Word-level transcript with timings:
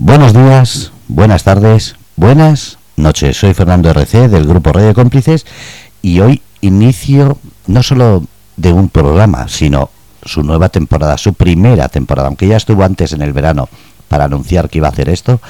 Buenos 0.00 0.32
días, 0.32 0.92
buenas 1.08 1.42
tardes, 1.42 1.96
buenas 2.14 2.78
noches. 2.94 3.36
Soy 3.36 3.52
Fernando 3.52 3.90
RC 3.90 4.28
del 4.28 4.46
Grupo 4.46 4.72
Radio 4.72 4.94
Cómplices 4.94 5.44
y 6.02 6.20
hoy 6.20 6.40
inicio 6.60 7.36
no 7.66 7.82
solo 7.82 8.22
de 8.56 8.72
un 8.72 8.90
programa, 8.90 9.48
sino 9.48 9.90
su 10.22 10.44
nueva 10.44 10.68
temporada, 10.68 11.18
su 11.18 11.34
primera 11.34 11.88
temporada, 11.88 12.28
aunque 12.28 12.46
ya 12.46 12.56
estuvo 12.56 12.84
antes 12.84 13.12
en 13.12 13.22
el 13.22 13.32
verano 13.32 13.68
para 14.06 14.26
anunciar 14.26 14.70
que 14.70 14.78
iba 14.78 14.86
a 14.86 14.92
hacer 14.92 15.08
esto, 15.08 15.40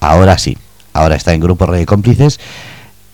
ahora 0.00 0.36
sí, 0.36 0.58
ahora 0.92 1.16
está 1.16 1.32
en 1.32 1.40
Grupo 1.40 1.64
Radio 1.64 1.86
Cómplices 1.86 2.40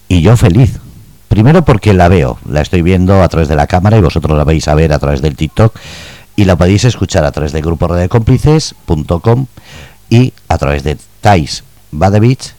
y 0.08 0.22
yo 0.22 0.36
feliz. 0.36 0.80
Primero 1.28 1.64
porque 1.64 1.94
la 1.94 2.08
veo, 2.08 2.40
la 2.48 2.62
estoy 2.62 2.82
viendo 2.82 3.22
a 3.22 3.28
través 3.28 3.46
de 3.46 3.54
la 3.54 3.68
cámara 3.68 3.96
y 3.96 4.00
vosotros 4.00 4.36
la 4.36 4.42
vais 4.42 4.66
a 4.66 4.74
ver 4.74 4.92
a 4.92 4.98
través 4.98 5.22
del 5.22 5.36
TikTok 5.36 5.72
y 6.34 6.46
la 6.46 6.56
podéis 6.56 6.84
escuchar 6.84 7.24
a 7.24 7.30
través 7.30 7.52
de 7.52 7.60
grupo 7.60 7.88
Cómplices.com 8.08 9.46
y 10.10 10.34
a 10.48 10.58
través 10.58 10.84
de 10.84 10.98
Thais 11.22 11.64
Badevich 11.90 12.54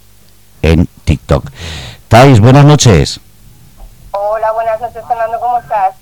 en 0.61 0.87
TikTok. 1.03 1.51
Thais, 2.07 2.39
buenas 2.39 2.65
noches. 2.65 3.19
Hola, 4.11 4.51
buenas 4.53 4.81
noches, 4.81 5.03
Fernando, 5.07 5.39
¿cómo 5.39 5.59
estás? 5.59 5.95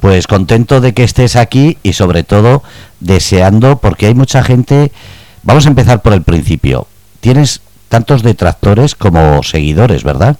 Pues 0.00 0.26
contento 0.26 0.80
de 0.80 0.94
que 0.94 1.04
estés 1.04 1.36
aquí 1.36 1.78
y 1.82 1.94
sobre 1.94 2.22
todo 2.22 2.62
deseando, 3.00 3.78
porque 3.78 4.06
hay 4.06 4.14
mucha 4.14 4.42
gente. 4.42 4.92
Vamos 5.42 5.66
a 5.66 5.70
empezar 5.70 6.00
por 6.02 6.12
el 6.12 6.22
principio. 6.22 6.86
Tienes 7.20 7.60
tantos 7.88 8.22
detractores 8.22 8.94
como 8.94 9.42
seguidores, 9.42 10.04
¿verdad? 10.04 10.36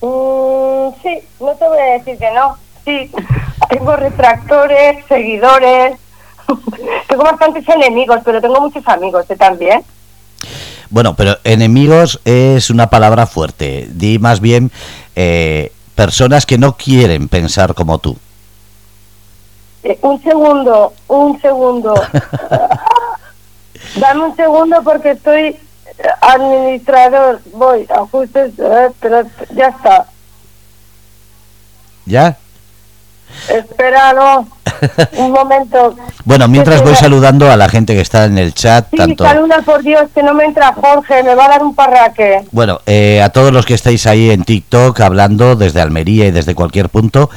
Mm, 0.00 0.88
sí, 1.02 1.20
no 1.40 1.52
te 1.54 1.68
voy 1.68 1.78
a 1.78 1.98
decir 1.98 2.18
que 2.18 2.30
no. 2.32 2.56
Sí, 2.84 3.10
tengo 3.68 3.96
retractores, 3.96 5.04
seguidores, 5.06 5.98
tengo 7.08 7.24
bastantes 7.24 7.68
enemigos, 7.68 8.20
pero 8.24 8.40
tengo 8.40 8.60
muchos 8.60 8.86
amigos 8.86 9.26
¿eh? 9.28 9.36
también. 9.36 9.82
Bueno, 10.90 11.16
pero 11.16 11.36
enemigos 11.44 12.20
es 12.24 12.70
una 12.70 12.88
palabra 12.88 13.26
fuerte. 13.26 13.88
Di 13.90 14.18
más 14.18 14.40
bien 14.40 14.70
eh, 15.16 15.72
personas 15.94 16.46
que 16.46 16.58
no 16.58 16.76
quieren 16.76 17.28
pensar 17.28 17.74
como 17.74 17.98
tú. 17.98 18.16
Eh, 19.82 19.98
un 20.02 20.22
segundo, 20.22 20.92
un 21.08 21.40
segundo. 21.40 21.94
Dame 23.96 24.24
un 24.24 24.36
segundo 24.36 24.82
porque 24.82 25.12
estoy 25.12 25.56
administrador. 26.20 27.40
Voy, 27.52 27.86
ajustes, 27.88 28.52
pero 29.00 29.22
ya 29.54 29.68
está. 29.68 30.06
¿Ya? 32.04 32.38
Espera, 33.48 34.12
no. 34.12 34.48
Un 35.16 35.32
momento. 35.32 35.96
bueno, 36.24 36.48
mientras 36.48 36.82
voy 36.82 36.94
saludando 36.94 37.50
a 37.50 37.56
la 37.56 37.68
gente 37.68 37.94
que 37.94 38.00
está 38.00 38.24
en 38.24 38.36
el 38.36 38.52
chat. 38.52 38.88
Sí, 38.90 38.96
tanto... 38.96 39.24
saluda 39.24 39.62
por 39.62 39.82
Dios, 39.82 40.10
que 40.14 40.22
no 40.22 40.34
me 40.34 40.44
entra 40.44 40.74
Jorge, 40.74 41.22
me 41.22 41.34
va 41.34 41.46
a 41.46 41.48
dar 41.48 41.62
un 41.62 41.74
parraque. 41.74 42.44
Bueno, 42.50 42.80
eh, 42.86 43.22
a 43.22 43.30
todos 43.30 43.52
los 43.52 43.64
que 43.64 43.74
estáis 43.74 44.06
ahí 44.06 44.30
en 44.30 44.44
TikTok 44.44 45.00
hablando 45.00 45.56
desde 45.56 45.80
Almería 45.80 46.26
y 46.26 46.30
desde 46.30 46.54
cualquier 46.54 46.88
punto, 46.88 47.30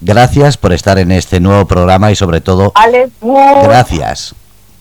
gracias 0.00 0.56
por 0.56 0.72
estar 0.72 0.98
en 0.98 1.12
este 1.12 1.40
nuevo 1.40 1.66
programa 1.66 2.10
y 2.10 2.16
sobre 2.16 2.40
todo, 2.40 2.72
gracias 3.62 4.34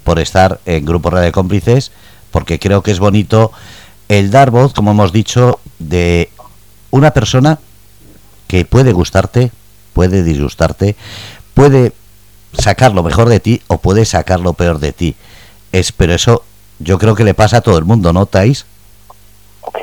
por 0.04 0.20
estar 0.20 0.60
en 0.66 0.86
Grupo 0.86 1.10
Radio 1.10 1.32
Cómplices, 1.32 1.92
porque 2.32 2.60
creo 2.60 2.82
que 2.82 2.92
es 2.92 3.00
bonito 3.00 3.52
el 4.08 4.32
dar 4.32 4.52
voz, 4.52 4.74
como 4.74 4.92
hemos 4.92 5.12
dicho, 5.12 5.60
de 5.80 6.30
una 6.92 7.12
persona 7.12 7.60
que 8.48 8.66
puede 8.66 8.94
gustarte, 8.94 9.52
puede 9.96 10.24
disgustarte, 10.24 10.96
puede 11.54 11.94
sacar 12.52 12.94
lo 12.94 13.02
mejor 13.02 13.30
de 13.30 13.40
ti 13.40 13.62
o 13.68 13.78
puede 13.78 14.04
sacar 14.06 14.42
lo 14.42 14.54
peor 14.54 14.80
de 14.80 14.92
ti. 14.92 15.16
Es, 15.72 15.94
pero 15.94 16.14
eso 16.14 16.44
yo 16.80 17.00
creo 17.00 17.16
que 17.16 17.24
le 17.24 17.34
pasa 17.34 17.58
a 17.58 17.62
todo 17.62 17.78
el 17.78 17.86
mundo, 17.86 18.12
¿no, 18.12 18.26
Thais? 18.26 18.66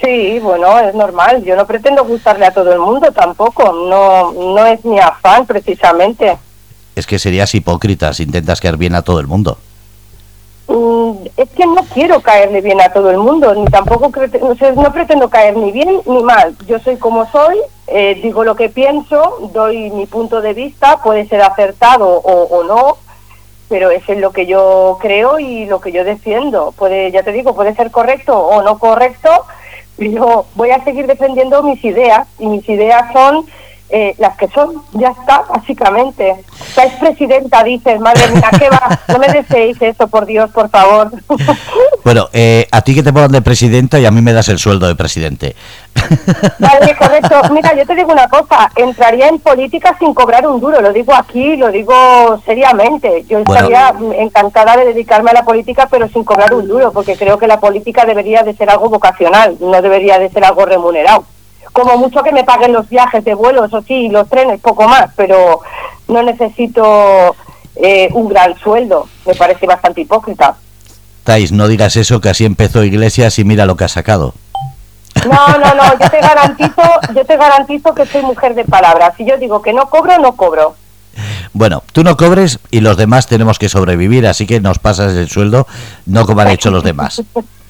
Sí, 0.02 0.38
bueno, 0.40 0.78
es 0.78 0.94
normal. 0.94 1.42
Yo 1.44 1.56
no 1.56 1.66
pretendo 1.66 2.04
gustarle 2.04 2.46
a 2.46 2.52
todo 2.52 2.72
el 2.72 2.78
mundo 2.78 3.10
tampoco. 3.10 3.72
No, 3.72 4.32
no 4.32 4.66
es 4.66 4.84
mi 4.84 5.00
afán, 5.00 5.46
precisamente. 5.46 6.36
Es 6.94 7.06
que 7.06 7.18
serías 7.18 7.54
hipócrita 7.54 8.12
si 8.12 8.24
intentas 8.24 8.60
caer 8.60 8.76
bien 8.76 8.94
a 8.94 9.02
todo 9.02 9.18
el 9.18 9.26
mundo. 9.26 9.58
Mm, 10.74 11.26
es 11.36 11.50
que 11.50 11.66
no 11.66 11.84
quiero 11.92 12.22
caerle 12.22 12.62
bien 12.62 12.80
a 12.80 12.88
todo 12.88 13.10
el 13.10 13.18
mundo, 13.18 13.54
ni 13.54 13.66
tampoco 13.66 14.10
no 14.10 14.92
pretendo 14.92 15.28
caer 15.28 15.54
ni 15.54 15.70
bien 15.70 16.00
ni 16.06 16.22
mal. 16.22 16.56
Yo 16.66 16.78
soy 16.78 16.96
como 16.96 17.30
soy, 17.30 17.58
eh, 17.88 18.18
digo 18.22 18.42
lo 18.42 18.56
que 18.56 18.70
pienso, 18.70 19.50
doy 19.52 19.90
mi 19.90 20.06
punto 20.06 20.40
de 20.40 20.54
vista, 20.54 21.02
puede 21.02 21.28
ser 21.28 21.42
acertado 21.42 22.08
o, 22.08 22.64
no, 22.64 22.96
pero 23.68 23.90
es 23.90 24.08
en 24.08 24.22
lo 24.22 24.32
que 24.32 24.46
yo 24.46 24.96
creo 24.98 25.38
y 25.38 25.66
lo 25.66 25.78
que 25.82 25.92
yo 25.92 26.04
defiendo. 26.04 26.72
Puede, 26.72 27.10
ya 27.10 27.22
te 27.22 27.32
digo, 27.32 27.54
puede 27.54 27.74
ser 27.74 27.90
correcto 27.90 28.38
o 28.38 28.62
no 28.62 28.78
correcto, 28.78 29.28
pero 29.98 30.46
voy 30.54 30.70
a 30.70 30.82
seguir 30.84 31.06
defendiendo 31.06 31.62
mis 31.62 31.84
ideas 31.84 32.26
y 32.38 32.46
mis 32.46 32.66
ideas 32.66 33.12
son 33.12 33.44
eh, 33.94 34.14
las 34.16 34.38
que 34.38 34.48
son, 34.48 34.82
ya 34.94 35.10
está, 35.10 35.42
básicamente. 35.54 36.30
es 36.30 36.92
presidenta, 36.98 37.62
dices, 37.62 38.00
madre 38.00 38.26
mía, 38.28 38.48
¿qué 38.58 38.70
va? 38.70 38.98
No 39.08 39.18
me 39.18 39.28
deseéis 39.28 39.80
eso, 39.82 40.08
por 40.08 40.24
Dios, 40.24 40.50
por 40.50 40.70
favor. 40.70 41.10
Bueno, 42.04 42.28
eh, 42.32 42.66
a 42.72 42.82
ti 42.82 42.96
que 42.96 43.02
te 43.04 43.12
pongan 43.12 43.30
de 43.30 43.42
presidenta 43.42 44.00
y 44.00 44.06
a 44.06 44.10
mí 44.10 44.20
me 44.22 44.32
das 44.32 44.48
el 44.48 44.58
sueldo 44.58 44.88
de 44.88 44.96
presidente. 44.96 45.54
Vale, 46.58 46.96
correcto. 46.96 47.40
Mira, 47.52 47.76
yo 47.76 47.86
te 47.86 47.94
digo 47.94 48.10
una 48.10 48.26
cosa, 48.26 48.72
entraría 48.74 49.28
en 49.28 49.38
política 49.38 49.94
sin 50.00 50.12
cobrar 50.12 50.44
un 50.48 50.60
duro, 50.60 50.80
lo 50.80 50.92
digo 50.92 51.14
aquí, 51.14 51.54
lo 51.56 51.70
digo 51.70 52.42
seriamente. 52.44 53.24
Yo 53.28 53.38
estaría 53.38 53.94
encantada 54.18 54.76
de 54.76 54.86
dedicarme 54.86 55.30
a 55.30 55.34
la 55.34 55.44
política, 55.44 55.86
pero 55.88 56.08
sin 56.08 56.24
cobrar 56.24 56.52
un 56.52 56.66
duro, 56.66 56.90
porque 56.90 57.16
creo 57.16 57.38
que 57.38 57.46
la 57.46 57.60
política 57.60 58.04
debería 58.04 58.42
de 58.42 58.54
ser 58.54 58.68
algo 58.68 58.88
vocacional, 58.88 59.56
no 59.60 59.80
debería 59.80 60.18
de 60.18 60.28
ser 60.28 60.44
algo 60.44 60.66
remunerado 60.66 61.24
como 61.72 61.96
mucho 61.96 62.22
que 62.22 62.32
me 62.32 62.44
paguen 62.44 62.72
los 62.72 62.88
viajes 62.88 63.24
de 63.24 63.34
vuelo, 63.34 63.64
eso 63.64 63.82
sí, 63.82 64.08
los 64.08 64.28
trenes, 64.28 64.60
poco 64.60 64.86
más, 64.88 65.10
pero 65.16 65.60
no 66.08 66.22
necesito 66.22 67.34
eh, 67.76 68.08
un 68.12 68.28
gran 68.28 68.58
sueldo, 68.58 69.08
me 69.26 69.34
parece 69.34 69.66
bastante 69.66 70.02
hipócrita. 70.02 70.56
Tais, 71.24 71.52
no 71.52 71.68
digas 71.68 71.96
eso, 71.96 72.20
que 72.20 72.28
así 72.28 72.44
empezó 72.44 72.84
Iglesias 72.84 73.38
y 73.38 73.44
mira 73.44 73.64
lo 73.64 73.76
que 73.76 73.84
ha 73.84 73.88
sacado. 73.88 74.34
No, 75.24 75.46
no, 75.58 75.74
no, 75.74 75.98
yo 75.98 76.10
te 76.10 76.20
garantizo, 76.20 76.82
yo 77.14 77.24
te 77.24 77.36
garantizo 77.36 77.94
que 77.94 78.06
soy 78.06 78.22
mujer 78.22 78.54
de 78.54 78.64
palabras. 78.64 79.14
Si 79.16 79.24
yo 79.24 79.38
digo 79.38 79.62
que 79.62 79.72
no 79.72 79.88
cobro, 79.88 80.18
no 80.18 80.36
cobro. 80.36 80.74
Bueno, 81.52 81.82
tú 81.92 82.02
no 82.02 82.16
cobres 82.16 82.58
y 82.70 82.80
los 82.80 82.96
demás 82.96 83.26
tenemos 83.26 83.58
que 83.58 83.68
sobrevivir, 83.68 84.26
así 84.26 84.46
que 84.46 84.60
nos 84.60 84.78
pasas 84.78 85.12
el 85.14 85.28
sueldo, 85.28 85.66
no 86.06 86.26
como 86.26 86.40
han 86.40 86.48
hecho 86.48 86.70
los 86.70 86.82
demás. 86.82 87.22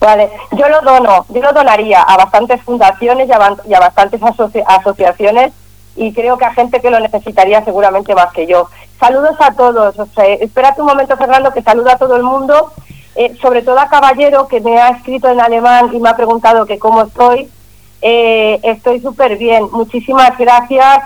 Vale, 0.00 0.30
yo 0.52 0.68
lo 0.68 0.80
dono, 0.82 1.26
yo 1.28 1.42
lo 1.42 1.52
donaría 1.52 2.02
a 2.02 2.16
bastantes 2.16 2.62
fundaciones 2.62 3.28
y 3.28 3.74
a, 3.74 3.80
bastantes 3.80 4.20
asociaciones 4.66 5.52
y 5.96 6.12
creo 6.12 6.38
que 6.38 6.44
a 6.44 6.54
gente 6.54 6.80
que 6.80 6.90
lo 6.90 7.00
necesitaría 7.00 7.64
seguramente 7.64 8.14
más 8.14 8.32
que 8.32 8.46
yo. 8.46 8.68
Saludos 9.00 9.36
a 9.40 9.52
todos, 9.54 9.98
o 9.98 10.06
sea, 10.06 10.24
espérate 10.26 10.80
un 10.80 10.86
momento 10.86 11.16
Fernando 11.16 11.52
que 11.52 11.62
saluda 11.62 11.94
a 11.94 11.98
todo 11.98 12.16
el 12.16 12.22
mundo, 12.22 12.72
eh, 13.16 13.36
sobre 13.42 13.62
todo 13.62 13.80
a 13.80 13.88
Caballero 13.88 14.46
que 14.46 14.60
me 14.60 14.78
ha 14.78 14.90
escrito 14.90 15.28
en 15.28 15.40
alemán 15.40 15.90
y 15.92 15.98
me 15.98 16.08
ha 16.08 16.16
preguntado 16.16 16.66
que 16.66 16.78
cómo 16.78 17.02
estoy. 17.02 17.48
Eh, 18.00 18.60
estoy 18.62 19.00
súper 19.00 19.36
bien, 19.36 19.68
muchísimas 19.72 20.38
gracias 20.38 21.00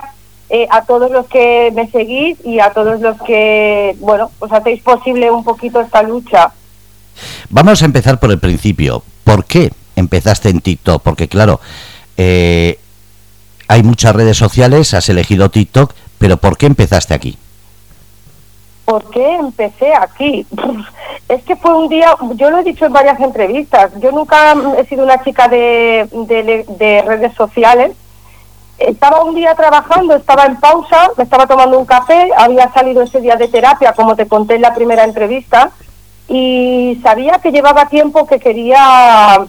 eh, 0.49 0.67
a 0.69 0.83
todos 0.83 1.09
los 1.09 1.25
que 1.25 1.71
me 1.73 1.89
seguís 1.89 2.37
y 2.45 2.59
a 2.59 2.69
todos 2.69 3.01
los 3.01 3.19
que, 3.23 3.95
bueno, 3.99 4.29
os 4.37 4.51
hacéis 4.51 4.83
posible 4.83 5.31
un 5.31 5.43
poquito 5.43 5.81
esta 5.81 6.03
lucha. 6.03 6.51
Vamos 7.49 7.81
a 7.81 7.85
empezar 7.85 8.19
por 8.19 8.31
el 8.31 8.39
principio. 8.39 9.03
¿Por 9.23 9.45
qué 9.45 9.71
empezaste 9.95 10.49
en 10.49 10.61
TikTok? 10.61 11.01
Porque 11.01 11.27
claro, 11.27 11.59
eh, 12.17 12.79
hay 13.67 13.83
muchas 13.83 14.15
redes 14.15 14.37
sociales, 14.37 14.93
has 14.93 15.09
elegido 15.09 15.49
TikTok, 15.49 15.93
pero 16.17 16.37
¿por 16.37 16.57
qué 16.57 16.67
empezaste 16.67 17.13
aquí? 17.13 17.37
¿Por 18.85 19.09
qué 19.11 19.35
empecé 19.35 19.93
aquí? 19.95 20.45
Es 21.29 21.41
que 21.43 21.55
fue 21.55 21.73
un 21.73 21.87
día, 21.87 22.15
yo 22.35 22.51
lo 22.51 22.59
he 22.59 22.63
dicho 22.63 22.85
en 22.85 22.91
varias 22.91 23.19
entrevistas, 23.19 23.91
yo 23.99 24.11
nunca 24.11 24.55
he 24.77 24.85
sido 24.85 25.05
una 25.05 25.23
chica 25.23 25.47
de, 25.47 26.07
de 26.67 27.01
redes 27.07 27.33
sociales. 27.33 27.93
Estaba 28.77 29.23
un 29.23 29.33
día 29.33 29.55
trabajando, 29.55 30.15
estaba 30.15 30.45
en 30.45 30.59
pausa, 30.59 31.11
me 31.17 31.23
estaba 31.23 31.47
tomando 31.47 31.79
un 31.79 31.85
café, 31.85 32.29
había 32.37 32.71
salido 32.73 33.01
ese 33.03 33.21
día 33.21 33.37
de 33.37 33.47
terapia, 33.47 33.93
como 33.93 34.17
te 34.17 34.27
conté 34.27 34.55
en 34.55 34.63
la 34.63 34.75
primera 34.75 35.05
entrevista, 35.05 35.71
y 36.27 36.99
sabía 37.03 37.39
que 37.39 37.51
llevaba 37.51 37.89
tiempo 37.89 38.25
que 38.25 38.39
quería 38.39 39.45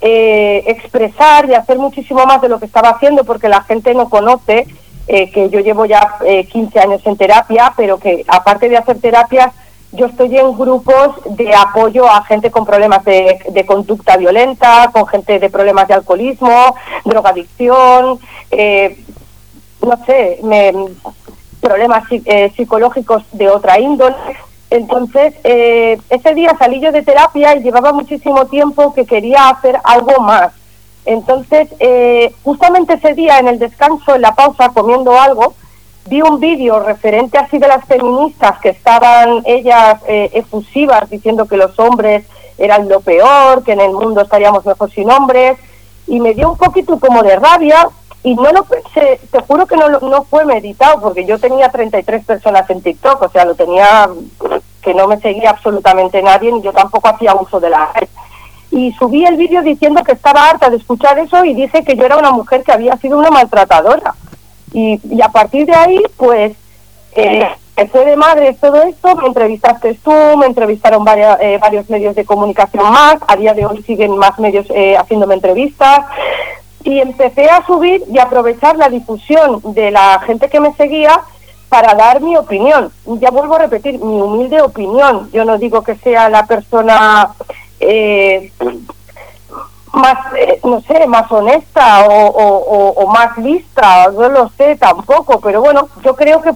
eh, 0.00 0.64
expresar 0.66 1.48
y 1.48 1.54
hacer 1.54 1.78
muchísimo 1.78 2.24
más 2.26 2.40
de 2.40 2.48
lo 2.48 2.58
que 2.58 2.66
estaba 2.66 2.90
haciendo 2.90 3.24
porque 3.24 3.48
la 3.48 3.62
gente 3.62 3.94
no 3.94 4.08
conoce 4.08 4.66
eh, 5.08 5.30
que 5.30 5.50
yo 5.50 5.60
llevo 5.60 5.84
ya 5.84 6.16
15 6.50 6.78
eh, 6.78 6.82
años 6.82 7.02
en 7.04 7.16
terapia, 7.16 7.72
pero 7.76 7.98
que 7.98 8.24
aparte 8.28 8.68
de 8.68 8.76
hacer 8.76 9.00
terapias, 9.00 9.52
yo 9.92 10.06
estoy 10.06 10.36
en 10.38 10.56
grupos 10.56 11.16
de 11.36 11.54
apoyo 11.54 12.08
a 12.08 12.24
gente 12.24 12.50
con 12.50 12.64
problemas 12.64 13.04
de, 13.04 13.64
conducta 13.66 14.16
violenta, 14.16 14.90
con 14.92 15.06
gente 15.06 15.38
de 15.38 15.50
problemas 15.50 15.86
de 15.86 15.94
alcoholismo, 15.94 16.74
drogadicción, 17.04 18.18
no 19.82 20.04
sé, 20.06 20.40
me, 20.42 20.72
problemas 21.60 22.08
psicológicos 22.56 23.22
de 23.32 23.50
otra 23.50 23.78
índole 23.78 24.16
Entonces, 24.72 25.34
eh, 25.44 26.00
ese 26.08 26.34
día 26.34 26.56
salí 26.58 26.80
yo 26.80 26.92
de 26.92 27.02
terapia 27.02 27.54
y 27.54 27.62
llevaba 27.62 27.92
muchísimo 27.92 28.46
tiempo 28.46 28.94
que 28.94 29.04
quería 29.04 29.50
hacer 29.50 29.78
algo 29.84 30.22
más. 30.22 30.54
Entonces, 31.04 31.68
eh, 31.78 32.34
justamente 32.42 32.94
ese 32.94 33.12
día 33.12 33.38
en 33.38 33.48
el 33.48 33.58
descanso, 33.58 34.14
en 34.14 34.22
la 34.22 34.34
pausa, 34.34 34.70
comiendo 34.70 35.20
algo, 35.20 35.52
vi 36.06 36.22
un 36.22 36.40
vídeo 36.40 36.80
referente 36.80 37.36
así 37.36 37.58
de 37.58 37.68
las 37.68 37.84
feministas 37.84 38.60
que 38.60 38.70
estaban 38.70 39.42
ellas 39.44 40.00
eh, 40.08 40.30
efusivas 40.32 41.10
diciendo 41.10 41.44
que 41.44 41.58
los 41.58 41.78
hombres 41.78 42.24
eran 42.56 42.88
lo 42.88 43.00
peor, 43.00 43.64
que 43.64 43.72
en 43.72 43.82
el 43.82 43.92
mundo 43.92 44.22
estaríamos 44.22 44.64
mejor 44.64 44.90
sin 44.90 45.10
hombres, 45.10 45.58
y 46.06 46.18
me 46.18 46.32
dio 46.32 46.50
un 46.50 46.56
poquito 46.56 46.98
como 46.98 47.22
de 47.22 47.36
rabia 47.36 47.90
y 48.24 48.34
no 48.34 48.52
lo 48.52 48.64
pensé, 48.64 49.20
te 49.30 49.40
juro 49.40 49.66
que 49.66 49.76
no, 49.76 49.88
no 49.88 50.24
fue 50.24 50.44
meditado, 50.44 51.00
porque 51.00 51.24
yo 51.24 51.38
tenía 51.38 51.68
33 51.70 52.24
personas 52.24 52.68
en 52.70 52.80
TikTok, 52.80 53.22
o 53.22 53.28
sea, 53.28 53.44
lo 53.44 53.54
tenía 53.54 54.08
que 54.82 54.94
no 54.94 55.06
me 55.06 55.18
seguía 55.18 55.50
absolutamente 55.50 56.22
nadie, 56.22 56.52
ni 56.52 56.60
yo 56.60 56.72
tampoco 56.72 57.08
hacía 57.08 57.34
uso 57.34 57.60
de 57.60 57.70
la 57.70 57.90
red. 57.94 58.08
Y 58.70 58.92
subí 58.92 59.24
el 59.24 59.36
vídeo 59.36 59.62
diciendo 59.62 60.02
que 60.02 60.12
estaba 60.12 60.48
harta 60.48 60.70
de 60.70 60.76
escuchar 60.76 61.18
eso 61.18 61.44
y 61.44 61.54
dije 61.54 61.84
que 61.84 61.94
yo 61.94 62.04
era 62.04 62.16
una 62.16 62.30
mujer 62.30 62.64
que 62.64 62.72
había 62.72 62.96
sido 62.96 63.18
una 63.18 63.30
maltratadora. 63.30 64.14
Y, 64.72 64.98
a 65.22 65.28
partir 65.28 65.66
de 65.66 65.74
ahí, 65.74 66.02
pues, 66.16 66.56
eh, 67.14 67.46
fue 67.90 68.04
de 68.04 68.16
madre 68.16 68.56
todo 68.60 68.82
esto, 68.82 69.14
me 69.16 69.26
entrevistaste 69.26 69.94
tú, 70.02 70.12
me 70.38 70.46
entrevistaron 70.46 71.04
varias, 71.04 71.38
eh, 71.40 71.58
varios 71.60 71.88
medios 71.90 72.14
de 72.14 72.24
comunicación 72.24 72.90
más, 72.90 73.16
a 73.26 73.36
día 73.36 73.54
de 73.54 73.66
hoy 73.66 73.82
siguen 73.82 74.16
más 74.16 74.38
medios 74.38 74.66
eh, 74.70 74.96
haciéndome 74.96 75.34
entrevistas, 75.34 76.06
y 76.84 77.00
empecé 77.00 77.48
a 77.48 77.64
subir 77.66 78.02
y 78.10 78.18
aprovechar 78.18 78.76
la 78.76 78.88
difusión 78.88 79.60
de 79.64 79.90
la 79.90 80.20
gente 80.20 80.48
que 80.48 80.60
me 80.60 80.72
seguía 80.74 81.20
para 81.68 81.94
dar 81.94 82.20
mi 82.20 82.36
opinión. 82.36 82.92
Ya 83.06 83.30
vuelvo 83.30 83.54
a 83.56 83.60
repetir, 83.60 83.98
mi 83.98 84.20
humilde 84.20 84.60
opinión. 84.60 85.30
Yo 85.32 85.44
no 85.44 85.58
digo 85.58 85.82
que 85.82 85.94
sea 85.96 86.28
la 86.28 86.46
persona 86.46 87.30
eh, 87.80 88.52
más, 89.92 90.18
eh, 90.36 90.60
no 90.64 90.80
sé, 90.82 91.06
más 91.06 91.30
honesta 91.30 92.06
o, 92.08 93.06
más 93.12 93.36
lista, 93.38 94.08
no 94.10 94.28
lo 94.28 94.48
sé 94.50 94.76
tampoco, 94.76 95.40
pero 95.40 95.60
bueno, 95.60 95.88
yo 96.02 96.16
creo 96.16 96.40
que 96.40 96.50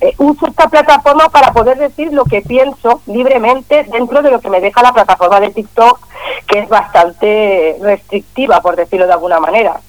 eh, 0.00 0.14
uso 0.18 0.46
esta 0.46 0.68
plataforma 0.68 1.28
para 1.30 1.52
poder 1.52 1.78
decir 1.78 2.12
lo 2.12 2.24
que 2.24 2.42
pienso 2.42 3.00
libremente 3.06 3.84
dentro 3.84 4.22
de 4.22 4.30
lo 4.30 4.40
que 4.40 4.50
me 4.50 4.60
deja 4.60 4.82
la 4.82 4.92
plataforma 4.92 5.40
de 5.40 5.50
TikTok, 5.50 5.98
que 6.46 6.60
es 6.60 6.68
bastante 6.68 7.76
restrictiva, 7.80 8.60
por 8.60 8.76
decirlo 8.76 9.06
de 9.06 9.12
alguna 9.12 9.40
manera. 9.40 9.80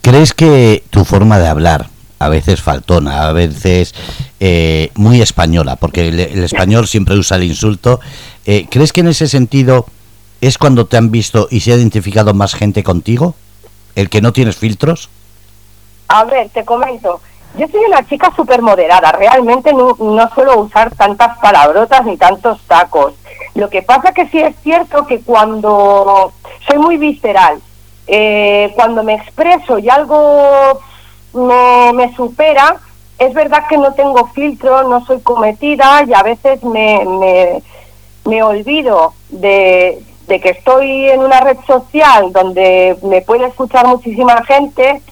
¿Crees 0.00 0.34
que 0.34 0.82
tu 0.90 1.04
forma 1.04 1.38
de 1.38 1.48
hablar, 1.48 1.86
a 2.18 2.28
veces 2.28 2.60
faltona, 2.60 3.26
a 3.28 3.32
veces 3.32 3.94
eh, 4.40 4.90
muy 4.94 5.22
española, 5.22 5.76
porque 5.76 6.08
el, 6.08 6.20
español 6.44 6.86
siempre 6.86 7.16
usa 7.16 7.36
el 7.36 7.44
insulto, 7.44 8.00
¿crees 8.44 8.92
que 8.92 9.00
en 9.00 9.08
ese 9.08 9.28
sentido 9.28 9.86
¿Es 10.44 10.58
cuando 10.58 10.84
te 10.84 10.98
han 10.98 11.10
visto 11.10 11.48
y 11.50 11.60
se 11.60 11.72
ha 11.72 11.76
identificado 11.76 12.34
más 12.34 12.54
gente 12.54 12.82
contigo? 12.82 13.34
¿El 13.94 14.10
que 14.10 14.20
no 14.20 14.34
tienes 14.34 14.56
filtros? 14.56 15.08
A 16.08 16.24
ver, 16.24 16.50
te 16.50 16.66
comento. 16.66 17.22
Yo 17.56 17.68
soy 17.68 17.84
una 17.86 18.04
chica 18.06 18.32
súper 18.34 18.62
moderada. 18.62 19.12
Realmente 19.12 19.72
no, 19.72 19.96
suelo 20.34 20.60
usar 20.60 20.94
tantas 20.94 21.38
palabrotas 21.38 22.04
ni 22.04 22.16
tantos 22.16 22.60
tacos. 22.66 23.14
Lo 23.54 23.70
que 23.70 23.82
pasa 23.82 24.12
que 24.12 24.26
sí 24.28 24.40
es 24.40 24.56
cierto 24.62 25.06
que 25.06 25.20
cuando 25.20 26.32
soy 26.66 26.78
muy 26.78 26.96
visceral, 26.96 27.60
eh, 28.06 28.72
cuando 28.74 29.04
me 29.04 29.14
expreso 29.14 29.78
y 29.78 29.88
algo 29.88 30.80
me, 31.32 32.12
supera, 32.14 32.76
es 33.18 33.32
verdad 33.32 33.66
que 33.68 33.78
no 33.78 33.92
tengo 33.94 34.26
filtro, 34.28 34.88
no 34.88 35.04
soy 35.06 35.20
cometida 35.20 36.02
y 36.06 36.12
a 36.12 36.22
veces 36.22 36.62
me, 36.64 37.62
me 38.24 38.42
olvido 38.42 39.14
de, 39.28 40.02
de 40.26 40.40
que 40.40 40.50
estoy 40.50 41.08
en 41.08 41.20
una 41.20 41.40
red 41.40 41.58
social 41.66 42.32
donde 42.32 42.96
me 43.02 43.22
puede 43.22 43.46
escuchar 43.46 43.86
muchísima 43.86 44.42
gente 44.44 45.02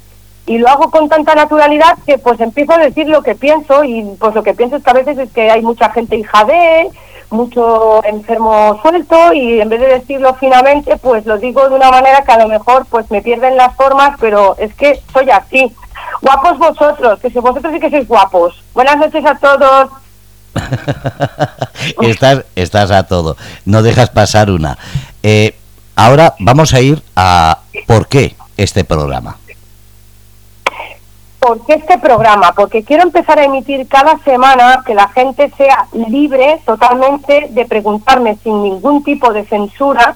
y 0.47 0.59
lo 0.59 0.69
hago 0.69 0.91
con 0.91 1.09
tanta 1.09 1.35
naturalidad 1.35 1.99
que 2.05 2.19
pues 2.19 2.41
empiezo 2.41 2.73
a 2.73 2.79
decir 2.79 3.09
lo 3.09 3.23
que 3.23 3.35
pienso 3.35 3.85
y 3.85 4.03
pues 4.19 4.35
lo 4.35 4.43
que 4.43 4.55
pienso 4.55 4.77
es 4.77 4.83
que 4.83 4.91
a 4.91 4.95
veces 4.95 5.19
es 5.19 5.31
que 5.31 5.51
hay 5.51 5.63
mucha 5.63 5.91
gente 5.91 6.17
hija 6.17 6.45
de, 6.45 6.91
mucho 7.31 8.05
enfermo 8.05 8.79
suelto 8.83 9.33
y 9.33 9.61
en 9.61 9.69
vez 9.69 9.81
de 9.81 9.87
decirlo 9.87 10.35
finamente 10.35 10.97
pues 10.97 11.25
lo 11.27 11.39
digo 11.39 11.69
de 11.69 11.77
una 11.77 11.91
manera 11.91 12.23
que 12.23 12.33
a 12.33 12.39
lo 12.39 12.49
mejor 12.49 12.87
pues 12.91 13.11
me 13.11 13.23
pierden 13.23 13.57
las 13.57 13.75
formas 13.77 14.17
pero 14.21 14.57
es 14.59 14.75
que 14.75 15.01
soy 15.13 15.31
así. 15.31 15.73
Guapos 16.21 16.59
vosotros, 16.59 17.19
que 17.21 17.31
si 17.31 17.39
vosotros 17.39 17.73
sí 17.73 17.81
que 17.81 17.91
sois 17.91 18.07
guapos. 18.07 18.63
Buenas 18.75 18.97
noches 18.97 19.25
a 19.25 19.37
todos. 19.39 19.91
estás, 22.03 22.45
estás 22.55 22.91
a 22.91 23.05
todo, 23.05 23.37
no 23.65 23.83
dejas 23.83 24.11
pasar 24.11 24.51
una. 24.51 24.79
Eh, 25.23 25.57
ahora 25.97 26.35
vamos 26.39 26.75
a 26.75 26.81
ir 26.81 27.03
a 27.17 27.61
por 27.87 28.07
qué 28.09 28.37
este 28.57 28.85
programa. 28.85 29.39
¿Por 31.43 31.67
qué 31.67 31.75
este 31.75 31.99
programa? 31.99 32.53
Porque 32.53 32.85
quiero 32.85 33.03
empezar 33.03 33.37
a 33.41 33.45
emitir 33.45 33.89
cada 33.89 34.17
semana 34.19 34.85
que 34.87 34.95
la 34.95 35.09
gente 35.09 35.51
sea 35.57 35.89
libre 35.93 36.61
totalmente 36.65 37.49
de 37.51 37.65
preguntarme 37.65 38.37
sin 38.45 38.63
ningún 38.63 39.03
tipo 39.03 39.33
de 39.33 39.45
censura 39.47 40.15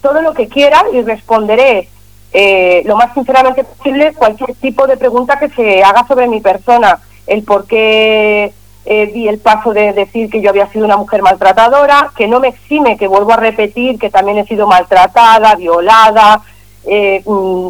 todo 0.00 0.22
lo 0.22 0.32
que 0.32 0.48
quiera 0.48 0.82
y 0.90 1.02
responderé 1.02 1.90
eh, 2.32 2.82
lo 2.86 2.96
más 2.96 3.12
sinceramente 3.12 3.64
posible 3.64 4.14
cualquier 4.14 4.54
tipo 4.54 4.86
de 4.86 4.96
pregunta 4.96 5.38
que 5.38 5.50
se 5.50 5.84
haga 5.84 6.06
sobre 6.06 6.26
mi 6.26 6.40
persona, 6.40 7.00
el 7.26 7.42
por 7.42 7.66
qué 7.66 8.54
eh, 8.86 9.06
di 9.12 9.28
el 9.28 9.40
paso 9.40 9.74
de 9.74 9.92
decir 9.92 10.30
que 10.30 10.40
yo 10.40 10.48
había 10.48 10.68
sido 10.68 10.86
una 10.86 10.96
mujer 10.96 11.20
maltratadora, 11.20 12.12
que 12.16 12.26
no 12.28 12.40
me 12.40 12.48
exime, 12.48 12.96
que 12.96 13.08
vuelvo 13.08 13.34
a 13.34 13.36
repetir 13.36 13.98
que 13.98 14.08
también 14.08 14.38
he 14.38 14.46
sido 14.46 14.66
maltratada, 14.66 15.54
violada, 15.54 16.40
eh, 16.86 17.22
mm, 17.26 17.68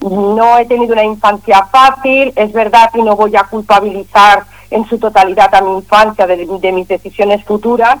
no 0.00 0.58
he 0.58 0.66
tenido 0.66 0.92
una 0.92 1.04
infancia 1.04 1.64
fácil, 1.70 2.32
es 2.36 2.52
verdad 2.52 2.90
que 2.92 3.02
no 3.02 3.16
voy 3.16 3.34
a 3.36 3.44
culpabilizar 3.44 4.44
en 4.70 4.86
su 4.86 4.98
totalidad 4.98 5.54
a 5.54 5.60
mi 5.60 5.74
infancia 5.74 6.26
de, 6.26 6.46
de 6.46 6.72
mis 6.72 6.88
decisiones 6.88 7.44
futuras, 7.44 7.98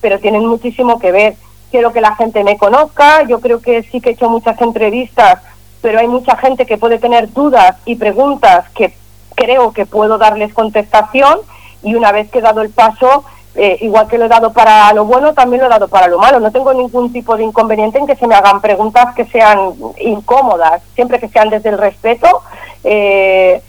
pero 0.00 0.18
tienen 0.18 0.46
muchísimo 0.46 0.98
que 0.98 1.12
ver. 1.12 1.36
Quiero 1.70 1.92
que 1.92 2.00
la 2.00 2.16
gente 2.16 2.42
me 2.44 2.58
conozca, 2.58 3.22
yo 3.22 3.40
creo 3.40 3.60
que 3.60 3.82
sí 3.84 4.00
que 4.00 4.10
he 4.10 4.12
hecho 4.12 4.28
muchas 4.28 4.60
entrevistas, 4.60 5.40
pero 5.80 6.00
hay 6.00 6.08
mucha 6.08 6.36
gente 6.36 6.66
que 6.66 6.78
puede 6.78 6.98
tener 6.98 7.32
dudas 7.32 7.76
y 7.84 7.96
preguntas 7.96 8.68
que 8.70 8.94
creo 9.34 9.72
que 9.72 9.86
puedo 9.86 10.18
darles 10.18 10.52
contestación 10.52 11.38
y 11.82 11.94
una 11.94 12.12
vez 12.12 12.30
que 12.30 12.38
he 12.38 12.42
dado 12.42 12.60
el 12.60 12.70
paso, 12.70 13.24
eh, 13.54 13.78
igual 13.80 14.06
que 14.06 14.16
lo 14.16 14.26
he 14.26 14.28
dado 14.28 14.52
para 14.52 14.92
lo 14.92 15.04
bueno, 15.04 15.34
también 15.34 15.60
lo 15.60 15.66
he 15.66 15.70
dado 15.70 15.88
para 15.88 16.08
lo 16.08 16.18
malo. 16.18 16.40
No 16.40 16.52
tengo 16.52 16.72
ningún 16.72 17.12
tipo 17.12 17.36
de 17.36 17.44
inconveniente 17.44 17.98
en 17.98 18.06
que 18.06 18.16
se 18.16 18.26
me 18.26 18.34
hagan 18.34 18.60
preguntas 18.60 19.14
que 19.14 19.26
sean 19.26 19.74
incómodas, 19.98 20.82
siempre 20.94 21.18
que 21.18 21.28
sean 21.28 21.50
desde 21.50 21.70
el 21.70 21.78
respeto. 21.78 22.42
Eh, 22.84 23.62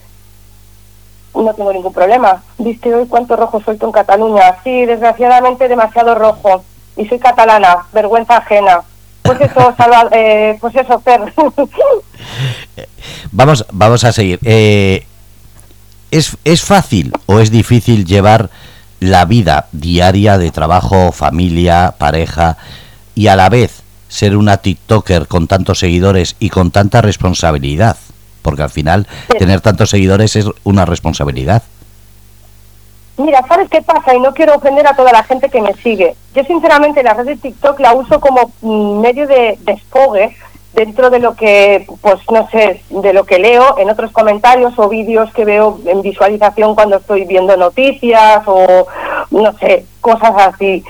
no 1.34 1.54
tengo 1.54 1.74
ningún 1.74 1.94
problema. 1.94 2.44
¿Viste 2.58 2.94
hoy 2.94 3.08
cuánto 3.08 3.36
rojo 3.36 3.62
suelto 3.62 3.86
en 3.86 3.92
Cataluña? 3.92 4.58
Sí, 4.64 4.86
desgraciadamente 4.86 5.68
demasiado 5.68 6.16
rojo. 6.16 6.64
Y 6.98 7.06
soy 7.08 7.20
catalana, 7.20 7.86
vergüenza 7.94 8.38
ajena. 8.38 8.82
Pues 9.22 9.40
eso, 9.42 9.74
salva, 9.78 10.10
eh, 10.12 10.58
pues 10.60 10.76
eso, 10.76 11.00
Fer. 11.00 11.34
vamos, 13.32 13.66
vamos 13.72 14.04
a 14.04 14.12
seguir. 14.12 14.40
Eh, 14.44 15.06
¿Es, 16.12 16.38
¿Es 16.44 16.64
fácil 16.64 17.14
o 17.26 17.40
es 17.40 17.50
difícil 17.50 18.06
llevar 18.06 18.50
la 19.02 19.26
vida 19.26 19.66
diaria 19.72 20.38
de 20.38 20.52
trabajo, 20.52 21.12
familia, 21.12 21.96
pareja 21.98 22.58
y 23.16 23.28
a 23.28 23.36
la 23.36 23.50
vez 23.50 23.82
ser 24.08 24.38
una 24.38 24.58
TikToker 24.58 25.28
con 25.28 25.48
tantos 25.48 25.80
seguidores 25.80 26.36
y 26.40 26.50
con 26.50 26.72
tanta 26.72 27.02
responsabilidad? 27.02 27.98
Porque 28.44 28.64
al 28.64 28.70
final 28.70 29.08
tener 29.38 29.60
tantos 29.60 29.90
seguidores 29.90 30.36
es 30.36 30.46
una 30.64 30.86
responsabilidad. 30.86 31.64
Mira, 33.18 33.44
¿sabes 33.48 33.70
qué 33.70 33.82
pasa? 33.82 34.16
Y 34.16 34.20
no 34.20 34.34
quiero 34.34 34.56
ofender 34.56 34.88
a 34.88 34.96
toda 34.96 35.12
la 35.12 35.24
gente 35.24 35.50
que 35.50 35.62
me 35.62 35.74
sigue. 35.76 36.16
Yo 36.36 36.44
sinceramente 36.44 37.04
la 37.04 37.16
red 37.16 37.26
de 37.26 37.36
TikTok 37.38 37.80
la 37.80 37.94
uso 37.94 38.20
como 38.20 38.52
mm, 38.62 39.02
medio 39.02 39.28
de 39.28 39.58
desfogue 39.62 40.36
dentro 40.74 41.10
de 41.10 41.20
lo 41.20 41.36
que, 41.36 41.86
pues 42.02 42.20
no 42.32 42.48
sé, 42.50 42.82
de 42.90 43.14
lo 43.14 43.26
que 43.26 43.40
leo 43.40 43.78
en 43.78 43.90
otros 43.90 44.12
comentarios 44.12 44.74
o 44.78 44.88
vídeos 44.88 45.32
que 45.34 45.46
veo 45.46 45.80
en 45.86 46.02
visualización 46.02 46.76
cuando 46.76 46.98
estoy 46.98 47.26
viendo 47.26 47.58
noticias 47.58 48.44
o, 48.46 48.88
no 49.32 49.54
sé, 49.60 49.86
cosas 50.00 50.32
así. 50.38 50.84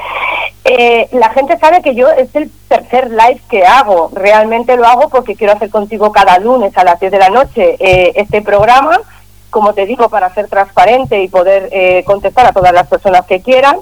Eh, 0.63 1.09
la 1.13 1.29
gente 1.29 1.57
sabe 1.57 1.81
que 1.81 1.95
yo 1.95 2.09
es 2.09 2.33
el 2.35 2.51
tercer 2.67 3.09
live 3.09 3.41
que 3.49 3.65
hago. 3.65 4.11
Realmente 4.13 4.77
lo 4.77 4.85
hago 4.85 5.09
porque 5.09 5.35
quiero 5.35 5.53
hacer 5.53 5.69
contigo 5.71 6.11
cada 6.11 6.37
lunes 6.37 6.77
a 6.77 6.83
las 6.83 6.99
10 6.99 7.11
de 7.11 7.19
la 7.19 7.29
noche 7.29 7.77
eh, 7.79 8.13
este 8.15 8.41
programa, 8.41 8.99
como 9.49 9.73
te 9.73 9.87
digo, 9.87 10.09
para 10.09 10.33
ser 10.33 10.47
transparente 10.47 11.21
y 11.23 11.27
poder 11.27 11.69
eh, 11.71 12.03
contestar 12.05 12.45
a 12.45 12.53
todas 12.53 12.73
las 12.73 12.87
personas 12.87 13.25
que 13.25 13.41
quieran. 13.41 13.77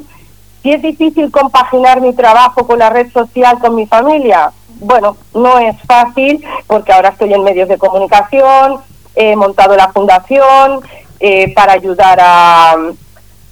Si 0.63 0.72
es 0.72 0.82
difícil 0.82 1.32
compaginar 1.32 2.01
mi 2.01 2.13
trabajo 2.13 2.65
con 2.65 2.79
la 2.79 2.89
red 2.89 3.12
social, 3.12 3.60
con 3.60 3.75
mi 3.75 3.86
familia, 3.86 4.51
bueno, 4.79 5.17
no 5.33 5.59
es 5.59 5.75
fácil 5.83 6.45
porque 6.67 6.93
ahora 6.93 7.09
estoy 7.09 7.33
en 7.33 7.43
medios 7.43 7.69
de 7.69 7.77
comunicación, 7.77 8.79
he 9.15 9.36
montado 9.36 9.75
la 9.75 9.91
fundación 9.91 10.81
eh, 11.19 11.53
para 11.53 11.74
ayudar 11.74 12.19
a, 12.21 12.75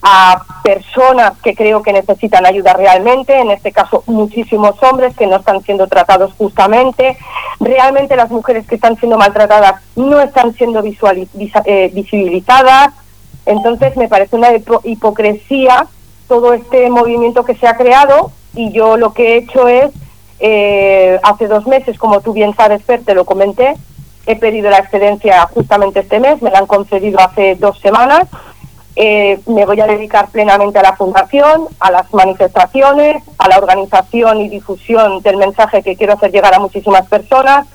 a 0.02 0.46
personas 0.64 1.34
que 1.44 1.56
creo 1.56 1.82
que 1.82 1.92
necesitan 1.92 2.46
ayuda 2.46 2.74
realmente, 2.74 3.38
en 3.40 3.52
este 3.52 3.72
caso 3.72 4.04
muchísimos 4.06 4.82
hombres 4.84 5.16
que 5.16 5.28
no 5.28 5.38
están 5.38 5.62
siendo 5.64 5.88
tratados 5.88 6.34
justamente. 6.38 7.18
Realmente 7.60 8.16
las 8.16 8.30
mujeres 8.30 8.68
que 8.68 8.76
están 8.76 8.98
siendo 8.98 9.18
maltratadas 9.18 9.82
no 9.96 10.22
están 10.22 10.54
siendo 10.54 10.84
eh, 10.84 11.92
visibilizadas. 11.94 12.94
Entonces 13.46 13.98
me 13.98 14.08
parece 14.08 14.36
una 14.36 14.50
hipocresía 14.84 15.88
todo 16.28 16.54
este 16.54 16.90
movimiento 16.90 17.46
que 17.46 17.56
se 17.56 17.68
ha 17.68 17.78
creado 17.78 18.32
y 18.54 18.72
yo 18.72 18.98
lo 18.98 19.14
que 19.14 19.34
he 19.34 19.38
hecho 19.38 19.68
es, 19.68 19.92
eh, 20.40 21.20
hace 21.24 21.48
dos 21.48 21.66
meses, 21.68 21.98
como 21.98 22.22
tú 22.22 22.34
bien 22.34 22.56
sabes, 22.56 22.84
Fer, 22.84 23.04
te 23.04 23.16
lo 23.16 23.26
comenté, 23.26 23.76
he 24.26 24.36
pedido 24.36 24.70
la 24.70 24.80
excedencia 24.80 25.48
justamente 25.54 26.02
este 26.02 26.20
mes, 26.20 26.42
me 26.42 26.52
la 26.52 26.60
han 26.60 26.68
concedido 26.68 27.20
hace 27.20 27.56
dos 27.56 27.80
semanas 27.80 28.28
eh, 29.00 29.40
me 29.46 29.64
voy 29.68 29.80
a 29.80 29.86
dedicar 29.86 30.30
plenamente 30.30 30.80
a 30.80 30.82
la 30.82 30.96
fundación, 30.96 31.68
a 31.80 31.92
las 31.92 32.12
manifestaciones, 32.16 33.22
a 33.38 33.48
la 33.48 33.60
organización 33.60 34.42
y 34.42 34.50
difusión 34.50 35.22
del 35.22 35.38
mensaje 35.38 35.84
que 35.84 35.96
quiero 35.96 36.14
hacer 36.14 36.32
llegar 36.32 36.56
a 36.56 36.60
muchísimas 36.60 37.06
personas. 37.06 37.68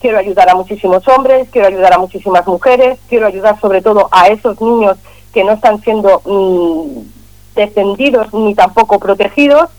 Quiero 0.00 0.18
ayudar 0.20 0.48
a 0.48 0.54
muchísimos 0.54 1.08
hombres, 1.08 1.48
quiero 1.50 1.66
ayudar 1.66 1.94
a 1.94 1.98
muchísimas 1.98 2.46
mujeres, 2.46 3.00
quiero 3.08 3.26
ayudar 3.26 3.60
sobre 3.60 3.82
todo 3.82 4.08
a 4.12 4.28
esos 4.28 4.60
niños 4.60 4.96
que 5.34 5.42
no 5.42 5.50
están 5.50 5.82
siendo 5.82 6.22
mm, 6.24 7.56
defendidos 7.56 8.32
ni 8.32 8.54
tampoco 8.54 9.00
protegidos. 9.00 9.70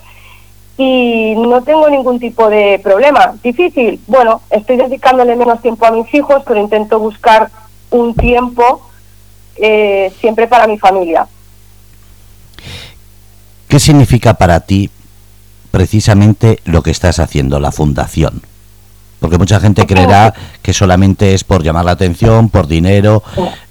Y 0.82 1.36
no 1.36 1.62
tengo 1.62 1.90
ningún 1.90 2.22
tipo 2.22 2.50
de 2.50 2.80
problema. 2.82 3.36
Difícil, 3.44 4.00
bueno, 4.08 4.42
estoy 4.50 4.78
dedicándole 4.78 5.36
menos 5.36 5.62
tiempo 5.62 5.86
a 5.86 5.92
mis 5.92 6.12
hijos, 6.14 6.42
pero 6.48 6.58
intento 6.58 6.98
buscar 7.00 7.52
un 7.90 8.16
tiempo 8.16 8.82
eh, 9.58 10.14
siempre 10.22 10.48
para 10.48 10.68
mi 10.68 10.78
familia. 10.78 11.28
¿Qué 13.68 13.78
significa 13.78 14.36
para 14.36 14.62
ti 14.62 14.90
precisamente 15.70 16.60
lo 16.64 16.82
que 16.82 16.92
estás 16.92 17.20
haciendo, 17.20 17.60
la 17.60 17.74
fundación? 17.74 18.42
Porque 19.20 19.38
mucha 19.38 19.60
gente 19.60 19.86
creerá 19.86 20.34
que 20.62 20.72
solamente 20.72 21.34
es 21.34 21.44
por 21.44 21.62
llamar 21.62 21.84
la 21.84 21.92
atención, 21.92 22.50
por 22.50 22.68
dinero 22.68 23.22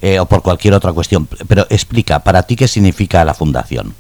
eh, 0.02 0.20
o 0.20 0.26
por 0.26 0.42
cualquier 0.42 0.74
otra 0.74 0.92
cuestión. 0.92 1.26
Pero 1.48 1.66
explica, 1.70 2.18
para 2.18 2.42
ti, 2.42 2.54
¿qué 2.54 2.68
significa 2.68 3.24
la 3.24 3.32
fundación? 3.32 3.94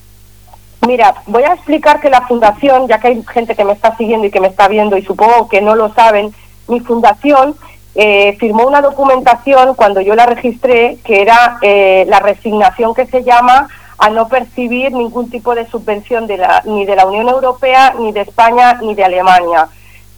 Mira, 0.86 1.22
voy 1.26 1.42
a 1.42 1.54
explicar 1.54 2.00
que 2.00 2.08
la 2.08 2.22
fundación, 2.22 2.86
ya 2.86 2.98
que 2.98 3.08
hay 3.08 3.24
gente 3.32 3.54
que 3.54 3.64
me 3.64 3.72
está 3.72 3.96
siguiendo 3.96 4.26
y 4.26 4.30
que 4.30 4.40
me 4.40 4.48
está 4.48 4.68
viendo 4.68 4.96
y 4.96 5.02
supongo 5.02 5.48
que 5.48 5.60
no 5.60 5.74
lo 5.74 5.92
saben, 5.92 6.32
mi 6.68 6.80
fundación 6.80 7.56
eh, 7.94 8.36
firmó 8.38 8.66
una 8.66 8.80
documentación 8.80 9.74
cuando 9.74 10.00
yo 10.00 10.14
la 10.14 10.26
registré 10.26 10.98
que 11.04 11.20
era 11.20 11.58
eh, 11.62 12.04
la 12.08 12.20
resignación 12.20 12.94
que 12.94 13.06
se 13.06 13.24
llama 13.24 13.68
a 13.98 14.10
no 14.10 14.28
percibir 14.28 14.92
ningún 14.92 15.28
tipo 15.30 15.54
de 15.56 15.66
subvención 15.66 16.28
de 16.28 16.36
la, 16.36 16.62
ni 16.64 16.86
de 16.86 16.94
la 16.94 17.06
Unión 17.06 17.28
Europea, 17.28 17.94
ni 17.98 18.12
de 18.12 18.20
España, 18.20 18.74
ni 18.80 18.94
de 18.94 19.02
Alemania. 19.02 19.68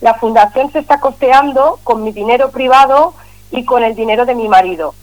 La 0.02 0.14
fundación 0.14 0.70
se 0.70 0.80
está 0.80 1.00
costeando 1.00 1.78
con 1.82 2.04
mi 2.04 2.12
dinero 2.12 2.50
privado 2.50 3.14
y 3.50 3.64
con 3.64 3.82
el 3.82 3.94
dinero 3.94 4.26
de 4.26 4.34
mi 4.34 4.48
marido. 4.48 4.94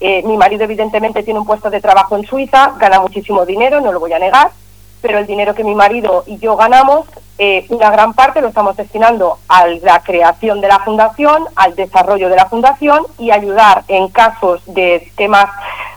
Eh, 0.00 0.22
mi 0.24 0.38
marido 0.38 0.64
evidentemente 0.64 1.22
tiene 1.22 1.40
un 1.40 1.46
puesto 1.46 1.68
de 1.68 1.80
trabajo 1.80 2.16
en 2.16 2.24
Suiza, 2.24 2.72
gana 2.78 3.00
muchísimo 3.00 3.44
dinero, 3.44 3.80
no 3.80 3.92
lo 3.92 4.00
voy 4.00 4.12
a 4.14 4.18
negar, 4.18 4.50
pero 5.02 5.18
el 5.18 5.26
dinero 5.26 5.54
que 5.54 5.64
mi 5.64 5.74
marido 5.74 6.24
y 6.26 6.38
yo 6.38 6.56
ganamos, 6.56 7.06
eh, 7.38 7.66
una 7.70 7.90
gran 7.90 8.14
parte 8.14 8.40
lo 8.40 8.48
estamos 8.48 8.76
destinando 8.76 9.38
a 9.48 9.66
la 9.66 10.00
creación 10.02 10.60
de 10.60 10.68
la 10.68 10.78
fundación, 10.78 11.44
al 11.56 11.74
desarrollo 11.74 12.28
de 12.28 12.36
la 12.36 12.46
fundación 12.46 13.04
y 13.18 13.32
ayudar 13.32 13.84
en 13.88 14.08
casos 14.08 14.62
de 14.66 15.10
temas 15.16 15.50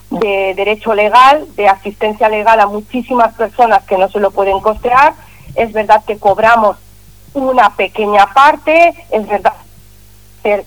de 0.10 0.54
derecho 0.56 0.94
legal, 0.94 1.46
de 1.56 1.68
asistencia 1.68 2.30
legal 2.30 2.60
a 2.60 2.68
muchísimas 2.68 3.34
personas 3.36 3.84
que 3.84 3.98
no 3.98 4.10
se 4.10 4.20
lo 4.20 4.32
pueden 4.32 4.60
costear. 4.60 5.14
Es 5.56 5.72
verdad 5.72 6.04
que 6.06 6.18
cobramos 6.18 6.78
una 7.34 7.70
pequeña 7.76 8.26
parte, 8.34 8.94
es 9.12 9.28
verdad 9.28 9.54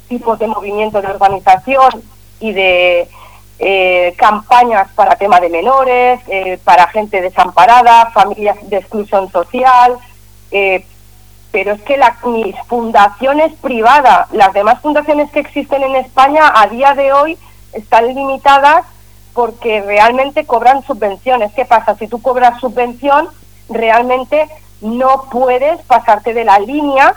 tipos 0.08 0.38
de 0.38 0.48
movimiento 0.48 1.00
de 1.00 1.08
organización 1.08 2.02
y 2.40 2.52
de 2.52 3.08
eh, 3.58 4.14
campañas 4.16 4.88
para 4.94 5.16
tema 5.16 5.40
de 5.40 5.48
menores, 5.48 6.20
eh, 6.28 6.58
para 6.62 6.86
gente 6.88 7.20
desamparada, 7.20 8.10
familias 8.12 8.56
de 8.68 8.76
exclusión 8.76 9.30
social, 9.32 9.98
eh, 10.50 10.84
pero 11.50 11.72
es 11.72 11.82
que 11.82 11.96
la, 11.96 12.16
mi 12.24 12.54
fundación 12.66 13.40
es 13.40 13.52
privada. 13.54 14.28
Las 14.32 14.52
demás 14.52 14.80
fundaciones 14.80 15.30
que 15.30 15.40
existen 15.40 15.82
en 15.82 15.96
España 15.96 16.52
a 16.54 16.66
día 16.68 16.94
de 16.94 17.12
hoy 17.12 17.38
están 17.72 18.06
limitadas 18.14 18.84
porque 19.34 19.82
realmente 19.82 20.46
cobran 20.46 20.82
subvenciones. 20.84 21.52
¿Qué 21.54 21.64
pasa? 21.64 21.96
Si 21.96 22.06
tú 22.06 22.20
cobras 22.20 22.60
subvención, 22.60 23.28
realmente 23.68 24.48
no 24.80 25.24
puedes 25.30 25.80
pasarte 25.82 26.34
de 26.34 26.44
la 26.44 26.58
línea, 26.58 27.14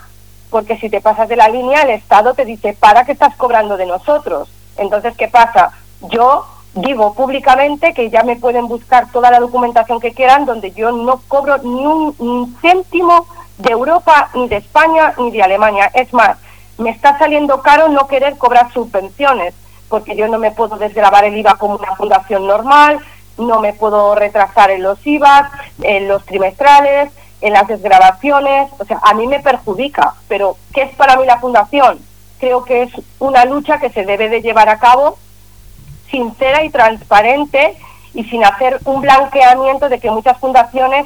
porque 0.50 0.77
si 0.77 0.89
te 0.89 1.01
pasas 1.01 1.29
de 1.29 1.36
la 1.36 1.50
línea, 1.50 1.83
el 1.83 1.91
Estado 1.91 2.33
te 2.33 2.45
dice, 2.45 2.74
¿para 2.79 3.05
qué 3.05 3.12
estás 3.12 3.36
cobrando 3.36 3.77
de 3.77 3.86
nosotros? 3.86 4.50
Entonces, 4.77 5.15
¿qué 5.17 5.27
pasa? 5.27 5.71
Yo 6.10 6.46
digo 6.74 7.13
públicamente 7.13 7.93
que 7.93 8.10
ya 8.10 8.24
me 8.24 8.38
pueden 8.38 8.67
buscar 8.67 9.12
toda 9.12 9.29
la 9.31 9.39
documentación 9.39 10.00
que 10.00 10.13
quieran, 10.13 10.46
donde 10.46 10.72
yo 10.72 10.91
no 10.91 11.22
cobro 11.27 11.58
ni 11.58 11.86
un, 11.86 12.58
céntimo 12.62 13.27
de 13.58 13.72
Europa, 13.72 14.29
ni 14.34 14.48
de 14.48 14.58
España, 14.58 15.13
ni 15.17 15.31
de 15.31 15.43
Alemania. 15.43 15.91
Es 15.93 16.13
más, 16.13 16.38
me 16.77 16.89
está 16.89 17.17
saliendo 17.17 17.62
caro 17.62 17.89
no 17.89 18.08
querer 18.08 18.38
cobrar 18.38 18.72
subvenciones, 18.74 19.53
porque 19.89 20.15
yo 20.15 20.27
no 20.27 20.39
me 20.39 20.51
puedo 20.51 20.77
desgravar 20.77 21.25
el 21.25 21.38
IVA 21.38 21.55
como 21.55 21.75
una 21.75 21.96
fundación 21.96 22.48
normal, 22.48 23.00
no 23.38 23.60
me 23.60 23.74
puedo 23.74 24.15
retrasar 24.15 24.72
en 24.72 24.84
los 24.84 25.05
IVA, 25.05 25.51
en 25.81 26.08
los 26.08 26.25
trimestrales, 26.25 27.12
en 27.41 27.53
las 27.53 27.67
desgrabaciones, 27.67 28.72
o 28.79 28.86
sea, 28.86 29.00
a 29.01 29.13
mí 29.13 29.27
me 29.27 29.39
perjudica, 29.39 30.13
pero 30.27 30.55
¿qué 30.74 30.84
es 30.84 30.96
para 30.96 31.17
mí 31.17 31.25
la 31.25 31.39
fundación? 31.39 32.00
Creo 32.39 32.63
que 32.63 32.84
es 32.84 32.91
una 33.20 33.46
lucha 33.46 33.79
que 33.79 33.89
se 33.89 34.05
debe 34.05 34.29
de 34.29 34.41
llevar 34.41 34.70
a 34.70 34.79
cabo 34.79 35.17
sincera 36.12 36.63
y 36.63 36.70
transparente 36.70 37.75
y 38.13 38.24
sin 38.25 38.44
hacer 38.44 38.80
un 38.86 39.01
blanqueamiento 39.01 39.89
de 39.89 40.00
que 40.00 40.12
muchas 40.12 40.38
fundaciones 40.38 41.06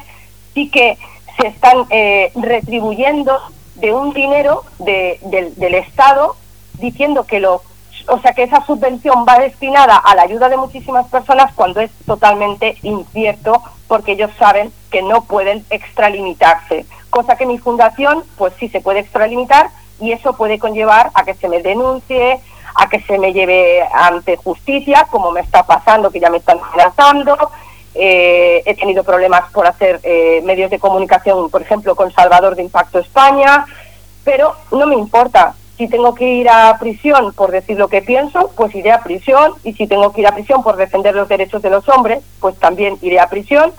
sí 0.53 0.69
que 0.69 0.97
se 1.39 1.47
están 1.47 1.85
eh, 1.89 2.31
retribuyendo 2.35 3.39
de 3.75 3.93
un 3.93 4.13
dinero 4.13 4.63
del 4.79 5.75
Estado 5.75 6.35
diciendo 6.79 7.25
que 7.25 7.39
lo 7.39 7.62
o 8.07 8.19
sea 8.19 8.33
que 8.33 8.43
esa 8.43 8.63
subvención 8.65 9.25
va 9.27 9.39
destinada 9.39 9.97
a 9.97 10.15
la 10.15 10.24
ayuda 10.24 10.47
de 10.47 10.57
muchísimas 10.57 11.07
personas 11.07 11.53
cuando 11.55 11.79
es 11.79 11.91
totalmente 12.05 12.77
incierto 12.83 13.62
porque 13.88 14.12
ellos 14.12 14.31
saben 14.38 14.71
que 14.91 15.01
no 15.01 15.24
pueden 15.24 15.65
extralimitarse 15.69 16.85
cosa 17.09 17.35
que 17.38 17.45
mi 17.45 17.57
fundación 17.57 18.24
pues 18.38 18.53
sí 18.59 18.69
se 18.69 18.81
puede 18.81 19.00
extralimitar 19.00 19.69
y 20.00 20.12
eso 20.12 20.33
puede 20.33 20.59
conllevar 20.59 21.12
a 21.13 21.24
que 21.24 21.33
se 21.33 21.50
me 21.50 21.62
denuncie 21.62 22.39
a 22.75 22.89
que 22.89 23.01
se 23.01 23.17
me 23.17 23.34
lleve 23.34 23.82
ante 23.94 24.36
justicia, 24.36 25.08
como 25.10 25.32
me 25.32 25.41
está 25.41 25.63
pasando, 25.65 26.12
que 26.12 26.20
ya 26.20 26.29
me 26.29 26.38
están 26.38 26.60
amenazando. 26.60 27.51
Eh, 27.94 28.62
he 28.65 28.75
tenido 28.75 29.03
problemas 29.05 29.50
por 29.51 29.65
hacer 29.65 30.01
eh, 30.03 30.41
medios 30.44 30.70
de 30.70 30.79
comunicación, 30.79 31.50
por 31.50 31.62
ejemplo, 31.62 31.96
con 31.96 32.12
Salvador 32.12 32.55
de 32.55 32.63
Impacto 32.63 33.00
España, 33.00 33.65
pero 34.25 34.53
no 34.72 34.86
me 34.86 34.96
importa. 34.96 35.55
Si 35.77 35.88
tengo 35.88 36.13
que 36.13 36.25
ir 36.25 36.50
a 36.50 36.77
prisión 36.79 37.34
por 37.34 37.51
decir 37.51 37.77
lo 37.77 37.88
que 37.88 38.01
pienso, 38.01 38.51
pues 38.55 38.74
iré 38.75 38.91
a 38.91 39.03
prisión. 39.03 39.53
Y 39.63 39.74
si 39.74 39.88
tengo 39.88 40.12
que 40.12 40.22
ir 40.22 40.27
a 40.27 40.34
prisión 40.34 40.63
por 40.63 40.77
defender 40.77 41.15
los 41.15 41.27
derechos 41.27 41.62
de 41.62 41.70
los 41.70 41.88
hombres, 41.89 42.24
pues 42.39 42.58
también 42.58 42.98
iré 43.01 43.20
a 43.20 43.29
prisión. 43.29 43.74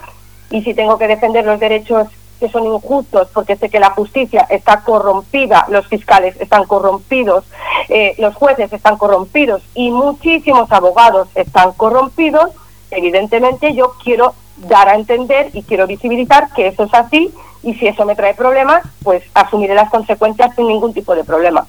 Y 0.50 0.62
si 0.62 0.74
tengo 0.74 0.98
que 0.98 1.08
defender 1.08 1.44
los 1.44 1.58
derechos 1.58 2.08
que 2.38 2.48
son 2.48 2.64
injustos 2.66 3.28
porque 3.32 3.56
sé 3.56 3.68
que 3.68 3.80
la 3.80 3.90
justicia 3.90 4.46
está 4.50 4.80
corrompida, 4.80 5.66
los 5.68 5.86
fiscales 5.86 6.36
están 6.40 6.64
corrompidos, 6.64 7.44
eh, 7.88 8.14
los 8.18 8.34
jueces 8.34 8.72
están 8.72 8.96
corrompidos 8.96 9.62
y 9.74 9.90
muchísimos 9.90 10.70
abogados 10.72 11.28
están 11.34 11.72
corrompidos, 11.72 12.50
evidentemente 12.90 13.74
yo 13.74 13.94
quiero 14.02 14.34
dar 14.56 14.88
a 14.88 14.94
entender 14.94 15.50
y 15.52 15.62
quiero 15.62 15.86
visibilizar 15.86 16.52
que 16.54 16.68
eso 16.68 16.84
es 16.84 16.94
así 16.94 17.32
y 17.62 17.74
si 17.74 17.86
eso 17.86 18.04
me 18.04 18.14
trae 18.14 18.34
problemas, 18.34 18.82
pues 19.02 19.22
asumiré 19.34 19.74
las 19.74 19.90
consecuencias 19.90 20.54
sin 20.54 20.68
ningún 20.68 20.94
tipo 20.94 21.14
de 21.14 21.24
problema. 21.24 21.66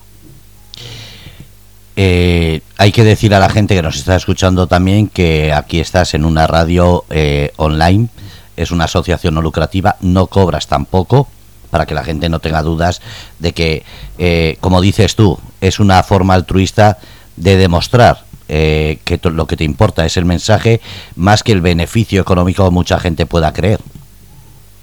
Eh, 1.99 2.61
hay 2.77 2.91
que 2.91 3.03
decir 3.03 3.33
a 3.33 3.39
la 3.39 3.49
gente 3.49 3.73
que 3.73 3.81
nos 3.81 3.97
está 3.97 4.15
escuchando 4.15 4.67
también 4.67 5.07
que 5.07 5.51
aquí 5.51 5.79
estás 5.79 6.13
en 6.13 6.25
una 6.25 6.45
radio 6.45 7.05
eh, 7.09 7.51
online 7.57 8.09
es 8.57 8.71
una 8.71 8.85
asociación 8.85 9.35
no 9.35 9.41
lucrativa, 9.41 9.95
no 10.01 10.27
cobras 10.27 10.67
tampoco, 10.67 11.27
para 11.69 11.85
que 11.85 11.93
la 11.93 12.03
gente 12.03 12.29
no 12.29 12.39
tenga 12.39 12.61
dudas 12.61 13.01
de 13.39 13.53
que, 13.53 13.83
eh, 14.17 14.57
como 14.59 14.81
dices 14.81 15.15
tú, 15.15 15.39
es 15.61 15.79
una 15.79 16.01
forma 16.03 16.33
altruista 16.33 16.97
de 17.35 17.57
demostrar 17.57 18.23
eh, 18.49 18.99
que 19.03 19.19
lo 19.23 19.45
que 19.45 19.57
te 19.57 19.63
importa 19.63 20.05
es 20.05 20.17
el 20.17 20.25
mensaje 20.25 20.79
más 21.15 21.43
que 21.43 21.51
el 21.51 21.61
beneficio 21.61 22.21
económico 22.21 22.69
mucha 22.71 22.99
gente 22.99 23.25
pueda 23.25 23.53
creer. 23.53 23.79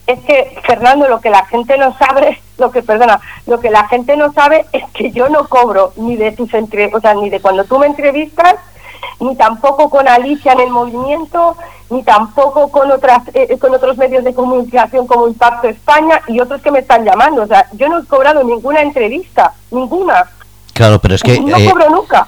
Es 0.07 0.21
que, 0.21 0.59
Fernando, 0.67 1.09
lo 1.09 1.21
que 1.21 1.31
la 1.31 1.47
gente 1.47 1.79
no 1.79 1.97
sabe, 1.97 2.39
lo 2.59 2.71
que, 2.71 2.83
perdona, 2.83 3.21
lo 3.47 3.59
que 3.59 3.71
la 3.71 3.89
gente 3.89 4.17
no 4.19 4.33
sabe 4.35 4.67
es 4.73 4.85
que 4.93 5.11
yo 5.11 5.31
no 5.31 5.49
cobro 5.49 5.95
ni 5.97 6.17
de 6.17 6.33
tus 6.33 6.53
entre, 6.53 6.95
o 6.95 7.01
sea, 7.01 7.15
ni 7.15 7.31
de 7.31 7.41
cuando 7.41 7.65
tú 7.65 7.79
me 7.79 7.87
entrevistas, 7.87 8.57
ni 9.21 9.37
tampoco 9.37 9.91
con 9.91 10.09
Alicia 10.09 10.53
en 10.53 10.61
el 10.61 10.71
movimiento, 10.71 11.57
ni 11.91 12.03
tampoco 12.03 12.71
con 12.71 12.91
otras 12.91 13.23
eh, 13.35 13.57
con 13.59 13.75
otros 13.75 13.97
medios 13.97 14.25
de 14.25 14.35
comunicación 14.35 15.07
como 15.07 15.29
Impacto 15.29 15.69
España 15.69 16.21
y 16.29 16.41
otros 16.41 16.61
que 16.63 16.71
me 16.71 16.81
están 16.81 17.05
llamando. 17.05 17.43
O 17.43 17.47
sea, 17.47 17.67
yo 17.73 17.89
no 17.89 18.01
he 18.01 18.05
cobrado 18.05 18.43
ninguna 18.45 18.83
entrevista, 18.83 19.53
ninguna. 19.71 20.31
Claro, 20.73 20.99
pero 20.99 21.15
es 21.15 21.23
que... 21.23 21.41
No 21.41 21.57
cobro 21.71 21.89
nunca. 21.91 22.27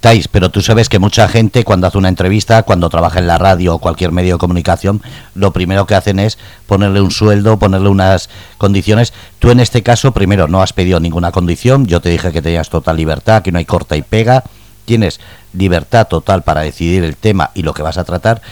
Tais, 0.00 0.28
pero 0.28 0.48
tú 0.48 0.62
sabes 0.62 0.88
que 0.88 0.98
mucha 0.98 1.28
gente 1.28 1.62
cuando 1.62 1.86
hace 1.86 1.98
una 1.98 2.08
entrevista, 2.08 2.62
cuando 2.62 2.88
trabaja 2.88 3.18
en 3.18 3.26
la 3.26 3.36
radio 3.36 3.74
o 3.74 3.78
cualquier 3.80 4.12
medio 4.12 4.36
de 4.36 4.38
comunicación, 4.38 5.02
lo 5.34 5.50
primero 5.50 5.86
que 5.86 5.94
hacen 5.94 6.18
es 6.18 6.38
ponerle 6.66 7.02
un 7.02 7.10
sueldo, 7.10 7.58
ponerle 7.58 7.90
unas 7.90 8.30
condiciones. 8.56 9.12
Tú 9.40 9.50
en 9.50 9.60
este 9.60 9.82
caso, 9.82 10.12
primero, 10.12 10.48
no 10.48 10.62
has 10.62 10.72
pedido 10.72 11.00
ninguna 11.00 11.32
condición, 11.32 11.84
yo 11.84 12.00
te 12.00 12.08
dije 12.08 12.32
que 12.32 12.40
tenías 12.40 12.70
total 12.70 12.96
libertad, 12.96 13.42
que 13.42 13.52
no 13.52 13.58
hay 13.58 13.66
corta 13.66 13.94
y 13.94 14.00
pega, 14.00 14.42
tienes 14.90 15.20
libertad 15.52 16.08
total 16.08 16.42
para 16.42 16.62
decidir 16.62 17.04
el 17.04 17.16
tema 17.16 17.52
y 17.54 17.62
lo 17.62 17.74
que 17.74 17.84
vas 17.84 17.96
a 17.96 18.02
tratar, 18.02 18.42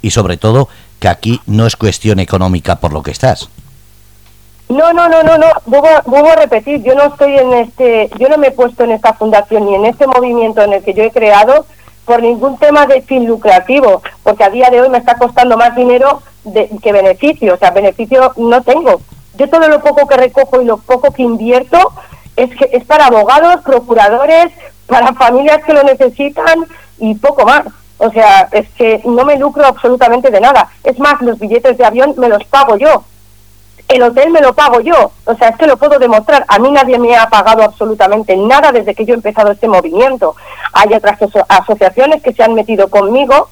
y 0.00 0.10
sobre 0.12 0.36
todo 0.36 0.68
que 1.00 1.08
aquí 1.08 1.40
no 1.46 1.66
es 1.66 1.74
cuestión 1.74 2.20
económica 2.20 2.76
por 2.76 2.92
lo 2.92 3.02
que 3.02 3.10
estás. 3.10 3.48
No, 4.68 4.92
no, 4.92 5.08
no, 5.08 5.24
no, 5.24 5.36
no. 5.38 5.46
Vuelvo, 5.66 6.30
a 6.30 6.36
repetir, 6.36 6.84
yo 6.84 6.94
no 6.94 7.06
estoy 7.06 7.36
en 7.36 7.52
este, 7.52 8.10
yo 8.16 8.28
no 8.28 8.38
me 8.38 8.48
he 8.48 8.50
puesto 8.52 8.84
en 8.84 8.92
esta 8.92 9.14
fundación 9.14 9.66
ni 9.66 9.74
en 9.74 9.86
este 9.86 10.06
movimiento 10.06 10.62
en 10.62 10.74
el 10.74 10.84
que 10.84 10.94
yo 10.94 11.02
he 11.02 11.10
creado 11.10 11.66
por 12.04 12.22
ningún 12.22 12.58
tema 12.58 12.86
de 12.86 13.02
fin 13.02 13.26
lucrativo, 13.26 14.00
porque 14.22 14.44
a 14.44 14.50
día 14.50 14.70
de 14.70 14.80
hoy 14.80 14.88
me 14.88 14.98
está 14.98 15.18
costando 15.18 15.56
más 15.56 15.74
dinero 15.74 16.22
de, 16.44 16.70
que 16.80 16.92
beneficio, 16.92 17.54
o 17.54 17.58
sea, 17.58 17.72
beneficio 17.72 18.34
no 18.36 18.62
tengo. 18.62 19.00
Yo 19.36 19.50
todo 19.50 19.66
lo 19.66 19.80
poco 19.80 20.06
que 20.06 20.16
recojo 20.16 20.62
y 20.62 20.64
lo 20.64 20.76
poco 20.76 21.12
que 21.12 21.22
invierto 21.22 21.92
es 22.36 22.50
que 22.50 22.70
es 22.72 22.84
para 22.84 23.06
abogados, 23.06 23.62
procuradores, 23.64 24.52
para 24.88 25.12
familias 25.12 25.64
que 25.64 25.74
lo 25.74 25.84
necesitan 25.84 26.66
y 26.98 27.14
poco 27.14 27.44
más. 27.44 27.62
O 27.98 28.10
sea, 28.10 28.48
es 28.52 28.68
que 28.70 29.00
no 29.04 29.24
me 29.24 29.38
lucro 29.38 29.64
absolutamente 29.64 30.30
de 30.30 30.40
nada. 30.40 30.68
Es 30.82 30.98
más, 30.98 31.20
los 31.20 31.38
billetes 31.38 31.78
de 31.78 31.84
avión 31.84 32.14
me 32.16 32.28
los 32.28 32.44
pago 32.44 32.76
yo 32.76 33.04
el 33.88 34.02
hotel 34.02 34.30
me 34.30 34.40
lo 34.40 34.54
pago 34.54 34.80
yo. 34.80 35.12
O 35.24 35.34
sea, 35.34 35.48
es 35.48 35.56
que 35.56 35.66
lo 35.66 35.78
puedo 35.78 35.98
demostrar. 35.98 36.44
A 36.48 36.58
mí 36.58 36.70
nadie 36.70 36.98
me 36.98 37.16
ha 37.16 37.28
pagado 37.28 37.62
absolutamente 37.62 38.36
nada 38.36 38.70
desde 38.70 38.94
que 38.94 39.04
yo 39.04 39.14
he 39.14 39.16
empezado 39.16 39.50
este 39.50 39.66
movimiento. 39.66 40.36
Hay 40.74 40.92
otras 40.92 41.18
asociaciones 41.48 42.22
que 42.22 42.34
se 42.34 42.42
han 42.42 42.54
metido 42.54 42.88
conmigo, 42.88 43.48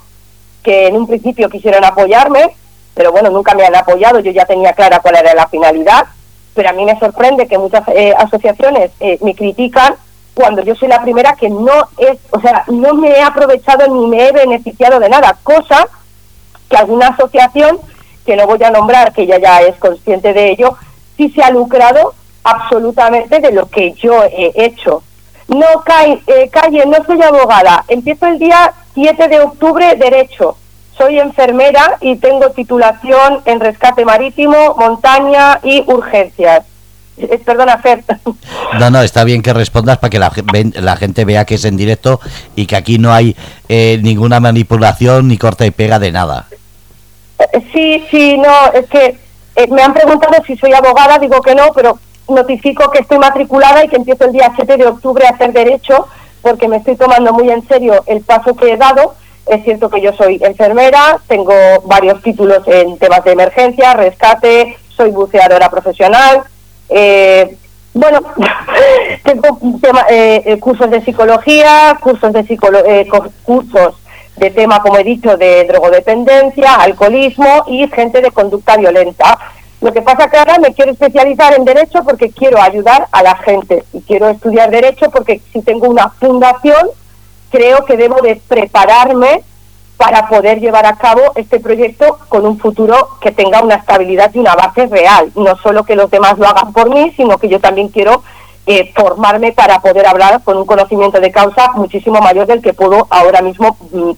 que 0.63 0.89
en 0.89 0.97
un 0.97 1.07
principio 1.07 1.49
quisieron 1.49 1.85
apoyarme, 1.85 2.55
pero 2.95 3.13
bueno, 3.13 3.31
nunca 3.31 3.55
me 3.55 3.65
han 3.65 3.75
apoyado. 3.75 4.21
Yo 4.21 4.31
ya 4.31 4.45
tenía 4.45 4.75
clara 4.75 5.01
cuál 5.01 5.17
era 5.17 5.35
la 5.35 5.49
finalidad. 5.49 6.07
Pero 6.55 6.71
a 6.71 6.73
mí 6.73 6.85
me 6.85 6.99
sorprende 6.99 7.49
que 7.49 7.59
muchas 7.59 7.87
eh, 7.89 8.15
asociaciones 8.17 8.91
eh, 9.01 9.19
me 9.21 9.35
critican 9.35 9.95
cuando 10.37 10.63
yo 10.63 10.75
soy 10.75 10.89
la 10.89 11.01
primera 11.01 11.35
que 11.35 11.49
no 11.49 11.89
es, 11.97 12.19
o 12.31 12.39
sea, 12.41 12.65
no 12.69 12.93
me 12.93 13.09
he 13.09 13.23
aprovechado 13.23 13.89
ni 13.89 14.07
me 14.07 14.29
he 14.29 14.33
beneficiado 14.33 15.01
de 15.01 15.09
nada, 15.09 15.39
cosa 15.43 15.89
que 16.69 16.77
alguna 16.77 17.09
asociación 17.09 17.79
que 18.27 18.37
no 18.37 18.47
voy 18.47 18.63
a 18.63 18.71
nombrar, 18.71 19.15
que 19.15 19.23
ella 19.23 19.39
ya 19.39 19.63
es 19.63 19.77
consciente 19.77 20.35
de 20.35 20.51
ello, 20.51 20.77
sí 21.17 21.31
se 21.31 21.43
ha 21.43 21.51
lucrado 21.51 22.13
absolutamente 22.45 23.41
de 23.41 23.51
lo 23.51 23.71
que 23.71 23.95
yo 23.95 24.25
he 24.25 24.53
hecho. 24.57 25.03
No, 25.49 25.65
eh, 26.27 26.51
calle, 26.51 26.85
no 26.85 27.03
soy 27.07 27.23
abogada. 27.23 27.87
Empiezo 27.89 28.27
el 28.27 28.39
día 28.39 28.75
7 28.93 29.29
de 29.29 29.41
octubre 29.41 29.95
Derecho. 29.95 30.59
Soy 30.99 31.19
enfermera 31.19 31.97
y 32.03 32.17
tengo 32.17 32.51
titulación 32.51 33.41
en 33.47 33.61
rescate 33.61 34.05
marítimo, 34.05 34.75
montaña 34.75 35.61
y 35.63 35.83
urgencias. 35.87 36.67
Eh, 37.19 37.41
perdona, 37.45 37.79
Fer. 37.79 38.05
No, 38.79 38.91
no, 38.91 39.01
está 39.01 39.25
bien 39.25 39.43
que 39.43 39.53
respondas 39.53 39.99
para 39.99 40.11
que 40.11 40.19
la, 40.19 40.31
la, 40.75 40.97
gente 40.97 41.25
vea 41.25 41.45
que 41.45 41.55
es 41.55 41.65
en 41.65 41.77
directo 41.77 42.21
y 42.57 42.67
que 42.67 42.77
aquí 42.77 42.99
no 42.99 43.13
hay 43.13 43.35
eh, 43.69 43.99
ninguna 44.03 44.39
manipulación 44.39 45.29
ni 45.29 45.39
corta 45.39 45.65
y 45.65 45.71
pega 45.71 45.99
de 45.99 46.13
nada. 46.13 46.47
Sí, 47.73 48.05
sí, 48.11 48.37
no, 48.37 48.73
es 48.73 48.87
que 48.87 49.19
eh, 49.57 49.67
me 49.69 49.83
han 49.83 49.95
preguntado 49.95 50.35
si 50.47 50.57
soy 50.57 50.73
abogada, 50.73 51.19
digo 51.19 51.41
que 51.41 51.55
no, 51.55 51.73
pero 51.75 51.99
notifico 52.29 52.91
que 52.91 52.99
estoy 52.99 53.19
matriculada 53.19 53.85
y 53.85 53.89
que 53.89 53.97
empiezo 53.97 54.25
el 54.25 54.33
día 54.33 54.53
7 54.55 54.77
de 54.77 54.87
octubre 54.87 55.27
a 55.27 55.31
hacer 55.31 55.53
derecho 55.53 56.09
porque 56.43 56.69
me 56.69 56.77
estoy 56.77 56.97
tomando 56.97 57.33
muy 57.33 57.51
en 57.51 57.67
serio 57.67 58.05
el 58.07 58.21
paso 58.21 58.55
que 58.55 58.73
he 58.73 58.77
dado. 58.77 59.15
Es 59.47 59.65
cierto 59.65 59.89
que 59.89 60.01
yo 60.01 60.13
soy 60.13 60.41
enfermera, 60.43 61.19
tengo 61.29 61.55
varios 61.85 62.21
títulos 62.23 62.63
en 62.67 62.99
temas 62.99 63.25
de 63.25 63.33
emergencia, 63.33 63.95
rescate, 63.95 64.77
soy 64.97 65.11
buceadora 65.11 65.71
profesional. 65.71 66.45
Eh, 66.89 67.57
bueno, 67.95 68.21
tengo 69.25 69.59
eh, 70.09 70.59
cursos 70.61 70.91
de 70.91 71.03
psicología, 71.03 71.99
cursos 72.01 72.33
de 72.33 72.45
psicolo 72.45 72.83
cursos 73.43 73.95
de 74.37 74.51
tema, 74.51 74.81
como 74.83 74.99
he 74.99 75.05
dicho, 75.05 75.37
de 75.37 75.65
drogodependencia, 75.65 76.75
alcoholismo 76.75 77.65
y 77.69 77.89
gente 77.89 78.21
de 78.21 78.31
conducta 78.31 78.77
violenta. 78.77 79.39
Lo 79.81 79.93
que 79.93 80.03
pasa 80.03 80.29
que 80.29 80.37
ahora 80.37 80.59
me 80.59 80.75
quiero 80.75 80.93
especializar 80.93 81.55
en 81.55 81.65
derecho 81.65 82.03
porque 82.05 82.31
quiero 82.31 82.61
ayudar 82.61 83.09
a 83.13 83.23
la 83.23 83.37
gente 83.37 83.85
y 83.93 84.01
quiero 84.01 84.29
estudiar 84.29 84.71
derecho 84.71 85.11
porque 85.11 85.41
si 85.53 85.63
tengo 85.63 85.89
una 85.89 86.11
fundación 86.11 86.89
creo 87.51 87.85
que 87.85 87.97
debo 87.97 88.21
de 88.23 88.41
prepararme 88.49 89.43
para 89.97 90.29
poder 90.29 90.61
llevar 90.61 90.87
a 90.87 90.97
cabo 90.97 91.21
este 91.37 91.59
proyecto 91.61 92.19
con 92.29 92.45
un 92.47 92.59
futuro 92.59 93.11
que 93.21 93.33
tenga 93.33 93.63
una 93.63 93.77
estabilidad 93.77 94.31
y 94.35 94.39
una 94.39 94.55
base 94.55 94.87
real, 94.87 95.33
no 95.35 95.57
solo 95.57 95.85
que 95.85 95.97
los 95.97 96.11
demás 96.11 96.39
lo 96.39 96.47
hagan 96.47 96.73
por 96.73 96.91
mí, 96.91 97.13
sino 97.17 97.39
que 97.39 97.49
yo 97.49 97.61
también 97.61 97.89
quiero 97.89 98.23
eh, 98.67 98.93
formarme 98.95 99.53
para 99.53 99.81
poder 99.81 100.07
hablar 100.07 100.43
con 100.43 100.57
un 100.57 100.67
conocimiento 100.67 101.21
de 101.21 101.31
causa 101.31 101.71
muchísimo 101.75 102.21
mayor 102.21 102.47
del 102.47 102.63
que 102.63 102.75
puedo 102.75 103.07
ahora 103.11 103.41
mismo 103.41 103.77
mm, 103.93 104.13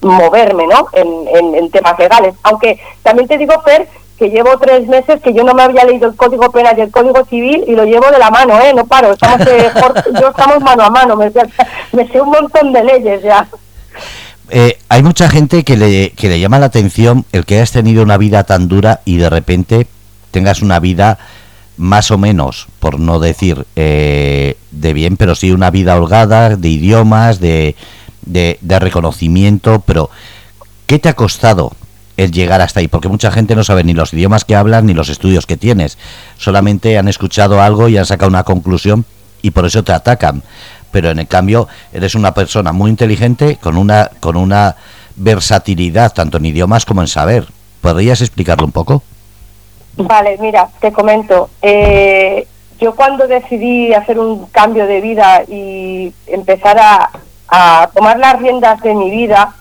moverme 0.00 0.66
¿no? 0.66 0.86
En, 0.92 1.54
en, 1.54 1.70
temas 1.70 1.98
legales. 1.98 2.34
Aunque 2.42 2.80
también 3.02 3.28
te 3.28 3.36
digo, 3.36 3.60
Fer, 3.60 3.88
que 4.18 4.30
llevo 4.30 4.58
tres 4.58 4.86
meses 4.86 5.20
que 5.22 5.32
yo 5.32 5.44
no 5.44 5.54
me 5.54 5.62
había 5.62 5.84
leído 5.84 6.08
el 6.08 6.16
Código 6.16 6.50
Penal 6.50 6.78
y 6.78 6.82
el 6.82 6.90
Código 6.90 7.24
Civil 7.24 7.64
y 7.66 7.74
lo 7.74 7.84
llevo 7.84 8.10
de 8.10 8.18
la 8.18 8.30
mano, 8.30 8.58
¿eh? 8.60 8.72
No 8.74 8.86
paro, 8.86 9.12
estamos, 9.12 9.46
eh, 9.46 9.70
yo 10.20 10.28
estamos 10.28 10.60
mano 10.60 10.84
a 10.84 10.90
mano, 10.90 11.16
me, 11.16 11.30
sé 11.30 12.20
un 12.20 12.30
montón 12.30 12.72
de 12.72 12.84
leyes 12.84 13.22
ya. 13.22 13.46
Eh, 14.50 14.78
hay 14.88 15.02
mucha 15.02 15.28
gente 15.28 15.62
que 15.62 15.76
le, 15.76 16.10
que 16.10 16.28
le 16.28 16.40
llama 16.40 16.58
la 16.58 16.66
atención 16.66 17.24
el 17.32 17.44
que 17.44 17.56
hayas 17.56 17.70
tenido 17.70 18.02
una 18.02 18.16
vida 18.16 18.42
tan 18.44 18.66
dura 18.66 19.00
y 19.04 19.16
de 19.16 19.30
repente 19.30 19.86
tengas 20.32 20.60
una 20.60 20.80
vida 20.80 21.18
más 21.76 22.10
o 22.10 22.18
menos, 22.18 22.66
por 22.78 22.98
no 22.98 23.20
decir 23.20 23.64
eh, 23.76 24.56
de 24.70 24.92
bien, 24.92 25.16
pero 25.16 25.34
sí 25.34 25.50
una 25.50 25.70
vida 25.70 25.96
holgada, 25.96 26.56
de 26.56 26.68
idiomas, 26.68 27.40
de, 27.40 27.74
de, 28.26 28.78
reconocimiento, 28.78 29.80
pero 29.86 30.10
¿qué 30.86 30.98
te 30.98 31.08
ha 31.08 31.14
costado 31.14 31.72
el 32.16 32.32
llegar 32.32 32.60
hasta 32.60 32.80
ahí? 32.80 32.88
Porque 32.88 33.08
mucha 33.08 33.30
gente 33.30 33.56
no 33.56 33.64
sabe 33.64 33.82
ni 33.82 33.94
los 33.94 34.12
idiomas 34.12 34.44
que 34.44 34.56
hablas 34.56 34.84
ni 34.84 34.92
los 34.92 35.08
estudios 35.08 35.46
que 35.46 35.56
tienes, 35.56 35.96
solamente 36.36 36.98
han 36.98 37.08
escuchado 37.08 37.62
algo 37.62 37.88
y 37.88 37.96
han 37.96 38.06
sacado 38.06 38.28
una 38.28 38.44
conclusión 38.44 39.06
y 39.40 39.52
por 39.52 39.64
eso 39.64 39.82
te 39.82 39.92
atacan. 39.92 40.42
Pero 40.90 41.10
en 41.10 41.18
el 41.18 41.28
cambio 41.28 41.68
eres 41.92 42.14
una 42.14 42.34
persona 42.34 42.72
muy 42.72 42.90
inteligente 42.90 43.56
con 43.56 43.76
una 43.76 44.10
con 44.20 44.36
una 44.36 44.76
versatilidad 45.16 46.12
tanto 46.12 46.38
en 46.38 46.46
idiomas 46.46 46.84
como 46.84 47.00
en 47.02 47.08
saber. 47.08 47.46
¿Podrías 47.80 48.20
explicarlo 48.20 48.66
un 48.66 48.72
poco? 48.72 49.02
Vale, 49.96 50.36
mira, 50.40 50.68
te 50.80 50.92
comento. 50.92 51.50
Eh, 51.62 52.46
yo 52.80 52.94
cuando 52.94 53.26
decidí 53.26 53.92
hacer 53.92 54.18
un 54.18 54.46
cambio 54.46 54.86
de 54.86 55.00
vida 55.00 55.42
y 55.48 56.12
empezar 56.26 56.78
a, 56.78 57.10
a 57.48 57.90
tomar 57.94 58.18
las 58.18 58.38
riendas 58.40 58.80
de 58.80 58.94
mi 58.94 59.10
vida, 59.10 59.54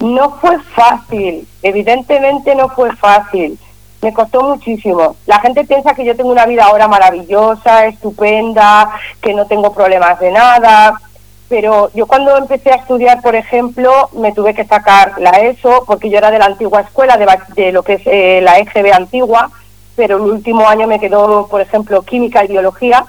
no 0.00 0.36
fue 0.40 0.58
fácil, 0.74 1.46
evidentemente 1.62 2.54
no 2.54 2.68
fue 2.68 2.94
fácil, 2.96 3.58
me 4.00 4.12
costó 4.12 4.42
muchísimo. 4.42 5.16
La 5.26 5.40
gente 5.40 5.64
piensa 5.64 5.94
que 5.94 6.04
yo 6.04 6.16
tengo 6.16 6.30
una 6.30 6.46
vida 6.46 6.64
ahora 6.64 6.88
maravillosa, 6.88 7.86
estupenda, 7.86 8.90
que 9.20 9.34
no 9.34 9.46
tengo 9.46 9.72
problemas 9.72 10.20
de 10.20 10.30
nada, 10.30 11.00
pero 11.48 11.90
yo 11.94 12.06
cuando 12.06 12.36
empecé 12.36 12.70
a 12.70 12.76
estudiar, 12.76 13.22
por 13.22 13.34
ejemplo, 13.34 14.10
me 14.12 14.32
tuve 14.32 14.54
que 14.54 14.66
sacar 14.66 15.14
la 15.18 15.30
ESO, 15.30 15.84
porque 15.86 16.10
yo 16.10 16.18
era 16.18 16.30
de 16.30 16.38
la 16.38 16.44
antigua 16.44 16.82
escuela, 16.82 17.16
de, 17.16 17.72
lo 17.72 17.82
que 17.82 17.94
es 17.94 18.02
eh, 18.04 18.40
la 18.42 18.58
EGB 18.58 18.92
antigua, 18.92 19.50
pero 19.96 20.16
el 20.16 20.22
último 20.22 20.68
año 20.68 20.86
me 20.86 21.00
quedó, 21.00 21.46
por 21.48 21.60
ejemplo, 21.60 22.02
química 22.02 22.44
y 22.44 22.48
biología, 22.48 23.06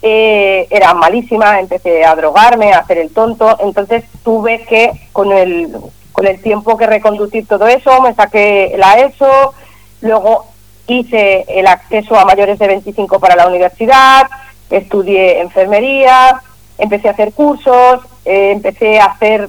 eh, 0.00 0.66
era 0.70 0.94
malísima, 0.94 1.60
empecé 1.60 2.04
a 2.04 2.16
drogarme, 2.16 2.72
a 2.72 2.78
hacer 2.78 2.98
el 2.98 3.12
tonto, 3.12 3.56
entonces 3.60 4.04
tuve 4.24 4.64
que, 4.64 4.90
con 5.12 5.30
el, 5.30 5.76
con 6.12 6.26
el 6.26 6.40
tiempo 6.40 6.76
que 6.78 6.86
reconducir 6.86 7.46
todo 7.46 7.66
eso, 7.66 8.00
me 8.00 8.14
saqué 8.14 8.74
la 8.78 8.98
ESO, 8.98 9.54
luego 10.02 10.46
hice 10.86 11.44
el 11.48 11.66
acceso 11.66 12.16
a 12.16 12.24
mayores 12.24 12.58
de 12.58 12.66
25 12.66 13.18
para 13.18 13.36
la 13.36 13.46
universidad, 13.46 14.28
estudié 14.68 15.40
enfermería, 15.40 16.42
empecé 16.78 17.08
a 17.08 17.12
hacer 17.12 17.32
cursos, 17.32 18.00
eh, 18.24 18.52
empecé 18.52 19.00
a 19.00 19.06
hacer 19.06 19.48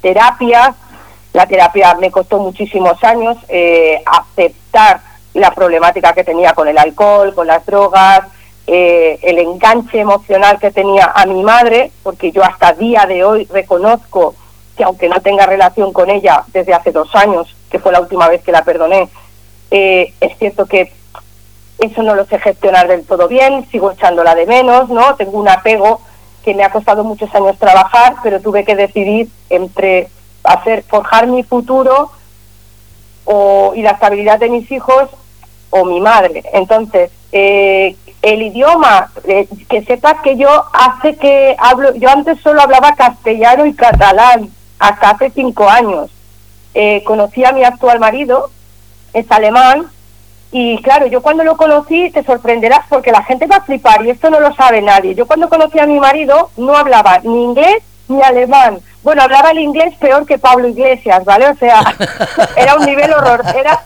terapias, 0.00 0.76
la 1.32 1.46
terapia 1.46 1.94
me 1.94 2.10
costó 2.10 2.38
muchísimos 2.38 3.02
años 3.02 3.36
eh, 3.48 4.02
aceptar 4.06 5.00
la 5.34 5.50
problemática 5.52 6.12
que 6.12 6.22
tenía 6.22 6.52
con 6.52 6.68
el 6.68 6.78
alcohol, 6.78 7.34
con 7.34 7.48
las 7.48 7.66
drogas, 7.66 8.20
eh, 8.66 9.18
el 9.22 9.38
enganche 9.38 10.00
emocional 10.00 10.58
que 10.58 10.70
tenía 10.70 11.12
a 11.14 11.26
mi 11.26 11.42
madre, 11.42 11.90
porque 12.02 12.30
yo 12.30 12.44
hasta 12.44 12.72
día 12.72 13.04
de 13.06 13.24
hoy 13.24 13.46
reconozco 13.46 14.34
que 14.76 14.84
aunque 14.84 15.08
no 15.08 15.20
tenga 15.20 15.46
relación 15.46 15.92
con 15.92 16.08
ella 16.08 16.44
desde 16.52 16.72
hace 16.72 16.92
dos 16.92 17.14
años, 17.14 17.54
que 17.70 17.78
fue 17.78 17.92
la 17.92 18.00
última 18.00 18.28
vez 18.28 18.42
que 18.42 18.52
la 18.52 18.64
perdoné, 18.64 19.08
eh, 19.76 20.14
es 20.20 20.38
cierto 20.38 20.66
que 20.66 20.92
eso 21.78 22.04
no 22.04 22.14
lo 22.14 22.24
sé 22.26 22.38
gestionar 22.38 22.86
del 22.86 23.04
todo 23.04 23.26
bien, 23.26 23.68
sigo 23.72 23.90
echándola 23.90 24.36
de 24.36 24.46
menos, 24.46 24.88
¿no? 24.88 25.16
Tengo 25.16 25.36
un 25.36 25.48
apego 25.48 26.00
que 26.44 26.54
me 26.54 26.62
ha 26.62 26.70
costado 26.70 27.02
muchos 27.02 27.34
años 27.34 27.58
trabajar, 27.58 28.14
pero 28.22 28.40
tuve 28.40 28.64
que 28.64 28.76
decidir 28.76 29.28
entre 29.50 30.08
hacer 30.44 30.84
forjar 30.84 31.26
mi 31.26 31.42
futuro 31.42 32.12
o, 33.24 33.72
y 33.74 33.82
la 33.82 33.90
estabilidad 33.90 34.38
de 34.38 34.50
mis 34.50 34.70
hijos 34.70 35.10
o 35.70 35.84
mi 35.84 36.00
madre. 36.00 36.44
Entonces, 36.52 37.10
eh, 37.32 37.96
el 38.22 38.42
idioma, 38.42 39.10
eh, 39.24 39.48
que 39.68 39.84
sepas 39.84 40.20
que 40.22 40.36
yo 40.36 40.66
hace 40.72 41.16
que 41.16 41.56
hablo, 41.58 41.96
yo 41.96 42.10
antes 42.10 42.40
solo 42.42 42.62
hablaba 42.62 42.94
castellano 42.94 43.66
y 43.66 43.74
catalán, 43.74 44.50
hasta 44.78 45.10
hace 45.10 45.30
cinco 45.30 45.68
años. 45.68 46.10
Eh, 46.74 47.02
conocí 47.04 47.44
a 47.44 47.50
mi 47.50 47.64
actual 47.64 47.98
marido, 47.98 48.50
es 49.14 49.30
alemán, 49.30 49.90
y 50.56 50.80
claro, 50.82 51.06
yo 51.06 51.20
cuando 51.20 51.42
lo 51.42 51.56
conocí, 51.56 52.10
te 52.10 52.22
sorprenderás 52.22 52.86
porque 52.88 53.10
la 53.10 53.24
gente 53.24 53.48
va 53.48 53.56
a 53.56 53.62
flipar 53.62 54.06
y 54.06 54.10
esto 54.10 54.30
no 54.30 54.38
lo 54.38 54.54
sabe 54.54 54.80
nadie. 54.80 55.16
Yo 55.16 55.26
cuando 55.26 55.48
conocí 55.48 55.80
a 55.80 55.86
mi 55.86 55.98
marido 55.98 56.48
no 56.56 56.76
hablaba 56.76 57.18
ni 57.24 57.42
inglés 57.42 57.82
ni 58.06 58.22
alemán. 58.22 58.78
Bueno, 59.02 59.22
hablaba 59.22 59.50
el 59.50 59.58
inglés 59.58 59.96
peor 59.98 60.24
que 60.24 60.38
Pablo 60.38 60.68
Iglesias, 60.68 61.24
¿vale? 61.24 61.48
O 61.48 61.56
sea, 61.56 61.82
era 62.56 62.76
un 62.76 62.84
nivel 62.84 63.12
horror, 63.12 63.42
era, 63.52 63.82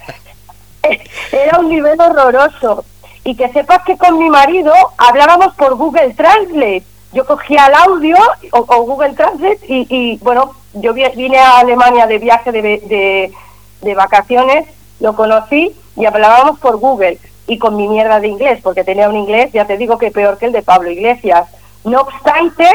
era 1.33 1.59
un 1.59 1.71
nivel 1.71 1.99
horroroso. 1.99 2.85
Y 3.25 3.35
que 3.35 3.49
sepas 3.49 3.83
que 3.85 3.97
con 3.97 4.19
mi 4.19 4.29
marido 4.29 4.75
hablábamos 4.99 5.55
por 5.55 5.75
Google 5.75 6.13
Translate. 6.13 6.85
Yo 7.15 7.25
cogía 7.25 7.67
el 7.69 7.75
audio 7.77 8.17
o, 8.53 8.83
Google 8.83 9.15
Translate 9.15 9.61
y, 9.67 9.87
y, 9.89 10.19
bueno, 10.19 10.53
yo 10.75 10.93
vine 10.93 11.39
a 11.39 11.61
Alemania 11.61 12.07
de 12.07 12.19
viaje 12.19 12.53
de, 12.53 12.61
de, 12.63 13.33
de 13.81 13.95
vacaciones, 13.95 14.67
lo 15.01 15.15
conocí 15.15 15.75
y 15.97 16.07
hablábamos 16.07 16.59
por 16.59 16.79
Google 16.79 17.19
y 17.47 17.59
con 17.59 17.77
mi 17.77 17.89
mierda 17.89 18.21
de 18.21 18.29
inglés, 18.29 18.61
porque 18.63 18.85
tenía 18.85 19.09
un 19.09 19.17
inglés, 19.17 19.51
ya 19.53 19.65
te 19.65 19.79
digo 19.79 19.99
que 19.99 20.11
peor 20.11 20.39
que 20.39 20.47
el 20.47 20.53
de 20.53 20.63
Pablo 20.63 20.91
Iglesias. 20.91 21.49
No 21.85 22.03
obstante, 22.03 22.67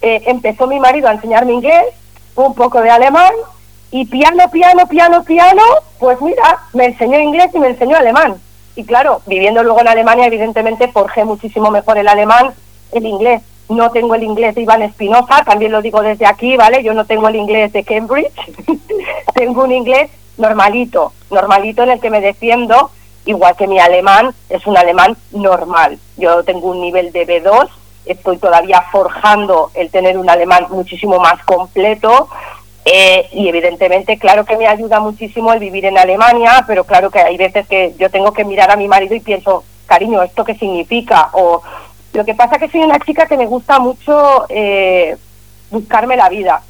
eh, 0.00 0.22
empezó 0.26 0.66
mi 0.66 0.80
marido 0.80 1.08
a 1.08 1.12
enseñarme 1.12 1.52
inglés, 1.52 1.86
un 2.34 2.54
poco 2.54 2.82
de 2.82 2.90
alemán, 2.90 3.32
y 3.92 4.06
piano, 4.06 4.50
piano, 4.50 4.86
piano, 4.86 5.22
piano, 5.22 5.62
pues 5.98 6.20
mira, 6.20 6.60
me 6.72 6.86
enseñó 6.86 7.20
inglés 7.20 7.50
y 7.54 7.58
me 7.58 7.68
enseñó 7.68 7.96
alemán. 7.96 8.36
Y 8.74 8.84
claro, 8.84 9.20
viviendo 9.26 9.62
luego 9.62 9.80
en 9.80 9.88
Alemania, 9.88 10.26
evidentemente 10.26 10.88
forjé 10.88 11.24
muchísimo 11.24 11.70
mejor 11.70 11.98
el 11.98 12.08
alemán, 12.08 12.52
el 12.92 13.06
inglés. 13.06 13.42
No 13.68 13.90
tengo 13.90 14.14
el 14.14 14.22
inglés 14.22 14.54
de 14.54 14.62
Iván 14.62 14.82
Espinosa, 14.82 15.44
también 15.44 15.72
lo 15.72 15.82
digo 15.82 16.02
desde 16.02 16.26
aquí, 16.26 16.56
¿vale? 16.56 16.82
Yo 16.82 16.94
no 16.94 17.04
tengo 17.04 17.28
el 17.28 17.36
inglés 17.36 17.72
de 17.72 17.84
Cambridge, 17.84 18.32
tengo 19.34 19.62
un 19.62 19.72
inglés 19.72 20.10
normalito, 20.36 21.12
normalito 21.30 21.82
en 21.82 21.90
el 21.90 22.00
que 22.00 22.10
me 22.10 22.20
defiendo, 22.20 22.90
igual 23.26 23.56
que 23.56 23.66
mi 23.66 23.78
alemán 23.78 24.34
es 24.48 24.66
un 24.66 24.76
alemán 24.76 25.16
normal. 25.32 25.98
Yo 26.16 26.42
tengo 26.44 26.70
un 26.70 26.80
nivel 26.80 27.12
de 27.12 27.26
B2, 27.26 27.68
estoy 28.06 28.38
todavía 28.38 28.82
forjando 28.90 29.70
el 29.74 29.90
tener 29.90 30.18
un 30.18 30.28
alemán 30.28 30.66
muchísimo 30.70 31.18
más 31.18 31.42
completo. 31.44 32.28
Eh, 32.84 33.28
y 33.32 33.48
evidentemente, 33.48 34.18
claro 34.18 34.44
que 34.44 34.56
me 34.56 34.66
ayuda 34.66 34.98
muchísimo 34.98 35.52
el 35.52 35.60
vivir 35.60 35.84
en 35.84 35.98
Alemania, 35.98 36.64
pero 36.66 36.82
claro 36.84 37.10
que 37.10 37.20
hay 37.20 37.36
veces 37.36 37.68
que 37.68 37.94
yo 37.96 38.10
tengo 38.10 38.32
que 38.32 38.44
mirar 38.44 38.72
a 38.72 38.76
mi 38.76 38.88
marido 38.88 39.14
y 39.14 39.20
pienso, 39.20 39.62
cariño, 39.86 40.20
¿esto 40.22 40.44
qué 40.44 40.56
significa? 40.56 41.30
O 41.32 41.62
lo 42.12 42.24
que 42.24 42.34
pasa 42.34 42.58
que 42.58 42.68
soy 42.68 42.80
una 42.80 42.98
chica 42.98 43.26
que 43.26 43.36
me 43.36 43.46
gusta 43.46 43.78
mucho 43.78 44.46
eh, 44.48 45.16
buscarme 45.70 46.16
la 46.16 46.28
vida 46.28 46.62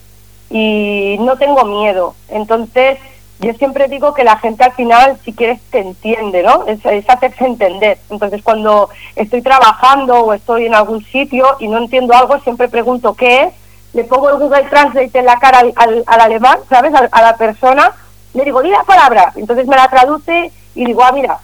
y 0.50 1.16
no 1.20 1.36
tengo 1.38 1.64
miedo. 1.64 2.14
Entonces, 2.28 2.98
yo 3.42 3.52
siempre 3.54 3.88
digo 3.88 4.14
que 4.14 4.22
la 4.22 4.38
gente 4.38 4.62
al 4.62 4.72
final, 4.72 5.18
si 5.24 5.32
quieres, 5.32 5.60
te 5.70 5.80
entiende, 5.80 6.44
¿no? 6.44 6.64
Es, 6.66 6.78
hacerse 7.08 7.44
entender. 7.44 7.98
Entonces, 8.08 8.40
cuando 8.40 8.88
estoy 9.16 9.42
trabajando 9.42 10.20
o 10.20 10.32
estoy 10.32 10.66
en 10.66 10.74
algún 10.76 11.04
sitio 11.04 11.56
y 11.58 11.66
no 11.66 11.78
entiendo 11.78 12.14
algo, 12.14 12.38
siempre 12.40 12.68
pregunto 12.68 13.14
qué 13.14 13.42
es, 13.42 13.54
le 13.94 14.04
pongo 14.04 14.30
el 14.30 14.38
Google 14.38 14.62
Translate 14.70 15.18
en 15.18 15.26
la 15.26 15.40
cara 15.40 15.58
al, 15.74 16.04
alemán, 16.06 16.58
¿sabes? 16.68 16.92
A, 16.94 17.22
la 17.22 17.36
persona, 17.36 17.92
le 18.32 18.44
digo, 18.44 18.62
di 18.62 18.70
la 18.70 18.84
palabra. 18.84 19.32
Entonces 19.34 19.66
me 19.66 19.76
la 19.76 19.88
traduce 19.88 20.52
y 20.76 20.84
digo, 20.84 21.02
ah, 21.02 21.12
mira, 21.12 21.38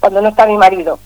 cuando 0.00 0.20
no 0.20 0.30
está 0.30 0.46
mi 0.46 0.56
marido. 0.56 0.98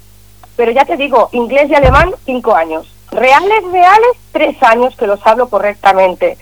Pero 0.57 0.73
ya 0.73 0.87
te 0.87 0.97
digo, 0.97 1.29
inglés 1.33 1.69
y 1.69 1.75
alemán, 1.75 2.13
cinco 2.25 2.55
años. 2.55 2.91
Reales, 3.13 3.63
reales, 3.71 4.17
tres 4.33 4.57
años 4.63 4.97
que 4.97 5.07
los 5.07 5.25
hablo 5.27 5.51
correctamente 5.51 6.39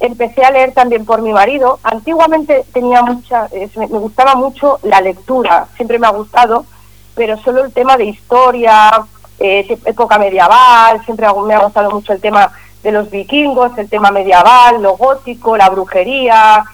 empecé 0.00 0.44
a 0.44 0.50
leer 0.50 0.72
también 0.72 1.04
por 1.04 1.22
mi 1.22 1.32
marido. 1.32 1.78
Antiguamente 1.82 2.64
tenía 2.72 3.02
mucha, 3.02 3.48
me 3.76 3.86
gustaba 3.86 4.34
mucho 4.34 4.78
la 4.82 5.00
lectura, 5.00 5.68
siempre 5.76 5.98
me 5.98 6.06
ha 6.06 6.10
gustado, 6.10 6.66
pero 7.14 7.38
solo 7.38 7.64
el 7.64 7.72
tema 7.72 7.96
de 7.96 8.04
historia, 8.04 8.90
eh, 9.38 9.78
época 9.84 10.18
medieval, 10.18 11.04
siempre 11.04 11.26
me 11.46 11.54
ha 11.54 11.60
gustado 11.60 11.90
mucho 11.90 12.12
el 12.12 12.20
tema 12.20 12.52
de 12.82 12.92
los 12.92 13.10
vikingos, 13.10 13.76
el 13.78 13.88
tema 13.88 14.10
medieval, 14.10 14.82
lo 14.82 14.96
gótico, 14.96 15.56
la 15.56 15.68
brujería. 15.70 16.64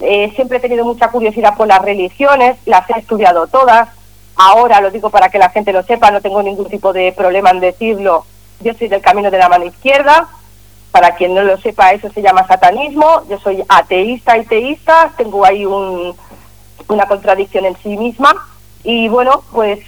Eh, 0.00 0.32
siempre 0.34 0.58
he 0.58 0.60
tenido 0.60 0.84
mucha 0.84 1.10
curiosidad 1.10 1.56
por 1.56 1.66
las 1.66 1.82
religiones, 1.82 2.56
las 2.64 2.88
he 2.90 2.98
estudiado 2.98 3.46
todas. 3.48 3.88
Ahora 4.36 4.80
lo 4.80 4.90
digo 4.90 5.10
para 5.10 5.28
que 5.28 5.38
la 5.38 5.50
gente 5.50 5.72
lo 5.72 5.82
sepa, 5.82 6.10
no 6.10 6.20
tengo 6.20 6.42
ningún 6.42 6.66
tipo 6.66 6.92
de 6.92 7.12
problema 7.12 7.50
en 7.50 7.60
decirlo. 7.60 8.24
Yo 8.60 8.72
soy 8.74 8.88
del 8.88 9.00
camino 9.00 9.30
de 9.30 9.38
la 9.38 9.48
mano 9.48 9.64
izquierda, 9.64 10.28
para 10.90 11.14
quien 11.14 11.34
no 11.34 11.42
lo 11.42 11.58
sepa, 11.58 11.92
eso 11.92 12.10
se 12.10 12.22
llama 12.22 12.46
satanismo. 12.46 13.22
Yo 13.28 13.38
soy 13.38 13.62
ateísta 13.68 14.38
y 14.38 14.44
teísta, 14.44 15.12
tengo 15.16 15.44
ahí 15.44 15.64
un, 15.64 16.14
una 16.88 17.06
contradicción 17.06 17.64
en 17.66 17.76
sí 17.82 17.96
misma. 17.96 18.34
Y 18.82 19.08
bueno, 19.08 19.42
pues 19.52 19.80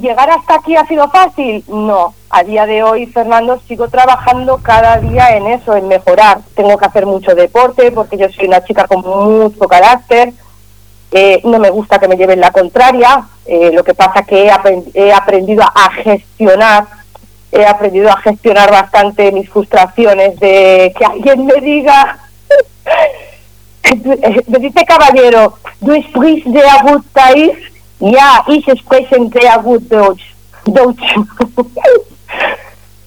llegar 0.00 0.30
hasta 0.30 0.56
aquí 0.56 0.76
ha 0.76 0.86
sido 0.86 1.08
fácil. 1.10 1.64
No, 1.68 2.14
a 2.30 2.42
día 2.42 2.66
de 2.66 2.82
hoy, 2.82 3.06
Fernando, 3.06 3.60
sigo 3.66 3.88
trabajando 3.88 4.58
cada 4.58 4.98
día 4.98 5.36
en 5.36 5.46
eso, 5.46 5.76
en 5.76 5.88
mejorar. 5.88 6.40
Tengo 6.54 6.76
que 6.76 6.86
hacer 6.86 7.06
mucho 7.06 7.34
deporte 7.34 7.92
porque 7.92 8.18
yo 8.18 8.28
soy 8.30 8.46
una 8.48 8.64
chica 8.64 8.86
con 8.86 9.00
mucho 9.00 9.66
carácter. 9.68 10.32
Eh, 11.12 11.40
no 11.44 11.58
me 11.58 11.70
gusta 11.70 11.98
que 11.98 12.08
me 12.08 12.16
lleven 12.16 12.40
la 12.40 12.50
contraria. 12.50 13.28
Eh, 13.46 13.70
lo 13.72 13.84
que 13.84 13.94
pasa 13.94 14.24
que 14.24 14.50
he 14.94 15.12
aprendido 15.12 15.62
a 15.62 15.90
gestionar 15.92 16.95
he 17.52 17.64
aprendido 17.64 18.10
a 18.10 18.16
gestionar 18.18 18.70
bastante 18.70 19.32
mis 19.32 19.48
frustraciones 19.48 20.38
de 20.40 20.92
que 20.96 21.04
alguien 21.04 21.46
me 21.46 21.60
diga, 21.60 22.18
me 24.46 24.58
dice 24.58 24.84
caballero, 24.84 25.58
du 25.80 25.94
sprichst 26.02 26.48
sehr 26.52 26.82
gut 26.82 27.04
Deutsch, 27.14 27.72
ja, 28.00 28.44
ich 28.48 28.80
spreche 28.80 29.16
sehr 29.32 29.58
gut. 29.58 29.90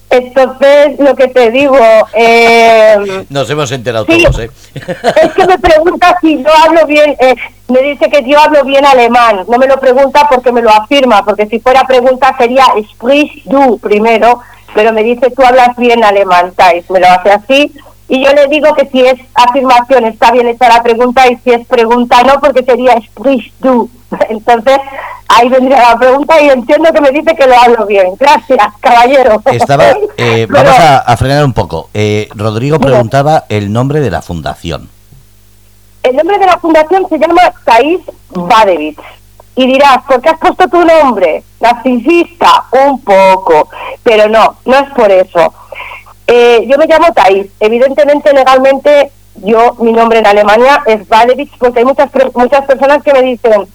Entonces, 0.10 1.00
lo 1.00 1.16
que 1.16 1.28
te 1.28 1.52
digo... 1.52 1.78
Eh, 2.14 3.26
Nos 3.30 3.50
hemos 3.50 3.72
enterado 3.72 4.06
todos, 4.06 4.40
¿eh? 4.40 4.50
Es 4.74 5.34
que 5.34 5.46
me 5.46 5.60
pregunta 5.60 6.18
si 6.20 6.44
yo 6.44 6.50
hablo 6.66 6.86
bien, 6.88 7.16
eh, 7.20 7.36
me 7.68 7.82
dice 7.82 8.10
que 8.10 8.28
yo 8.28 8.40
hablo 8.40 8.64
bien 8.64 8.86
alemán. 8.86 9.46
No 9.48 9.58
me 9.58 9.68
lo 9.68 9.80
pregunta 9.80 10.28
porque 10.30 10.52
me 10.52 10.62
lo 10.62 10.72
afirma, 10.72 11.24
porque 11.24 11.46
si 11.46 11.60
fuera 11.60 11.84
pregunta 11.86 12.36
sería 12.38 12.66
sprich 12.92 13.44
du 13.46 13.78
primero, 13.78 14.42
pero 14.74 14.94
me 14.94 15.04
dice 15.04 15.30
tú 15.30 15.44
hablas 15.44 15.76
bien 15.78 16.04
alemán, 16.04 16.54
Thais, 16.56 16.90
me 16.90 17.00
lo 17.00 17.08
hace 17.08 17.32
así. 17.32 17.72
Y 18.10 18.26
yo 18.26 18.34
le 18.34 18.48
digo 18.48 18.74
que 18.74 18.88
si 18.88 19.02
es 19.02 19.20
afirmación 19.36 20.04
está 20.06 20.32
bien 20.32 20.48
hecha 20.48 20.68
la 20.68 20.82
pregunta 20.82 21.30
y 21.32 21.38
si 21.38 21.52
es 21.52 21.66
pregunta 21.68 22.24
no, 22.24 22.40
porque 22.40 22.64
sería 22.64 23.00
sprich 23.02 23.54
du. 23.60 23.88
Entonces, 24.30 24.80
ahí 25.28 25.48
vendría 25.48 25.92
la 25.92 26.00
pregunta 26.00 26.42
y 26.42 26.50
entiendo 26.50 26.92
que 26.92 27.02
me 27.02 27.12
dice 27.12 27.36
que 27.36 27.46
lo 27.46 27.56
hablo 27.56 27.86
bien. 27.86 28.16
Gracias, 28.20 28.60
caballero. 28.80 29.42
Estaba, 29.46 29.84
eh, 30.18 30.48
vamos 30.50 30.74
a, 30.80 31.18
frenar 31.18 31.46
un 31.46 31.54
poco. 31.54 31.90
Eh, 31.94 32.28
Rodrigo 32.34 32.80
preguntaba 32.80 33.46
el 33.48 33.72
nombre 33.72 34.00
de 34.00 34.10
la 34.10 34.24
fundación. 34.24 34.90
El 36.02 36.16
nombre 36.16 36.40
de 36.40 36.46
la 36.48 36.58
fundación 36.58 37.08
se 37.10 37.20
llama 37.20 37.54
Thais 37.64 38.02
Badevich. 38.32 39.00
Y 39.56 39.68
dirás, 39.68 40.00
¿por 40.08 40.22
qué 40.22 40.30
has 40.30 40.40
puesto 40.40 40.68
tu 40.70 40.84
nombre? 40.84 41.44
Narcisista, 41.60 42.64
un 42.72 43.02
poco. 43.02 43.70
Pero 44.02 44.30
no, 44.30 44.56
no 44.66 44.78
es 44.78 44.90
por 44.92 45.12
eso. 45.12 45.54
Eh, 46.32 46.68
yo 46.68 46.78
me 46.78 46.86
llamo 46.86 47.12
Thais. 47.12 47.48
Evidentemente, 47.60 48.32
legalmente, 48.34 49.12
yo, 49.44 49.76
mi 49.80 49.92
nombre 49.92 50.20
en 50.20 50.28
Alemania 50.28 50.84
es 50.86 51.08
Badevich, 51.08 51.58
porque 51.58 51.80
hay 51.80 51.86
muchas, 51.86 52.10
muchas 52.36 52.66
personas 52.66 53.02
que 53.02 53.14
me 53.14 53.24
dicen, 53.24 53.68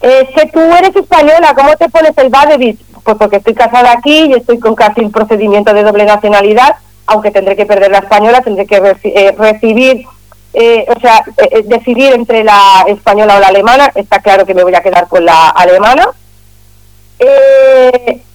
es 0.00 0.28
que 0.30 0.46
tú 0.46 0.60
eres 0.60 0.96
española, 0.96 1.54
¿cómo 1.54 1.76
te 1.76 1.90
pones 1.90 2.16
el 2.16 2.30
Badevich? 2.30 2.80
Pues 3.04 3.18
porque 3.18 3.36
estoy 3.36 3.52
casada 3.52 3.92
aquí 3.92 4.30
y 4.30 4.32
estoy 4.32 4.58
con 4.58 4.74
casi 4.74 5.02
un 5.02 5.12
procedimiento 5.12 5.74
de 5.74 5.82
doble 5.82 6.06
nacionalidad, 6.06 6.76
aunque 7.06 7.30
tendré 7.30 7.54
que 7.54 7.66
perder 7.66 7.90
la 7.90 7.98
española, 7.98 8.40
tendré 8.40 8.66
que 8.66 8.76
eh, 8.76 9.34
recibir, 9.36 10.06
eh, 10.54 10.86
o 10.88 11.00
sea, 11.00 11.22
eh, 11.36 11.64
decidir 11.66 12.14
entre 12.14 12.44
la 12.44 12.86
española 12.86 13.36
o 13.36 13.40
la 13.40 13.48
alemana. 13.48 13.92
Está 13.94 14.20
claro 14.20 14.46
que 14.46 14.54
me 14.54 14.62
voy 14.62 14.74
a 14.74 14.80
quedar 14.80 15.06
con 15.06 15.26
la 15.26 15.50
alemana. 15.50 16.08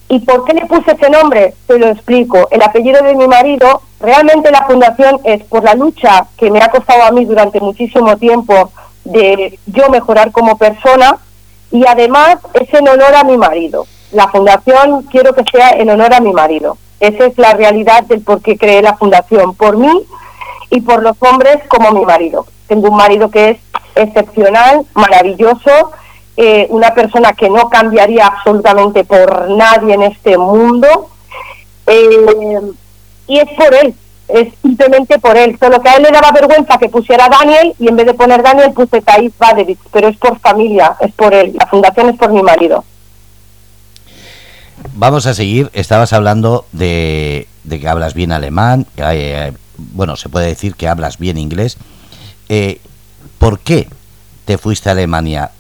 ¿Y 0.07 0.19
por 0.19 0.45
qué 0.45 0.53
le 0.53 0.65
puse 0.65 0.91
ese 0.91 1.09
nombre? 1.09 1.55
Te 1.67 1.79
lo 1.79 1.87
explico. 1.87 2.47
El 2.51 2.61
apellido 2.61 3.01
de 3.03 3.15
mi 3.15 3.27
marido, 3.27 3.81
realmente 3.99 4.51
la 4.51 4.65
fundación 4.65 5.19
es 5.23 5.43
por 5.45 5.63
la 5.63 5.73
lucha 5.73 6.27
que 6.37 6.51
me 6.51 6.61
ha 6.61 6.69
costado 6.69 7.03
a 7.03 7.11
mí 7.11 7.25
durante 7.25 7.59
muchísimo 7.59 8.15
tiempo 8.17 8.71
de 9.03 9.59
yo 9.65 9.89
mejorar 9.89 10.31
como 10.31 10.57
persona 10.57 11.17
y 11.71 11.85
además 11.87 12.37
es 12.53 12.71
en 12.73 12.87
honor 12.87 13.15
a 13.15 13.23
mi 13.23 13.37
marido. 13.37 13.85
La 14.11 14.27
fundación 14.27 15.03
quiero 15.03 15.33
que 15.33 15.43
sea 15.51 15.71
en 15.71 15.89
honor 15.89 16.13
a 16.13 16.19
mi 16.19 16.31
marido. 16.31 16.77
Esa 16.99 17.25
es 17.25 17.37
la 17.37 17.53
realidad 17.53 18.03
del 18.03 18.21
por 18.21 18.41
qué 18.41 18.57
creé 18.57 18.81
la 18.81 18.95
fundación, 18.95 19.55
por 19.55 19.77
mí 19.77 19.91
y 20.69 20.81
por 20.81 21.01
los 21.01 21.17
hombres 21.21 21.57
como 21.67 21.91
mi 21.91 22.05
marido. 22.05 22.45
Tengo 22.67 22.89
un 22.89 22.97
marido 22.97 23.29
que 23.29 23.49
es 23.51 23.57
excepcional, 23.95 24.85
maravilloso, 24.93 25.91
eh, 26.38 26.67
una 26.69 26.93
persona 26.93 27.32
que 27.32 27.50
no 27.50 27.69
cambiaría 27.69 28.28
absolutamente 28.28 29.06
por 29.06 29.50
nadie 29.50 29.93
en 29.93 30.04
este 30.04 30.38
mundo. 30.38 31.10
Eh, 31.88 32.60
y 33.28 33.39
es 33.39 33.50
por 33.58 33.74
él, 33.74 33.95
es 34.28 34.54
simplemente 34.62 35.17
por 35.19 35.38
él. 35.38 35.58
Solo 35.60 35.82
que 35.82 35.89
a 35.89 35.95
él 35.95 36.04
le 36.04 36.12
daba 36.12 36.32
vergüenza 36.32 36.78
que 36.78 36.89
pusiera 36.89 37.30
Daniel 37.30 37.74
y 37.80 37.88
en 37.88 37.95
vez 37.95 38.08
de 38.08 38.13
poner 38.13 38.43
Daniel 38.43 38.74
puse 38.74 39.02
Thais 39.02 39.32
Badevich, 39.38 39.80
pero 39.91 40.10
es 40.10 40.17
por 40.17 40.38
familia, 40.39 40.98
es 41.00 41.13
por 41.13 41.34
él. 41.34 41.54
La 41.58 41.67
fundación 41.67 42.10
es 42.10 42.17
por 42.17 42.32
mi 42.34 42.43
marido. 42.43 42.84
Vamos 44.93 45.26
a 45.28 45.34
seguir. 45.34 45.69
Estabas 45.74 46.12
hablando 46.12 46.65
de, 46.74 47.48
que 47.69 47.88
hablas 47.88 48.13
bien 48.13 48.34
alemán. 48.34 48.86
Eh, 48.98 49.54
bueno, 49.78 50.17
se 50.17 50.28
puede 50.28 50.48
decir 50.48 50.76
que 50.76 50.89
hablas 50.89 51.17
bien 51.17 51.38
inglés. 51.38 51.78
¿Por 53.38 53.60
qué 53.60 53.88
te 54.43 54.58
fuiste 54.58 54.89
a 54.89 54.91
Alemania? 54.91 55.52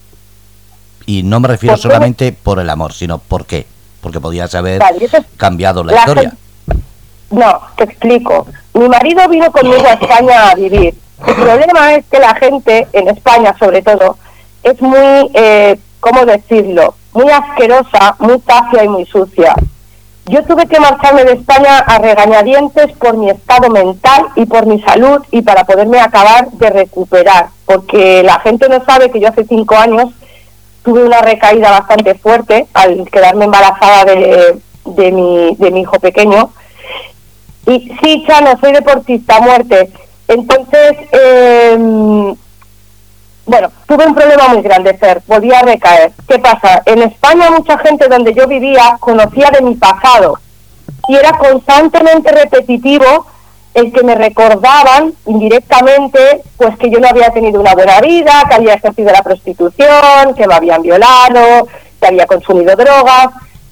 Y 1.05 1.23
no 1.23 1.39
me 1.39 1.47
refiero 1.47 1.77
solamente 1.77 2.31
por 2.31 2.59
el 2.59 2.69
amor, 2.69 2.93
sino 2.93 3.19
por 3.19 3.45
qué. 3.45 3.65
Porque 4.01 4.19
podías 4.19 4.53
haber 4.55 4.81
cambiado 5.37 5.83
la, 5.83 5.95
historia. 5.95 6.33
No, 7.31 7.59
te 7.75 7.85
explico. 7.85 8.47
Mi 8.73 8.87
marido 8.87 9.27
vino 9.29 9.51
conmigo 9.51 9.85
a 9.85 9.93
España 9.93 10.49
a 10.49 10.55
vivir. 10.55 10.95
El 11.25 11.35
problema 11.35 11.95
es 11.95 12.05
que 12.05 12.19
la 12.19 12.35
gente, 12.35 12.87
en 12.93 13.07
España 13.07 13.55
sobre 13.57 13.81
todo, 13.81 14.17
es 14.63 14.81
muy, 14.81 15.31
eh, 15.33 15.79
¿cómo 15.99 16.25
decirlo? 16.25 16.95
Muy 17.13 17.31
asquerosa, 17.31 18.15
muy 18.19 18.39
tacia 18.39 18.83
y 18.83 18.89
muy 18.89 19.05
sucia. 19.05 19.55
Yo 20.27 20.43
tuve 20.43 20.65
que 20.65 20.79
marcharme 20.79 21.23
de 21.23 21.33
España 21.33 21.77
a 21.79 21.99
regañadientes 21.99 22.91
por 22.97 23.15
mi 23.15 23.29
estado 23.29 23.69
mental 23.69 24.25
y 24.35 24.45
por 24.45 24.65
mi 24.65 24.81
salud 24.81 25.21
y 25.29 25.43
para 25.43 25.65
poderme 25.65 25.99
acabar 25.99 26.49
de 26.51 26.69
recuperar, 26.71 27.49
porque 27.65 28.23
la 28.23 28.39
gente 28.39 28.67
no 28.67 28.83
sabe 28.83 29.11
que 29.11 29.19
yo 29.19 29.29
hace 29.29 29.45
cinco 29.45 29.75
años 29.75 30.09
tuve 30.85 31.03
una 31.03 31.19
recaída 31.21 31.71
bastante 31.71 32.13
fuerte 32.15 32.67
al 32.73 33.09
quedarme 33.09 33.45
embarazada 33.45 34.05
de, 34.05 34.59
de, 34.85 35.11
mi, 35.11 35.55
de 35.57 35.71
mi 35.71 35.81
hijo 35.81 35.99
pequeño. 35.99 36.51
Y 37.65 37.91
sí, 38.01 38.23
Chano, 38.27 38.57
soy 38.61 38.71
deportista, 38.71 39.41
muerte. 39.41 39.91
Entonces, 40.27 40.97
eh, 41.11 42.35
bueno, 43.47 43.71
tuve 43.87 44.05
un 44.05 44.15
problema 44.15 44.47
muy 44.49 44.61
grande, 44.61 44.95
Fer, 44.95 45.21
volví 45.27 45.51
a 45.51 45.61
recaer. 45.63 46.11
¿Qué 46.27 46.39
pasa? 46.39 46.83
En 46.85 47.01
España 47.01 47.49
mucha 47.51 47.77
gente 47.79 48.07
donde 48.07 48.33
yo 48.33 48.47
vivía 48.47 48.97
conocía 48.99 49.49
de 49.51 49.61
mi 49.61 49.75
pasado 49.75 50.39
y 51.07 51.15
era 51.15 51.31
constantemente 51.37 52.31
repetitivo 52.31 53.27
el 53.75 53.91
que 53.91 54.03
me 54.03 54.15
recordaban 54.15 55.13
indirectamente 55.25 56.41
pues 56.57 56.77
que 56.77 56.89
yo 56.89 56.99
no 56.99 57.09
había 57.09 57.29
tenido 57.31 57.59
una 57.59 57.73
buena 57.75 57.99
vida, 57.99 58.43
que 58.47 58.55
había 58.55 58.73
ejercido 58.73 59.11
la 59.11 59.21
prostitución, 59.21 60.33
que 60.35 60.47
me 60.47 60.55
habían 60.55 60.81
violado, 60.81 61.67
que 61.99 62.07
había 62.07 62.25
consumido 62.25 62.73
drogas. 62.77 63.27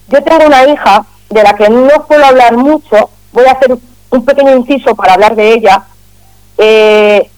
Yo 0.09 0.21
tengo 0.21 0.45
una 0.45 0.67
hija 0.67 1.05
de 1.29 1.41
la 1.41 1.53
que 1.53 1.69
no 1.69 2.05
puedo 2.05 2.25
hablar 2.25 2.57
mucho, 2.57 3.09
voy 3.31 3.45
a 3.45 3.53
hacer 3.53 3.77
un 4.09 4.25
pequeño 4.25 4.55
inciso 4.57 4.93
para 4.93 5.13
hablar 5.13 5.35
de 5.35 5.53
ella. 5.53 5.83
Eh, 6.57 7.29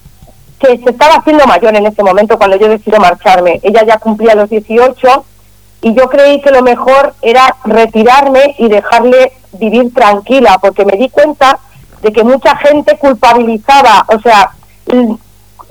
que 0.60 0.78
se 0.80 0.90
estaba 0.90 1.16
haciendo 1.16 1.46
mayor 1.46 1.76
en 1.76 1.86
ese 1.86 2.02
momento 2.02 2.38
cuando 2.38 2.58
yo 2.58 2.68
decido 2.68 3.00
marcharme. 3.00 3.60
Ella 3.62 3.86
ya 3.86 4.00
cumplía 4.00 4.36
los 4.36 4.50
18 4.50 5.26
y 5.82 5.94
yo 5.94 6.10
creí 6.10 6.42
que 6.42 6.50
lo 6.50 6.64
mejor 6.64 7.14
era 7.22 7.56
retirarme 7.64 8.56
y 8.58 8.70
dejarle 8.70 9.34
vivir 9.52 9.94
tranquila, 9.94 10.58
porque 10.60 10.86
me 10.86 10.98
di 10.98 11.10
cuenta 11.10 11.60
de 12.06 12.14
que 12.14 12.24
mucha 12.24 12.56
gente 12.58 12.96
culpabilizaba, 13.00 14.06
o 14.10 14.20
sea, 14.20 14.52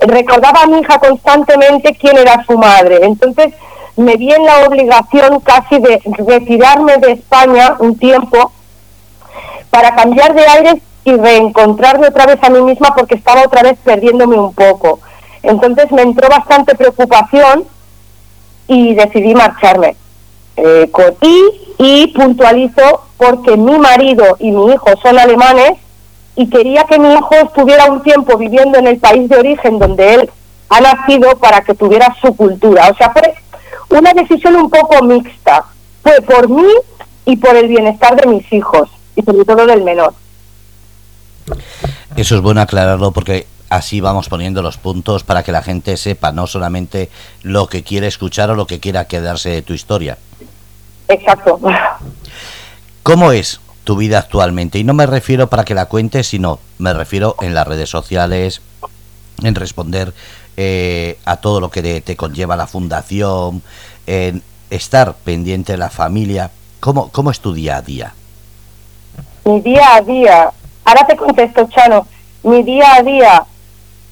recordaba 0.01 0.63
a 0.63 0.67
mi 0.67 0.79
hija 0.79 0.99
constantemente 0.99 1.95
quién 1.95 2.17
era 2.17 2.43
su 2.45 2.57
madre. 2.57 2.99
Entonces 3.03 3.53
me 3.95 4.17
vi 4.17 4.33
en 4.33 4.45
la 4.45 4.67
obligación 4.67 5.39
casi 5.39 5.79
de 5.79 6.01
retirarme 6.27 6.97
de 6.97 7.13
España 7.13 7.77
un 7.79 7.97
tiempo 7.97 8.51
para 9.69 9.95
cambiar 9.95 10.33
de 10.33 10.45
aires 10.45 10.75
y 11.05 11.15
reencontrarme 11.15 12.07
otra 12.07 12.25
vez 12.25 12.43
a 12.43 12.49
mí 12.49 12.61
misma 12.63 12.93
porque 12.93 13.15
estaba 13.15 13.43
otra 13.45 13.63
vez 13.63 13.77
perdiéndome 13.85 14.37
un 14.37 14.53
poco. 14.53 14.99
Entonces 15.41 15.89
me 15.93 16.01
entró 16.01 16.27
bastante 16.27 16.75
preocupación 16.75 17.63
y 18.67 18.93
decidí 18.93 19.33
marcharme. 19.33 19.95
Eh, 20.57 20.91
y, 21.21 21.75
y 21.77 22.07
puntualizo 22.07 23.03
porque 23.15 23.55
mi 23.55 23.77
marido 23.77 24.35
y 24.39 24.51
mi 24.51 24.73
hijo 24.73 24.89
son 25.01 25.17
alemanes 25.17 25.84
y 26.35 26.49
quería 26.49 26.83
que 26.83 26.99
mi 26.99 27.13
hijo 27.13 27.35
estuviera 27.35 27.85
un 27.85 28.03
tiempo 28.03 28.37
viviendo 28.37 28.77
en 28.77 28.87
el 28.87 28.97
país 28.97 29.29
de 29.29 29.37
origen 29.37 29.79
donde 29.79 30.15
él 30.15 30.31
ha 30.69 30.81
nacido 30.81 31.37
para 31.37 31.61
que 31.61 31.73
tuviera 31.73 32.13
su 32.21 32.35
cultura. 32.35 32.89
O 32.89 32.95
sea, 32.95 33.11
fue 33.11 33.33
una 33.89 34.13
decisión 34.13 34.55
un 34.55 34.69
poco 34.69 35.03
mixta. 35.03 35.65
Fue 36.03 36.21
por 36.21 36.49
mí 36.49 36.67
y 37.25 37.37
por 37.37 37.55
el 37.55 37.67
bienestar 37.67 38.15
de 38.15 38.27
mis 38.27 38.51
hijos 38.51 38.89
y 39.15 39.21
sobre 39.21 39.45
todo 39.45 39.65
del 39.65 39.83
menor. 39.83 40.13
Eso 42.15 42.35
es 42.35 42.41
bueno 42.41 42.61
aclararlo 42.61 43.11
porque 43.11 43.47
así 43.69 44.01
vamos 44.01 44.29
poniendo 44.29 44.61
los 44.61 44.77
puntos 44.77 45.23
para 45.23 45.43
que 45.43 45.51
la 45.51 45.61
gente 45.61 45.97
sepa 45.97 46.31
no 46.31 46.47
solamente 46.47 47.09
lo 47.43 47.67
que 47.67 47.83
quiere 47.83 48.07
escuchar 48.07 48.49
o 48.51 48.55
lo 48.55 48.67
que 48.67 48.79
quiera 48.79 49.05
quedarse 49.05 49.49
de 49.49 49.61
tu 49.61 49.73
historia. 49.73 50.17
Exacto. 51.07 51.59
¿Cómo 53.03 53.31
es 53.31 53.59
tu 53.85 53.95
vida 53.95 54.19
actualmente? 54.19 54.77
Y 54.79 54.83
no 54.83 54.93
me 54.93 55.05
refiero 55.05 55.47
para 55.47 55.63
que 55.63 55.73
la 55.73 55.85
cuentes, 55.85 56.27
sino 56.27 56.59
me 56.77 56.93
refiero 56.93 57.37
en 57.41 57.53
las 57.53 57.65
redes 57.65 57.89
sociales, 57.89 58.61
en 59.41 59.55
responder 59.55 60.13
eh, 60.57 61.17
a 61.23 61.37
todo 61.37 61.61
lo 61.61 61.69
que 61.69 62.01
te, 62.01 62.15
conlleva 62.17 62.57
la 62.57 62.67
fundación, 62.67 63.61
en 64.05 64.43
estar 64.69 65.13
pendiente 65.23 65.71
de 65.71 65.77
la 65.77 65.89
familia. 65.89 66.51
¿Cómo, 66.81 67.09
¿Cómo 67.09 67.31
es 67.31 67.39
tu 67.39 67.53
día 67.53 67.77
a 67.77 67.81
día? 67.81 68.13
Mi 69.45 69.61
día 69.61 69.95
a 69.95 70.01
día, 70.01 70.51
Ahora 70.85 71.07
te 71.07 71.15
contesto, 71.15 71.67
Chano, 71.67 72.07
mi 72.43 72.61
día 72.61 72.95
a 72.95 73.01
día 73.01 73.43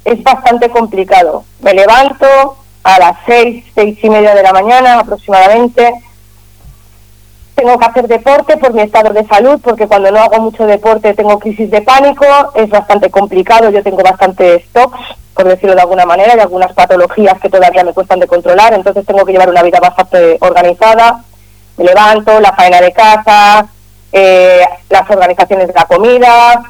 es 0.03 0.21
bastante 0.23 0.69
complicado. 0.69 1.45
Me 1.61 1.73
levanto 1.73 2.25
a 2.83 2.99
las 2.99 3.17
seis, 3.27 3.63
seis 3.75 3.97
y 4.01 4.09
media 4.09 4.33
de 4.33 4.41
la 4.41 4.51
mañana 4.51 4.99
aproximadamente. 4.99 5.93
Tengo 7.55 7.77
que 7.77 7.85
hacer 7.85 8.07
deporte 8.07 8.57
por 8.57 8.73
mi 8.73 8.81
estado 8.81 9.13
de 9.13 9.25
salud, 9.25 9.59
porque 9.63 9.87
cuando 9.87 10.11
no 10.11 10.19
hago 10.19 10.39
mucho 10.39 10.65
deporte 10.65 11.13
tengo 11.13 11.37
crisis 11.37 11.69
de 11.69 11.81
pánico, 11.81 12.25
es 12.55 12.69
bastante 12.69 13.11
complicado, 13.11 13.69
yo 13.69 13.83
tengo 13.83 14.01
bastantes 14.01 14.63
stocks, 14.65 14.99
por 15.35 15.47
decirlo 15.47 15.75
de 15.75 15.81
alguna 15.81 16.05
manera, 16.05 16.35
y 16.35 16.39
algunas 16.39 16.73
patologías 16.73 17.39
que 17.39 17.49
todavía 17.49 17.83
me 17.83 17.93
cuestan 17.93 18.19
de 18.19 18.27
controlar, 18.27 18.73
entonces 18.73 19.05
tengo 19.05 19.23
que 19.23 19.33
llevar 19.33 19.49
una 19.49 19.63
vida 19.63 19.79
bastante 19.79 20.37
organizada. 20.41 21.23
Me 21.77 21.85
levanto, 21.85 22.39
la 22.39 22.53
faena 22.53 22.81
de 22.81 22.91
casa, 22.91 23.67
eh, 24.11 24.63
las 24.89 25.09
organizaciones 25.09 25.67
de 25.67 25.73
la 25.73 25.85
comida, 25.85 26.63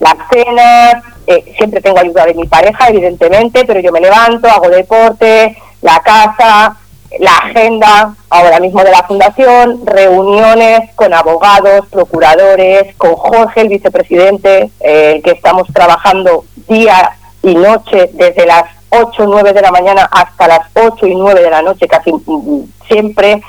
las 0.00 0.16
cenas, 0.30 0.94
eh, 1.26 1.54
siempre 1.56 1.80
tengo 1.80 1.98
ayuda 1.98 2.24
de 2.24 2.34
mi 2.34 2.46
pareja, 2.46 2.88
evidentemente, 2.88 3.64
pero 3.66 3.80
yo 3.80 3.92
me 3.92 4.00
levanto, 4.00 4.48
hago 4.48 4.68
deporte, 4.68 5.56
la 5.82 6.00
casa, 6.00 6.76
la 7.18 7.36
agenda, 7.36 8.14
ahora 8.28 8.60
mismo 8.60 8.82
de 8.84 8.90
la 8.90 9.02
fundación, 9.02 9.84
reuniones 9.84 10.94
con 10.94 11.12
abogados, 11.12 11.86
procuradores, 11.90 12.94
con 12.96 13.14
Jorge, 13.16 13.62
el 13.62 13.68
vicepresidente, 13.68 14.70
eh, 14.80 15.20
que 15.24 15.32
estamos 15.32 15.68
trabajando 15.72 16.44
día 16.68 17.10
y 17.42 17.54
noche 17.54 18.10
desde 18.12 18.46
las 18.46 18.64
8 18.90 19.22
o 19.22 19.26
9 19.26 19.52
de 19.52 19.62
la 19.62 19.70
mañana 19.70 20.08
hasta 20.10 20.46
las 20.48 20.60
8 20.74 21.06
y 21.06 21.14
9 21.14 21.42
de 21.42 21.50
la 21.50 21.62
noche, 21.62 21.88
casi 21.88 22.12
mm, 22.12 22.64
siempre, 22.86 23.42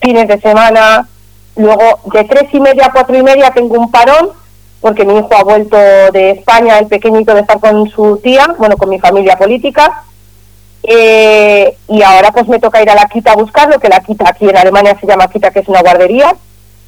fines 0.00 0.28
de 0.28 0.40
semana, 0.40 1.06
Luego, 1.56 2.00
de 2.12 2.24
tres 2.24 2.52
y 2.52 2.60
media 2.60 2.86
a 2.86 2.92
cuatro 2.92 3.16
y 3.16 3.22
media 3.22 3.50
tengo 3.50 3.78
un 3.78 3.90
parón, 3.90 4.28
porque 4.80 5.06
mi 5.06 5.16
hijo 5.16 5.30
ha 5.34 5.42
vuelto 5.42 5.76
de 5.76 6.32
España, 6.32 6.78
el 6.78 6.86
pequeñito, 6.86 7.34
de 7.34 7.40
estar 7.40 7.58
con 7.58 7.88
su 7.88 8.18
tía, 8.22 8.54
bueno, 8.58 8.76
con 8.76 8.90
mi 8.90 9.00
familia 9.00 9.36
política. 9.38 10.04
Eh, 10.88 11.76
y 11.88 12.02
ahora 12.02 12.30
pues 12.30 12.46
me 12.46 12.60
toca 12.60 12.80
ir 12.80 12.88
a 12.88 12.94
la 12.94 13.06
quita 13.06 13.32
a 13.32 13.36
buscarlo, 13.36 13.80
que 13.80 13.88
la 13.88 14.00
quita 14.00 14.28
aquí 14.28 14.48
en 14.48 14.56
Alemania 14.56 14.96
se 15.00 15.06
llama 15.06 15.28
quita, 15.28 15.50
que 15.50 15.58
es 15.58 15.68
una 15.68 15.82
guardería. 15.82 16.36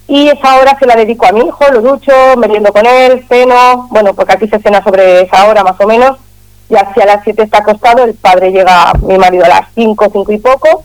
Y 0.07 0.29
esa 0.29 0.57
hora 0.57 0.77
se 0.79 0.87
la 0.87 0.95
dedico 0.95 1.27
a 1.27 1.33
mi 1.33 1.41
hijo, 1.41 1.69
lo 1.73 1.83
ducho, 1.83 2.13
meriendo 2.39 2.73
con 2.73 2.87
él, 2.87 3.27
ceno, 3.29 3.89
bueno, 3.91 4.15
porque 4.15 4.35
aquí 4.35 4.49
se 4.49 4.61
cena 4.61 4.83
sobre 4.85 5.23
esa 5.23 5.47
hora 5.47 5.65
más 5.65 5.79
o 5.81 5.87
menos. 5.87 6.17
Y 6.71 6.77
hacia 6.77 7.07
las 7.07 7.25
siete 7.25 7.43
está 7.43 7.59
acostado, 7.59 8.05
el 8.05 8.15
padre 8.15 8.53
llega, 8.53 8.93
mi 9.03 9.19
marido 9.19 9.45
a 9.45 9.49
las 9.49 9.69
cinco, 9.75 10.07
cinco 10.13 10.33
y 10.33 10.39
poco 10.39 10.83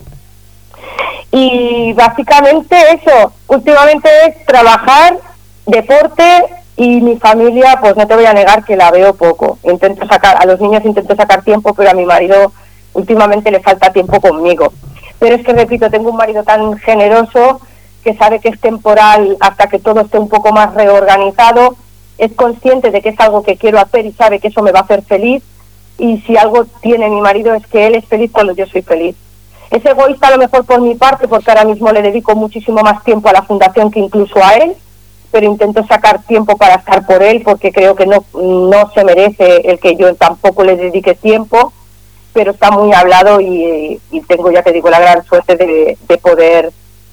Y 1.32 1.94
básicamente 1.94 2.76
eso, 2.94 3.32
últimamente 3.48 4.10
es 4.26 4.46
trabajar, 4.46 5.20
deporte 5.68 6.46
y 6.78 7.02
mi 7.02 7.18
familia, 7.18 7.78
pues 7.80 7.96
no 7.96 8.08
te 8.08 8.16
voy 8.16 8.26
a 8.26 8.34
negar 8.34 8.66
que 8.66 8.76
la 8.76 8.90
veo 8.92 9.14
poco. 9.14 9.60
Intento 9.64 10.08
sacar, 10.08 10.38
a 10.42 10.46
los 10.46 10.60
niños 10.60 10.84
intento 10.84 11.16
sacar 11.16 11.44
tiempo, 11.44 11.74
pero 11.74 11.92
a 11.92 11.94
mi 11.94 12.06
marido 12.06 12.52
últimamente 12.94 13.52
le 13.52 13.60
falta 13.60 13.92
tiempo 13.92 14.20
conmigo. 14.20 14.74
Pero 15.20 15.36
es 15.36 15.46
que, 15.46 15.54
repito, 15.54 15.90
tengo 15.90 16.12
un 16.12 16.18
marido 16.18 16.44
tan 16.44 16.78
generoso 16.78 17.62
que 18.04 18.14
sabe 18.16 18.40
que 18.40 18.50
es 18.50 18.60
temporal 18.60 19.38
hasta 19.40 19.68
que 19.68 19.80
todo 19.80 20.02
esté 20.02 20.20
un 20.20 20.30
poco 20.30 20.52
más 20.52 20.74
reorganizado, 20.74 21.76
es 22.18 22.34
consciente 22.34 22.92
de 22.92 23.02
que 23.02 23.10
es 23.10 23.20
algo 23.20 23.44
que 23.44 23.58
quiero 23.58 23.80
hacer 23.80 24.06
y 24.06 24.12
sabe 24.12 24.40
que 24.40 24.50
eso 24.50 24.62
me 24.62 24.72
va 24.72 24.80
a 24.80 24.84
hacer 24.84 25.04
feliz. 25.04 25.44
Y 25.98 26.18
si 26.22 26.38
algo 26.38 26.66
tiene 26.82 27.10
mi 27.10 27.22
marido 27.22 27.54
es 27.54 27.66
que 27.68 27.88
él 27.88 27.96
es 27.96 28.06
feliz 28.06 28.32
cuando 28.32 28.54
yo 28.54 28.66
soy 28.66 28.82
feliz. 28.82 29.16
Es 29.72 29.86
egoísta 29.86 30.28
a 30.28 30.32
lo 30.32 30.38
mejor 30.38 30.66
por 30.66 30.82
mi 30.82 30.96
parte, 30.96 31.28
porque 31.28 31.50
ahora 31.50 31.66
mismo 31.66 31.92
le 31.92 32.02
dedico 32.02 32.36
muchísimo 32.36 32.82
más 32.82 33.04
tiempo 33.04 33.30
a 33.30 33.34
la 33.34 33.44
fundación 33.44 33.90
que 33.90 34.00
incluso 34.00 34.44
a 34.44 34.54
él, 34.54 34.76
pero 35.32 35.48
intento 35.48 35.84
sacar 35.86 36.22
tiempo 36.24 36.58
para 36.58 36.76
estar 36.76 37.06
por 37.08 37.24
él, 37.24 37.42
porque 37.44 37.72
creo 37.72 37.96
que 37.96 38.06
no, 38.06 38.24
no 38.34 38.92
se 38.94 39.04
merece 39.04 39.62
el 39.70 39.80
que 39.80 39.96
yo 39.96 40.14
tampoco 40.16 40.64
le 40.64 40.76
dedique 40.76 41.16
tiempo, 41.16 41.74
pero 42.34 42.52
está 42.52 42.72
muy 42.72 42.94
hablado 42.94 43.40
y, 43.40 44.02
tengo, 44.28 44.52
ya 44.52 44.64
te 44.64 44.72
digo, 44.72 44.90
la 44.90 45.00
gran 45.00 45.24
suerte 45.26 45.56
de, 45.56 45.98
de 46.08 46.18
poder 46.18 46.72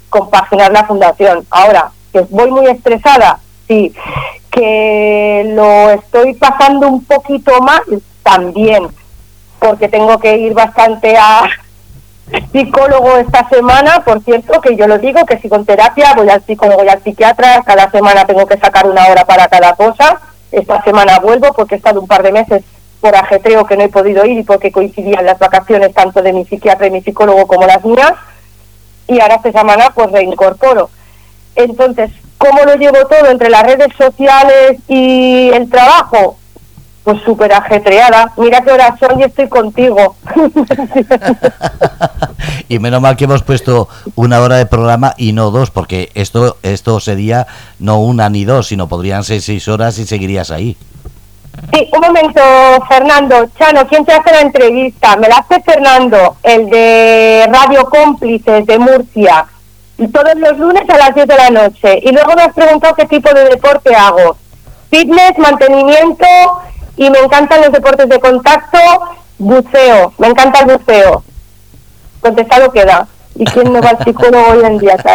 compaginar 0.09 0.73
la 0.73 0.85
fundación. 0.85 1.47
Ahora, 1.51 1.93
que 2.13 2.21
voy 2.31 2.51
muy 2.51 2.67
estresada, 2.67 3.39
sí, 3.69 3.95
que 4.51 5.53
lo 5.55 5.91
estoy 5.91 6.35
pasando 6.35 6.89
un 6.89 7.05
poquito 7.05 7.61
mal, 7.61 7.83
también, 8.23 8.89
porque 9.59 9.89
tengo 9.89 10.19
que 10.19 10.37
ir 10.37 10.55
bastante 10.55 11.17
a 11.17 11.49
psicólogo 12.53 13.17
esta 13.17 13.49
semana, 13.49 14.03
por 14.05 14.23
cierto, 14.23 14.61
que 14.61 14.77
yo 14.77 14.87
lo 14.87 14.99
digo, 14.99 15.25
que 15.25 15.39
sigo 15.39 15.57
en 15.57 15.65
terapia, 15.65 16.15
voy 16.15 16.29
al 16.29 16.45
psicólogo 16.45 16.85
y 16.85 16.89
al 16.89 17.03
psiquiatra, 17.03 17.63
cada 17.65 17.91
semana 17.91 18.25
tengo 18.25 18.47
que 18.47 18.59
sacar 18.59 18.87
una 18.87 19.07
hora 19.07 19.25
para 19.25 19.49
cada 19.49 19.75
cosa, 19.75 20.21
esta 20.53 20.83
semana 20.83 21.21
vuelvo 21.21 21.53
porque 21.53 21.77
he 21.77 21.79
estado 21.79 22.01
un 22.01 22.09
par 22.09 22.23
de 22.23 22.33
meses 22.33 22.63
por 23.01 23.17
ajetreo 23.17 23.67
que 23.67 23.77
no 23.77 23.85
he 23.85 23.89
podido 23.89 24.25
ir 24.27 24.39
y 24.39 24.43
porque 24.43 24.71
coincidían 24.71 25.25
las 25.25 25.39
vacaciones 25.39 25.95
tanto 25.95 26.23
de 26.23 26.33
mi 26.33 26.45
psiquiatra 26.45 26.87
y 26.87 26.91
mi 26.91 27.03
psicólogo 27.03 27.47
como 27.47 27.67
las 27.67 27.85
mías, 27.85 28.13
y 29.09 29.21
ahora 29.21 29.37
esta 29.37 29.53
semana 29.53 29.91
pues 29.95 30.13
reincorporo. 30.13 30.91
Entonces, 31.57 32.11
¿cómo 32.39 32.63
lo 32.65 32.77
llevo 32.77 32.99
todo 33.09 33.29
entre 33.31 33.51
las 33.51 33.65
redes 33.65 33.89
sociales 33.97 34.79
y 34.89 35.51
el 35.53 35.69
trabajo? 35.69 36.37
Pues 37.03 37.21
súper 37.23 37.53
ajetreada. 37.53 38.33
Mira 38.37 38.61
qué 38.61 38.71
hora 38.71 38.97
son 39.01 39.19
y 39.19 39.25
estoy 39.25 39.49
contigo. 39.49 40.17
y 42.69 42.79
menos 42.79 43.01
mal 43.01 43.17
que 43.17 43.25
hemos 43.25 43.43
puesto 43.43 43.89
una 44.15 44.41
hora 44.41 44.57
de 44.57 44.67
programa 44.67 45.15
y 45.17 45.33
no 45.33 45.51
dos, 45.51 45.71
porque 45.71 46.11
esto, 46.15 46.59
esto 46.63 47.01
sería 47.01 47.47
no 47.79 48.01
una 48.01 48.29
ni 48.29 48.45
dos, 48.45 48.69
sino 48.69 48.87
podrían 48.87 49.25
ser 49.25 49.41
seis 49.41 49.67
horas 49.67 49.99
y 49.99 50.07
seguirías 50.07 50.51
ahí. 50.51 50.77
Sí, 51.73 51.89
un 51.93 52.01
momento, 52.01 52.41
Fernando. 52.89 53.49
Chano, 53.59 53.87
¿quién 53.87 54.05
te 54.05 54.13
hace 54.13 54.33
la 54.33 54.41
entrevista? 54.41 55.17
Me 55.17 55.29
la 55.29 55.37
hace 55.37 55.63
Fernando, 55.63 56.37
el 56.43 56.71
de 56.71 57.49
Radio 57.53 57.85
Cómplices 57.85 58.67
de 58.67 58.79
Murcia, 58.79 59.47
todos 60.13 60.35
los 60.37 60.59
lunes 60.59 60.89
a 60.89 60.97
las 60.97 61.15
10 61.15 61.27
de 61.27 61.37
la 61.37 61.51
noche. 61.51 62.01
Y 62.03 62.13
luego 62.13 62.35
me 62.35 62.43
has 62.43 62.55
preguntado 62.55 62.95
qué 62.95 63.07
tipo 63.07 63.33
de 63.33 63.45
deporte 63.45 63.95
hago. 63.95 64.37
Fitness, 64.91 65.39
mantenimiento 65.39 66.27
y 66.97 67.11
me 67.11 67.19
encantan 67.19 67.61
los 67.61 67.73
deportes 67.73 68.09
de 68.09 68.19
contacto, 68.19 68.79
buceo, 69.39 70.13
me 70.19 70.29
encanta 70.29 70.61
el 70.61 70.77
buceo. 70.77 71.23
Contestado 72.21 72.73
queda. 72.73 73.07
¿Y 73.35 73.45
quién 73.45 73.73
no 73.73 73.81
va 73.81 73.91
al 73.91 74.05
psicólogo 74.05 74.51
hoy 74.51 74.65
en 74.65 74.79
día, 74.79 74.97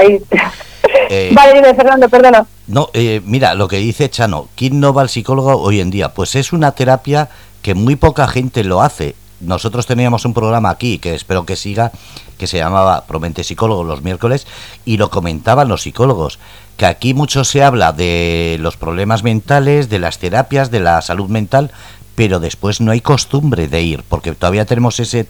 Eh, 1.10 1.32
vale, 1.34 1.54
dime, 1.56 1.74
Fernando, 1.74 2.08
perdona. 2.08 2.45
No, 2.67 2.89
eh, 2.93 3.21
mira, 3.23 3.54
lo 3.54 3.67
que 3.67 3.78
dice 3.78 4.10
Chano, 4.10 4.47
¿quién 4.56 4.80
no 4.80 4.91
va 4.91 5.04
al 5.04 5.10
psicólogo 5.10 5.56
hoy 5.62 5.82
en 5.82 5.91
día? 5.91 6.13
Pues 6.13 6.36
es 6.36 6.51
una 6.51 6.71
terapia 6.71 7.30
que 7.62 7.75
muy 7.75 7.95
poca 7.95 8.28
gente 8.28 8.63
lo 8.63 8.82
hace. 8.82 9.15
Nosotros 9.39 9.86
teníamos 9.86 10.25
un 10.25 10.34
programa 10.34 10.71
aquí, 10.71 10.97
que 10.97 11.13
espero 11.13 11.45
que 11.45 11.58
siga, 11.58 11.91
que 12.39 12.47
se 12.47 12.58
llamaba 12.58 13.06
Promente 13.06 13.43
Psicólogo 13.43 13.84
los 13.84 14.01
miércoles, 14.01 14.47
y 14.84 14.97
lo 14.97 15.12
comentaban 15.12 15.67
los 15.67 15.84
psicólogos, 15.84 16.39
que 16.78 16.88
aquí 16.88 17.13
mucho 17.13 17.43
se 17.43 17.63
habla 17.63 17.93
de 17.93 18.58
los 18.60 18.78
problemas 18.78 19.21
mentales, 19.21 19.88
de 19.89 19.99
las 19.99 20.17
terapias, 20.17 20.71
de 20.71 20.80
la 20.80 21.01
salud 21.04 21.30
mental, 21.30 21.71
pero 22.15 22.39
después 22.39 22.82
no 22.82 22.91
hay 22.91 23.01
costumbre 23.01 23.67
de 23.67 23.82
ir, 23.84 24.04
porque 24.08 24.34
todavía 24.34 24.65
tenemos 24.65 24.99
ese, 24.99 25.28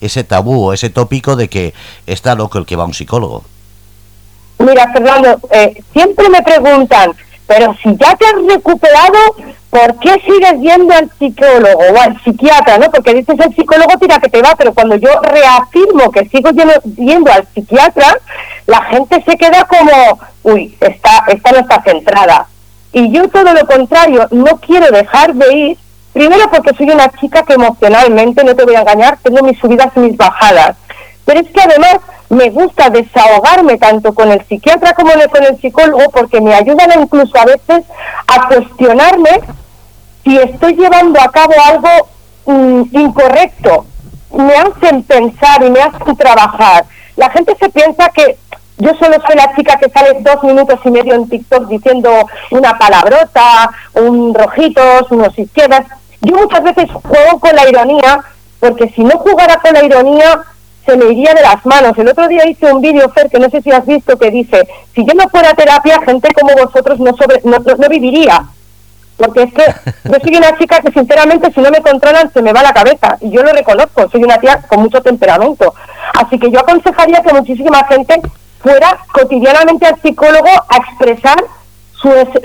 ese 0.00 0.22
tabú 0.22 0.66
o 0.66 0.72
ese 0.72 0.90
tópico 0.90 1.34
de 1.34 1.48
que 1.48 1.74
está 2.06 2.36
loco 2.36 2.58
el 2.58 2.66
que 2.66 2.76
va 2.76 2.84
a 2.84 2.86
un 2.86 2.94
psicólogo. 2.94 3.44
Mira, 4.58 4.90
Fernando, 4.92 5.38
eh, 5.50 5.82
siempre 5.92 6.28
me 6.28 6.42
preguntan, 6.42 7.12
pero 7.46 7.74
si 7.82 7.94
ya 7.96 8.16
te 8.16 8.26
has 8.26 8.54
recuperado, 8.54 9.18
¿por 9.70 9.98
qué 10.00 10.14
sigues 10.24 10.60
yendo 10.60 10.94
al 10.94 11.10
psicólogo 11.18 11.78
o 11.78 12.00
al 12.00 12.20
psiquiatra? 12.22 12.78
¿no? 12.78 12.90
Porque 12.90 13.14
dices 13.14 13.36
el 13.38 13.54
psicólogo 13.54 13.98
tira 13.98 14.18
que 14.18 14.28
te 14.28 14.42
va, 14.42 14.54
pero 14.56 14.72
cuando 14.72 14.96
yo 14.96 15.10
reafirmo 15.20 16.10
que 16.10 16.28
sigo 16.28 16.50
yendo, 16.96 17.32
al 17.32 17.46
psiquiatra, 17.54 18.18
la 18.66 18.82
gente 18.82 19.22
se 19.24 19.36
queda 19.36 19.64
como, 19.64 20.18
uy, 20.42 20.76
esta, 20.80 21.24
esta 21.28 21.52
no 21.52 21.58
está 21.58 21.82
centrada. 21.82 22.46
Y 22.92 23.12
yo 23.12 23.28
todo 23.28 23.52
lo 23.52 23.66
contrario, 23.66 24.26
no 24.30 24.56
quiero 24.58 24.90
dejar 24.90 25.34
de 25.34 25.54
ir, 25.54 25.78
primero 26.14 26.50
porque 26.50 26.74
soy 26.74 26.90
una 26.90 27.10
chica 27.20 27.42
que 27.42 27.54
emocionalmente, 27.54 28.42
no 28.42 28.56
te 28.56 28.64
voy 28.64 28.74
a 28.74 28.80
engañar, 28.80 29.18
tengo 29.22 29.42
mis 29.42 29.58
subidas 29.58 29.88
y 29.96 30.00
mis 30.00 30.16
bajadas. 30.16 30.76
Pero 31.26 31.40
es 31.40 31.48
que 31.48 31.60
además 31.60 31.98
me 32.28 32.50
gusta 32.50 32.90
desahogarme 32.90 33.78
tanto 33.78 34.12
con 34.14 34.30
el 34.30 34.44
psiquiatra 34.46 34.94
como 34.94 35.12
con 35.30 35.44
el 35.44 35.60
psicólogo 35.60 36.10
porque 36.10 36.40
me 36.40 36.54
ayudan 36.54 36.90
incluso 37.00 37.38
a 37.38 37.44
veces 37.44 37.84
a 38.26 38.48
cuestionarme 38.48 39.40
si 40.24 40.36
estoy 40.36 40.74
llevando 40.74 41.20
a 41.20 41.30
cabo 41.30 41.52
algo 41.64 42.08
mm, 42.46 42.82
incorrecto. 42.96 43.86
Me 44.32 44.54
hacen 44.54 45.04
pensar 45.04 45.62
y 45.64 45.70
me 45.70 45.80
hacen 45.80 46.16
trabajar. 46.16 46.84
La 47.14 47.30
gente 47.30 47.56
se 47.58 47.68
piensa 47.68 48.08
que 48.10 48.36
yo 48.78 48.90
solo 48.96 49.16
soy 49.26 49.36
la 49.36 49.54
chica 49.54 49.78
que 49.78 49.88
sale 49.88 50.18
dos 50.20 50.42
minutos 50.42 50.78
y 50.84 50.90
medio 50.90 51.14
en 51.14 51.28
TikTok 51.28 51.68
diciendo 51.68 52.10
una 52.50 52.76
palabrota, 52.76 53.70
un 53.94 54.34
rojitos, 54.34 55.10
unos 55.10 55.38
izquierdas. 55.38 55.86
Yo 56.20 56.36
muchas 56.36 56.62
veces 56.62 56.90
juego 56.90 57.38
con 57.38 57.54
la 57.54 57.68
ironía 57.68 58.20
porque 58.58 58.88
si 58.90 59.04
no 59.04 59.16
jugara 59.18 59.56
con 59.60 59.72
la 59.72 59.84
ironía 59.84 60.42
se 60.86 60.96
me 60.96 61.06
iría 61.06 61.34
de 61.34 61.42
las 61.42 61.64
manos. 61.66 61.98
El 61.98 62.08
otro 62.08 62.28
día 62.28 62.48
hice 62.48 62.72
un 62.72 62.80
vídeo, 62.80 63.10
Fer, 63.10 63.28
que 63.28 63.38
no 63.38 63.50
sé 63.50 63.60
si 63.60 63.72
has 63.72 63.84
visto, 63.84 64.16
que 64.16 64.30
dice, 64.30 64.66
si 64.94 65.04
yo 65.04 65.14
no 65.14 65.28
fuera 65.28 65.52
terapia, 65.54 66.00
gente 66.04 66.32
como 66.32 66.54
vosotros 66.54 66.98
no, 67.00 67.14
sobre, 67.16 67.40
no, 67.44 67.58
no, 67.58 67.88
viviría. 67.88 68.46
Porque 69.16 69.42
es 69.42 69.52
que 69.52 69.64
yo 70.04 70.16
soy 70.22 70.36
una 70.36 70.56
chica 70.56 70.80
que 70.80 70.92
sinceramente 70.92 71.52
si 71.52 71.60
no 71.60 71.70
me 71.70 71.80
controlan 71.80 72.32
se 72.32 72.40
me 72.40 72.52
va 72.52 72.62
la 72.62 72.72
cabeza. 72.72 73.18
Y 73.20 73.30
yo 73.30 73.42
lo 73.42 73.52
reconozco, 73.52 74.08
soy 74.10 74.22
una 74.22 74.38
tía 74.38 74.62
con 74.68 74.80
mucho 74.80 75.02
temperamento. 75.02 75.74
Así 76.14 76.38
que 76.38 76.50
yo 76.50 76.60
aconsejaría 76.60 77.22
que 77.22 77.34
muchísima 77.34 77.84
gente 77.86 78.20
fuera 78.60 78.98
cotidianamente 79.12 79.86
al 79.86 80.00
psicólogo 80.00 80.48
a 80.68 80.76
expresar 80.76 81.36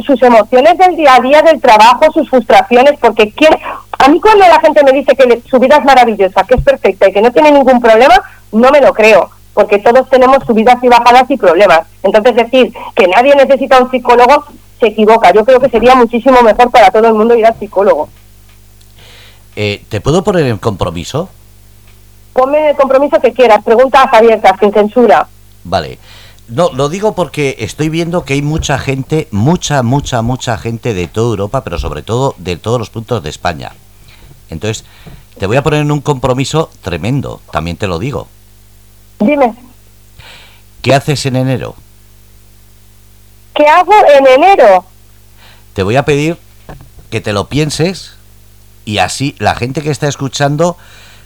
sus, 0.06 0.22
emociones 0.22 0.78
del 0.78 0.96
día 0.96 1.16
a 1.16 1.20
día, 1.20 1.42
del 1.42 1.62
trabajo, 1.62 2.12
sus 2.14 2.30
frustraciones, 2.30 2.98
porque 3.00 3.32
quiere, 3.32 3.60
a 4.02 4.08
mí 4.08 4.20
cuando 4.20 4.48
la 4.48 4.60
gente 4.60 4.84
me 4.84 4.94
dice 4.94 5.16
que 5.16 5.44
su 5.48 5.60
vida 5.60 5.78
es 5.78 5.86
maravillosa, 5.86 6.44
que 6.44 6.56
es 6.56 6.64
perfecta 6.64 7.08
y 7.08 7.14
que 7.14 7.22
no 7.22 7.32
tiene 7.32 7.52
ningún 7.52 7.80
problema, 7.80 8.20
no 8.52 8.72
me 8.72 8.82
lo 8.82 8.94
creo, 8.94 9.30
porque 9.54 9.78
todos 9.78 10.10
tenemos 10.10 10.44
subidas 10.44 10.84
y 10.84 10.88
bajadas 10.88 11.30
y 11.30 11.38
problemas. 11.38 11.82
Entonces 12.02 12.36
decir 12.36 12.74
que 12.96 13.08
nadie 13.08 13.36
necesita 13.36 13.80
un 13.80 13.92
psicólogo 13.92 14.46
se 14.80 14.88
equivoca. 14.88 15.32
Yo 15.32 15.46
creo 15.46 15.60
que 15.60 15.70
sería 15.70 15.94
muchísimo 15.94 16.42
mejor 16.42 16.72
para 16.72 16.90
todo 16.90 17.08
el 17.08 17.14
mundo 17.14 17.36
ir 17.36 17.46
al 17.46 17.60
psicólogo. 17.60 18.10
Eh, 19.56 19.84
¿Te 19.88 20.02
puedo 20.02 20.24
poner 20.24 20.48
en 20.48 20.58
compromiso? 20.58 21.30
Ponme 22.34 22.72
el 22.72 22.76
compromiso 22.76 23.20
que 23.20 23.34
quieras, 23.34 23.64
preguntas 23.64 24.08
abiertas, 24.12 24.54
sin 24.60 24.74
censura. 24.74 25.28
Vale. 25.64 26.00
No, 26.48 26.72
lo 26.74 26.90
digo 26.90 27.14
porque 27.14 27.58
estoy 27.60 27.90
viendo 27.90 28.26
que 28.26 28.34
hay 28.34 28.42
mucha 28.42 28.80
gente, 28.80 29.28
mucha, 29.30 29.84
mucha, 29.84 30.24
mucha 30.24 30.58
gente 30.58 30.96
de 30.96 31.08
toda 31.08 31.30
Europa, 31.30 31.64
pero 31.64 31.78
sobre 31.78 32.02
todo 32.02 32.34
de 32.40 32.58
todos 32.58 32.80
los 32.80 32.90
puntos 32.90 33.22
de 33.22 33.30
España. 33.30 33.74
Entonces, 34.52 34.86
te 35.40 35.48
voy 35.48 35.58
a 35.58 35.64
poner 35.64 35.82
en 35.82 35.92
un 35.92 36.02
compromiso 36.02 36.70
tremendo, 36.82 37.42
también 37.52 37.78
te 37.78 37.88
lo 37.88 37.98
digo. 37.98 38.28
Dime. 39.20 39.56
¿Qué 40.82 40.94
haces 40.94 41.26
en 41.26 41.38
enero? 41.38 41.76
¿Qué 43.56 43.66
hago 43.66 43.94
en 44.18 44.28
enero? 44.28 44.86
Te 45.74 45.84
voy 45.84 45.96
a 45.96 46.04
pedir 46.04 46.38
que 47.10 47.22
te 47.22 47.34
lo 47.34 47.48
pienses 47.48 48.14
y 48.84 48.98
así 48.98 49.36
la 49.40 49.56
gente 49.56 49.82
que 49.82 49.92
está 49.92 50.08
escuchando 50.08 50.78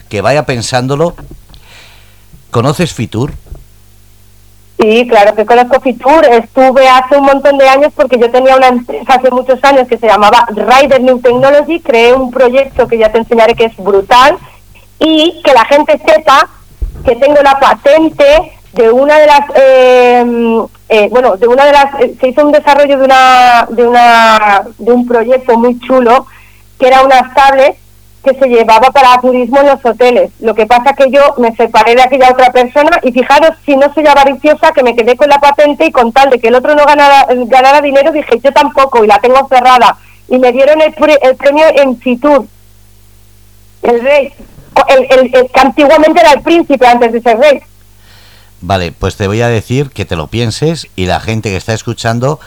que 0.07 0.21
vaya 0.21 0.45
pensándolo. 0.45 1.15
¿Conoces 2.51 2.93
Fitur? 2.93 3.33
Sí, 4.79 5.07
claro 5.07 5.35
que 5.35 5.45
conozco 5.45 5.79
Fitur. 5.79 6.25
Estuve 6.25 6.87
hace 6.87 7.17
un 7.17 7.25
montón 7.25 7.57
de 7.57 7.67
años 7.67 7.93
porque 7.95 8.19
yo 8.19 8.29
tenía 8.29 8.57
una 8.57 8.67
empresa 8.67 9.13
hace 9.13 9.31
muchos 9.31 9.63
años 9.63 9.87
que 9.87 9.97
se 9.97 10.07
llamaba 10.07 10.47
Rider 10.49 11.01
New 11.01 11.19
Technology. 11.19 11.79
Creé 11.79 12.13
un 12.13 12.29
proyecto 12.29 12.87
que 12.87 12.97
ya 12.97 13.11
te 13.11 13.19
enseñaré 13.19 13.55
que 13.55 13.65
es 13.65 13.77
brutal 13.77 14.37
y 14.99 15.41
que 15.43 15.53
la 15.53 15.65
gente 15.65 15.99
sepa 16.05 16.49
que 17.05 17.15
tengo 17.15 17.41
la 17.41 17.59
patente 17.59 18.53
de 18.73 18.91
una 18.91 19.17
de 19.17 19.25
las 19.27 19.41
eh, 19.55 20.65
eh, 20.89 21.07
bueno 21.09 21.37
de 21.37 21.47
una 21.47 21.65
de 21.65 21.71
las 21.71 22.01
eh, 22.01 22.15
se 22.19 22.29
hizo 22.29 22.45
un 22.45 22.51
desarrollo 22.51 22.97
de 22.97 23.03
una 23.05 23.67
de 23.69 23.87
una 23.87 24.63
de 24.77 24.91
un 24.91 25.05
proyecto 25.05 25.57
muy 25.57 25.79
chulo 25.79 26.27
que 26.77 26.87
era 26.87 27.03
unas 27.03 27.33
tablets 27.33 27.77
que 28.25 28.37
se 28.37 28.47
llevaba 28.47 28.89
para 28.91 29.21
turismo 29.21 29.61
en 29.61 29.67
los 29.67 29.85
hoteles. 29.85 30.31
Lo 30.39 30.53
que 30.55 30.65
pasa 30.65 30.93
que 30.93 31.09
yo 31.11 31.35
me 31.37 31.55
separé 31.55 31.95
de 31.95 32.01
aquella 32.01 32.31
otra 32.31 32.51
persona 32.51 32.99
y 33.03 33.11
fijaros 33.11 33.51
si 33.65 33.77
no 33.77 33.93
soy 33.93 34.05
avariciosa 34.07 34.73
que 34.73 34.83
me 34.83 34.95
quedé 34.95 35.15
con 35.15 35.29
la 35.29 35.39
patente 35.39 35.85
y 35.85 35.91
con 35.91 36.11
tal 36.11 36.29
de 36.31 36.39
que 36.39 36.49
el 36.49 36.55
otro 36.55 36.75
no 36.75 36.85
ganara, 36.85 37.27
ganara 37.29 37.81
dinero 37.81 38.11
dije 38.11 38.39
yo 38.43 38.51
tampoco 38.51 39.03
y 39.03 39.07
la 39.07 39.19
tengo 39.19 39.47
cerrada 39.47 39.97
y 40.27 40.37
me 40.39 40.51
dieron 40.51 40.81
el, 40.81 40.93
el 41.21 41.35
premio 41.35 41.65
en 41.75 41.97
Fitur, 41.99 42.47
el 43.83 44.01
rey, 44.01 44.33
el, 44.89 45.31
que 45.31 45.49
antiguamente 45.53 46.19
era 46.19 46.33
el 46.33 46.41
príncipe 46.41 46.85
antes 46.87 47.13
de 47.13 47.21
ser 47.21 47.37
rey. 47.37 47.61
Vale, 48.61 48.91
pues 48.91 49.15
te 49.15 49.27
voy 49.27 49.41
a 49.41 49.47
decir 49.47 49.91
que 49.91 50.05
te 50.05 50.15
lo 50.15 50.27
pienses 50.27 50.87
y 50.95 51.05
la 51.05 51.19
gente 51.19 51.49
que 51.49 51.57
está 51.57 51.73
escuchando, 51.73 52.39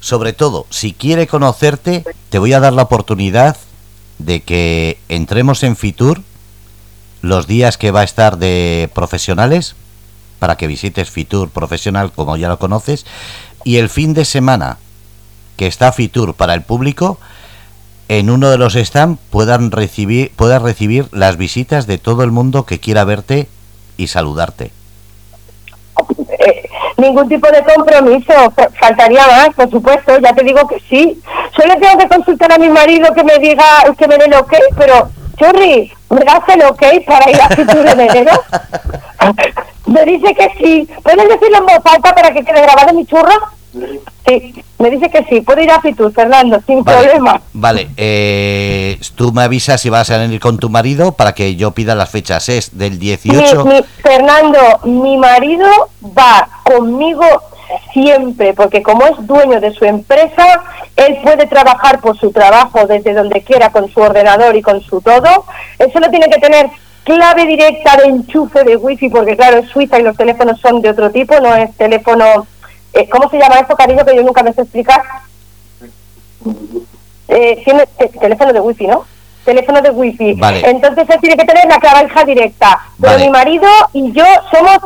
sobre 0.00 0.32
todo, 0.32 0.66
si 0.70 0.94
quiere 0.94 1.26
conocerte, 1.26 2.04
te 2.30 2.38
voy 2.38 2.54
a 2.54 2.60
dar 2.60 2.72
la 2.72 2.82
oportunidad 2.82 3.56
de 4.18 4.40
que 4.40 4.98
entremos 5.08 5.62
en 5.62 5.76
Fitur 5.76 6.22
los 7.22 7.46
días 7.46 7.78
que 7.78 7.90
va 7.90 8.00
a 8.00 8.04
estar 8.04 8.38
de 8.38 8.90
profesionales, 8.94 9.74
para 10.38 10.56
que 10.56 10.66
visites 10.66 11.10
Fitur 11.10 11.50
profesional 11.50 12.12
como 12.12 12.36
ya 12.36 12.48
lo 12.48 12.58
conoces, 12.58 13.06
y 13.64 13.76
el 13.76 13.88
fin 13.88 14.14
de 14.14 14.24
semana 14.24 14.78
que 15.56 15.66
está 15.66 15.92
Fitur 15.92 16.34
para 16.34 16.54
el 16.54 16.62
público, 16.62 17.18
en 18.08 18.30
uno 18.30 18.48
de 18.50 18.58
los 18.58 18.74
stands 18.74 19.20
puedan 19.30 19.70
recibir, 19.70 20.32
puedas 20.36 20.62
recibir 20.62 21.08
las 21.12 21.36
visitas 21.36 21.86
de 21.86 21.98
todo 21.98 22.22
el 22.22 22.30
mundo 22.30 22.64
que 22.64 22.80
quiera 22.80 23.04
verte 23.04 23.48
y 23.96 24.06
saludarte. 24.06 24.70
Eh, 26.28 26.68
ningún 26.98 27.28
tipo 27.28 27.48
de 27.50 27.62
compromiso, 27.62 28.32
faltaría 28.78 29.26
más, 29.26 29.50
por 29.54 29.70
supuesto, 29.70 30.18
ya 30.18 30.32
te 30.34 30.44
digo 30.44 30.66
que 30.68 30.80
sí. 30.90 31.20
Solo 31.56 31.74
tengo 31.80 31.96
que 31.96 32.08
consultar 32.08 32.52
a 32.52 32.58
mi 32.58 32.68
marido 32.68 33.14
que 33.14 33.24
me 33.24 33.38
diga, 33.38 33.64
que 33.96 34.08
me 34.08 34.18
dé 34.18 34.26
el 34.26 34.34
ok, 34.34 34.52
pero, 34.76 35.08
Churri, 35.38 35.92
¿me 36.10 36.20
das 36.20 36.42
el 36.48 36.62
ok 36.64 36.82
para 37.06 37.30
ir 37.30 37.40
a 37.40 37.48
Fitur 37.56 37.86
en 37.86 38.00
enero? 38.00 38.32
me 39.86 40.04
dice 40.04 40.34
que 40.34 40.50
sí. 40.58 40.88
¿Puedes 41.02 41.28
decirlo 41.28 41.58
en 41.58 41.66
voz 41.66 41.86
alta 41.86 42.14
para 42.14 42.32
que 42.32 42.44
quede 42.44 42.62
grabado 42.62 42.92
mi 42.92 43.06
churro? 43.06 43.34
Sí, 44.26 44.64
me 44.78 44.90
dice 44.90 45.10
que 45.10 45.24
sí, 45.24 45.40
puedo 45.40 45.60
ir 45.60 45.70
a 45.70 45.80
Fitur, 45.80 46.12
Fernando, 46.12 46.60
sin 46.66 46.84
problema. 46.84 47.40
Vale, 47.52 47.88
eh, 47.96 48.98
tú 49.16 49.32
me 49.32 49.42
avisas 49.42 49.80
si 49.80 49.90
vas 49.90 50.10
a 50.10 50.18
venir 50.18 50.40
con 50.40 50.58
tu 50.58 50.70
marido 50.70 51.12
para 51.12 51.32
que 51.32 51.56
yo 51.56 51.72
pida 51.72 51.94
las 51.94 52.10
fechas. 52.10 52.48
Es 52.48 52.78
del 52.78 52.98
18. 52.98 53.64
Fernando, 54.02 54.58
mi 54.84 55.16
marido 55.16 55.66
va 56.16 56.48
conmigo 56.62 57.24
siempre, 57.92 58.54
porque 58.54 58.82
como 58.82 59.04
es 59.06 59.26
dueño 59.26 59.60
de 59.60 59.72
su 59.72 59.84
empresa, 59.84 60.62
él 60.96 61.18
puede 61.22 61.46
trabajar 61.46 62.00
por 62.00 62.16
su 62.18 62.30
trabajo 62.30 62.86
desde 62.86 63.14
donde 63.14 63.42
quiera 63.42 63.70
con 63.70 63.90
su 63.92 64.00
ordenador 64.00 64.54
y 64.56 64.62
con 64.62 64.80
su 64.80 65.00
todo. 65.00 65.44
Él 65.78 65.92
solo 65.92 66.08
tiene 66.10 66.28
que 66.28 66.40
tener 66.40 66.70
clave 67.02 67.46
directa 67.46 67.96
de 67.96 68.04
enchufe 68.04 68.64
de 68.64 68.76
wifi, 68.76 69.08
porque 69.08 69.36
claro, 69.36 69.58
es 69.58 69.68
Suiza 69.70 69.98
y 69.98 70.02
los 70.02 70.16
teléfonos 70.16 70.60
son 70.60 70.80
de 70.82 70.90
otro 70.90 71.10
tipo, 71.10 71.40
no 71.40 71.54
es 71.54 71.74
teléfono 71.76 72.46
eh, 72.92 73.08
¿Cómo 73.08 73.28
se 73.30 73.38
llama 73.38 73.56
esto, 73.56 73.76
cariño, 73.76 74.04
que 74.04 74.16
yo 74.16 74.22
nunca 74.22 74.42
me 74.42 74.52
sé 74.52 74.62
explicar? 74.62 75.02
Eh, 77.28 77.62
tiene 77.64 77.86
teléfono 78.20 78.52
de 78.52 78.60
wifi, 78.60 78.86
¿no? 78.86 79.04
Teléfono 79.44 79.80
de 79.80 79.90
wifi. 79.90 80.38
Entonces 80.64 81.08
él 81.08 81.20
tiene 81.20 81.36
que 81.36 81.44
tener 81.44 81.66
la 81.66 81.78
clavija 81.78 82.24
directa. 82.24 82.80
Pero 83.00 83.18
mi 83.18 83.30
marido 83.30 83.68
y 83.92 84.12
yo 84.12 84.24
somos... 84.50 84.78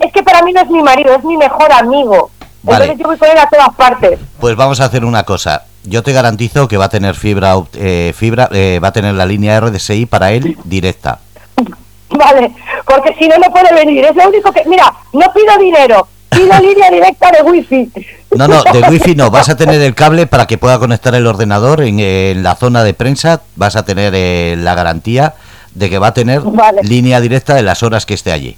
es 0.00 0.12
que 0.12 0.22
para 0.22 0.42
mí 0.42 0.52
no 0.52 0.60
es 0.60 0.70
mi 0.70 0.82
marido, 0.82 1.14
es 1.14 1.24
mi 1.24 1.36
mejor 1.36 1.70
amigo. 1.72 2.30
Entonces 2.62 2.98
yo 2.98 3.06
voy 3.06 3.16
con 3.16 3.28
él 3.28 3.38
a 3.38 3.48
todas 3.48 3.74
partes. 3.76 4.18
Pues 4.40 4.56
vamos 4.56 4.80
a 4.80 4.86
hacer 4.86 5.04
una 5.04 5.22
cosa. 5.24 5.64
Yo 5.84 6.02
te 6.02 6.12
garantizo 6.12 6.68
que 6.68 6.76
va 6.76 6.86
a 6.86 6.88
tener 6.88 7.14
fibra, 7.14 7.54
eh, 7.74 8.12
fibra 8.14 8.48
va 8.82 8.88
a 8.88 8.92
tener 8.92 9.14
la 9.14 9.26
línea 9.26 9.60
RDSI 9.60 10.06
para 10.06 10.32
él 10.32 10.56
directa. 10.64 11.20
Vale, 12.10 12.52
porque 12.84 13.14
si 13.18 13.28
no, 13.28 13.36
no 13.38 13.50
puede 13.52 13.72
venir. 13.74 14.04
Es 14.04 14.16
lo 14.16 14.28
único 14.28 14.50
que... 14.52 14.64
Mira, 14.66 14.92
no 15.12 15.32
pido 15.32 15.56
dinero, 15.58 16.08
y 16.36 16.46
la 16.46 16.60
línea 16.60 16.90
directa 16.90 17.30
de 17.30 17.42
wifi. 17.42 17.90
No, 18.36 18.48
no, 18.48 18.62
de 18.62 18.80
wifi 18.88 19.14
no. 19.14 19.30
Vas 19.30 19.48
a 19.48 19.56
tener 19.56 19.80
el 19.80 19.94
cable 19.94 20.26
para 20.26 20.46
que 20.46 20.58
pueda 20.58 20.78
conectar 20.78 21.14
el 21.14 21.26
ordenador 21.26 21.82
en, 21.82 22.42
la 22.42 22.54
zona 22.56 22.84
de 22.84 22.94
prensa. 22.94 23.42
Vas 23.56 23.76
a 23.76 23.84
tener 23.84 24.12
eh, 24.14 24.56
la 24.58 24.74
garantía 24.74 25.34
de 25.74 25.90
que 25.90 25.98
va 25.98 26.08
a 26.08 26.14
tener 26.14 26.42
línea 26.82 27.20
directa 27.20 27.54
de 27.54 27.62
las 27.62 27.82
horas 27.82 28.06
que 28.06 28.14
esté 28.14 28.32
allí. 28.32 28.56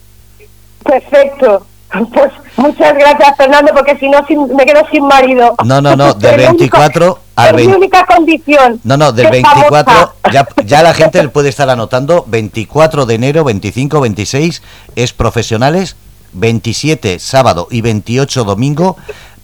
Perfecto. 0.84 1.66
Pues 1.90 2.32
muchas 2.56 2.94
gracias, 2.94 3.36
Fernando, 3.36 3.72
porque 3.74 3.98
si 3.98 4.08
no 4.08 4.24
me 4.54 4.64
quedo 4.64 4.86
sin 4.92 5.04
marido. 5.06 5.56
No, 5.64 5.80
no, 5.80 5.96
no, 5.96 6.14
del 6.14 6.36
24 6.48 7.18
al 7.34 7.56
20. 7.56 7.68
mi 7.68 7.76
única 7.78 8.06
condición. 8.06 8.80
No, 8.84 8.96
no, 8.96 9.10
del 9.10 9.28
24, 9.28 10.14
ya, 10.32 10.46
ya 10.64 10.82
la 10.84 10.94
gente 10.94 11.28
puede 11.30 11.48
estar 11.48 11.68
anotando, 11.68 12.24
24 12.28 13.06
de 13.06 13.14
enero, 13.14 13.42
25, 13.42 14.00
26, 14.00 14.62
es 14.94 15.12
profesionales 15.12 15.96
27 16.32 17.18
sábado 17.18 17.68
y 17.70 17.80
28 17.80 18.44
domingo, 18.44 18.96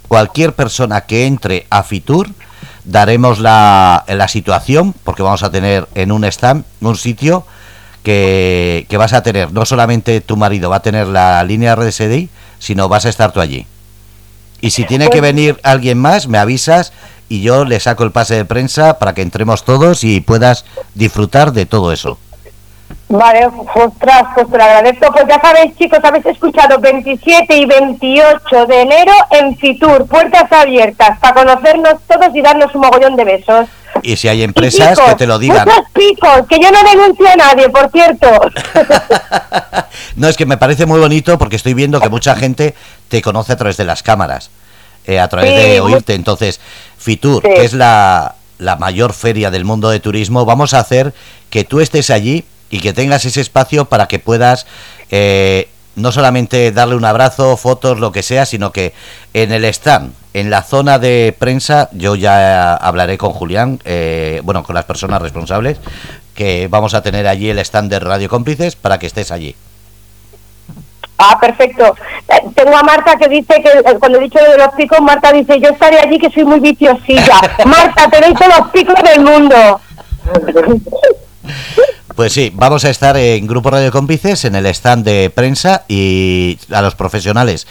cualquier 0.08 0.54
persona 0.54 1.02
que 1.02 1.26
entre 1.26 1.66
a 1.70 1.82
Fitur, 1.82 2.28
daremos 2.84 3.40
la, 3.40 4.04
la 4.08 4.28
situación, 4.28 4.94
porque 5.04 5.22
vamos 5.22 5.42
a 5.42 5.50
tener 5.50 5.88
en 5.94 6.12
un 6.12 6.24
stand, 6.24 6.64
un 6.80 6.96
sitio 6.96 7.44
que, 8.02 8.86
que 8.88 8.96
vas 8.96 9.12
a 9.12 9.22
tener, 9.22 9.52
no 9.52 9.64
solamente 9.64 10.20
tu 10.20 10.36
marido 10.36 10.70
va 10.70 10.76
a 10.76 10.82
tener 10.82 11.08
la 11.08 11.42
línea 11.42 11.74
RDSI, 11.74 12.30
sino 12.58 12.88
vas 12.88 13.06
a 13.06 13.08
estar 13.08 13.32
tú 13.32 13.40
allí. 13.40 13.66
Y 14.60 14.70
si 14.70 14.84
tiene 14.84 15.06
que 15.06 15.18
pues 15.18 15.22
venir 15.22 15.60
alguien 15.62 15.98
más, 15.98 16.28
me 16.28 16.38
avisas 16.38 16.92
y 17.28 17.42
yo 17.42 17.64
le 17.64 17.80
saco 17.80 18.04
el 18.04 18.12
pase 18.12 18.34
de 18.34 18.44
prensa 18.44 18.98
para 18.98 19.14
que 19.14 19.22
entremos 19.22 19.64
todos 19.64 20.04
y 20.04 20.20
puedas 20.20 20.64
disfrutar 20.94 21.52
de 21.52 21.66
todo 21.66 21.92
eso. 21.92 22.18
Vale, 23.08 23.46
ostras, 23.46 24.24
pues 24.34 24.50
te 24.50 24.58
lo 24.58 24.64
agradezco. 24.64 25.12
Pues 25.12 25.24
ya 25.28 25.40
sabéis, 25.40 25.76
chicos, 25.76 26.00
habéis 26.02 26.26
escuchado 26.26 26.80
27 26.80 27.56
y 27.56 27.64
28 27.64 28.66
de 28.66 28.80
enero 28.80 29.12
en 29.30 29.56
Fitur, 29.56 30.06
puertas 30.06 30.50
abiertas, 30.50 31.18
para 31.20 31.34
conocernos 31.34 31.94
todos 32.08 32.34
y 32.34 32.42
darnos 32.42 32.74
un 32.74 32.80
mogollón 32.80 33.14
de 33.14 33.24
besos. 33.24 33.68
Y 34.02 34.16
si 34.16 34.28
hay 34.28 34.42
empresas 34.42 34.98
que 34.98 35.14
te 35.14 35.26
lo 35.26 35.38
digan. 35.38 35.66
Muchos 35.66 35.90
picos, 35.92 36.46
que 36.48 36.58
yo 36.58 36.70
no 36.70 36.82
denuncio 36.82 37.28
a 37.28 37.36
nadie, 37.36 37.68
por 37.68 37.90
cierto. 37.92 38.28
no, 40.16 40.28
es 40.28 40.36
que 40.36 40.44
me 40.44 40.56
parece 40.56 40.84
muy 40.84 40.98
bonito 40.98 41.38
porque 41.38 41.56
estoy 41.56 41.74
viendo 41.74 42.00
que 42.00 42.08
mucha 42.08 42.34
gente 42.34 42.74
te 43.08 43.22
conoce 43.22 43.52
a 43.52 43.56
través 43.56 43.76
de 43.76 43.84
las 43.84 44.02
cámaras, 44.02 44.50
eh, 45.06 45.20
a 45.20 45.28
través 45.28 45.54
de 45.54 45.80
oírte. 45.80 46.14
Entonces, 46.14 46.60
Fitur, 46.98 47.42
que 47.42 47.64
es 47.64 47.72
la, 47.72 48.34
la 48.58 48.76
mayor 48.76 49.12
feria 49.12 49.52
del 49.52 49.64
mundo 49.64 49.90
de 49.90 50.00
turismo, 50.00 50.44
vamos 50.44 50.74
a 50.74 50.80
hacer 50.80 51.14
que 51.50 51.62
tú 51.62 51.80
estés 51.80 52.10
allí 52.10 52.44
y 52.70 52.80
que 52.80 52.92
tengas 52.92 53.24
ese 53.24 53.40
espacio 53.40 53.86
para 53.86 54.06
que 54.08 54.18
puedas 54.18 54.66
eh, 55.10 55.68
no 55.96 56.12
solamente 56.12 56.70
darle 56.72 56.94
un 56.94 57.04
abrazo, 57.04 57.56
fotos, 57.56 57.98
lo 57.98 58.12
que 58.12 58.22
sea, 58.22 58.46
sino 58.46 58.70
que 58.70 58.92
en 59.32 59.50
el 59.50 59.64
stand, 59.64 60.12
en 60.34 60.50
la 60.50 60.62
zona 60.62 60.98
de 60.98 61.34
prensa, 61.36 61.88
yo 61.92 62.14
ya 62.14 62.74
hablaré 62.74 63.18
con 63.18 63.32
Julián, 63.32 63.80
eh, 63.84 64.40
bueno, 64.44 64.62
con 64.62 64.74
las 64.74 64.84
personas 64.84 65.22
responsables, 65.22 65.78
que 66.34 66.68
vamos 66.68 66.92
a 66.92 67.02
tener 67.02 67.26
allí 67.26 67.48
el 67.48 67.58
stand 67.58 67.90
de 67.90 67.98
Radio 67.98 68.28
Cómplices 68.28 68.76
para 68.76 68.98
que 68.98 69.06
estés 69.06 69.32
allí. 69.32 69.56
Ah, 71.18 71.38
perfecto. 71.40 71.96
Eh, 72.28 72.42
tengo 72.54 72.76
a 72.76 72.82
Marta 72.82 73.16
que 73.16 73.28
dice 73.28 73.54
que 73.62 73.98
cuando 73.98 74.18
he 74.18 74.24
dicho 74.24 74.38
de 74.38 74.58
los 74.58 74.68
picos, 74.76 75.00
Marta 75.00 75.32
dice, 75.32 75.58
yo 75.58 75.70
estaré 75.70 75.98
allí 75.98 76.18
que 76.18 76.30
soy 76.30 76.44
muy 76.44 76.60
viciosilla. 76.60 77.40
Marta, 77.64 78.10
tenéis 78.10 78.34
todos 78.38 78.58
los 78.58 78.68
picos 78.68 79.02
del 79.02 79.20
mundo. 79.24 79.80
Pues 82.16 82.32
sí, 82.32 82.50
vamos 82.54 82.86
a 82.86 82.88
estar 82.88 83.14
en 83.18 83.46
Grupo 83.46 83.68
Radio 83.68 83.92
Cómplices 83.92 84.46
en 84.46 84.54
el 84.54 84.64
stand 84.64 85.04
de 85.04 85.28
prensa 85.28 85.82
y 85.86 86.58
a 86.72 86.80
los 86.80 86.94
profesionales 86.94 87.66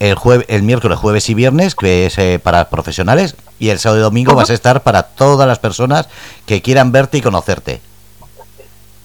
el, 0.00 0.18
el 0.48 0.62
miércoles, 0.64 0.98
jueves 0.98 1.30
y 1.30 1.34
viernes, 1.34 1.74
que 1.74 2.04
es 2.04 2.18
eh, 2.18 2.38
para 2.38 2.68
profesionales, 2.68 3.36
y 3.58 3.70
el 3.70 3.78
sábado 3.78 4.00
y 4.00 4.02
domingo 4.02 4.34
vas 4.34 4.50
a 4.50 4.52
estar 4.52 4.82
para 4.82 5.04
todas 5.04 5.48
las 5.48 5.58
personas 5.60 6.10
que 6.44 6.60
quieran 6.60 6.92
verte 6.92 7.16
y 7.16 7.22
conocerte. 7.22 7.80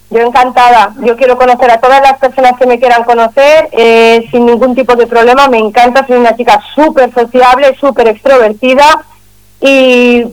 Yo 0.09 0.19
encantada, 0.19 0.93
yo 1.05 1.15
quiero 1.15 1.37
conocer 1.37 1.71
a 1.71 1.79
todas 1.79 2.01
las 2.01 2.17
personas 2.17 2.59
que 2.59 2.67
me 2.67 2.77
quieran 2.77 3.05
conocer 3.05 3.69
eh, 3.71 4.27
sin 4.29 4.45
ningún 4.45 4.75
tipo 4.75 4.97
de 4.97 5.07
problema, 5.07 5.47
me 5.47 5.59
encanta, 5.59 6.05
soy 6.05 6.17
una 6.17 6.35
chica 6.35 6.61
súper 6.75 7.13
sociable, 7.13 7.77
súper 7.79 8.09
extrovertida 8.09 9.05
y 9.61 10.25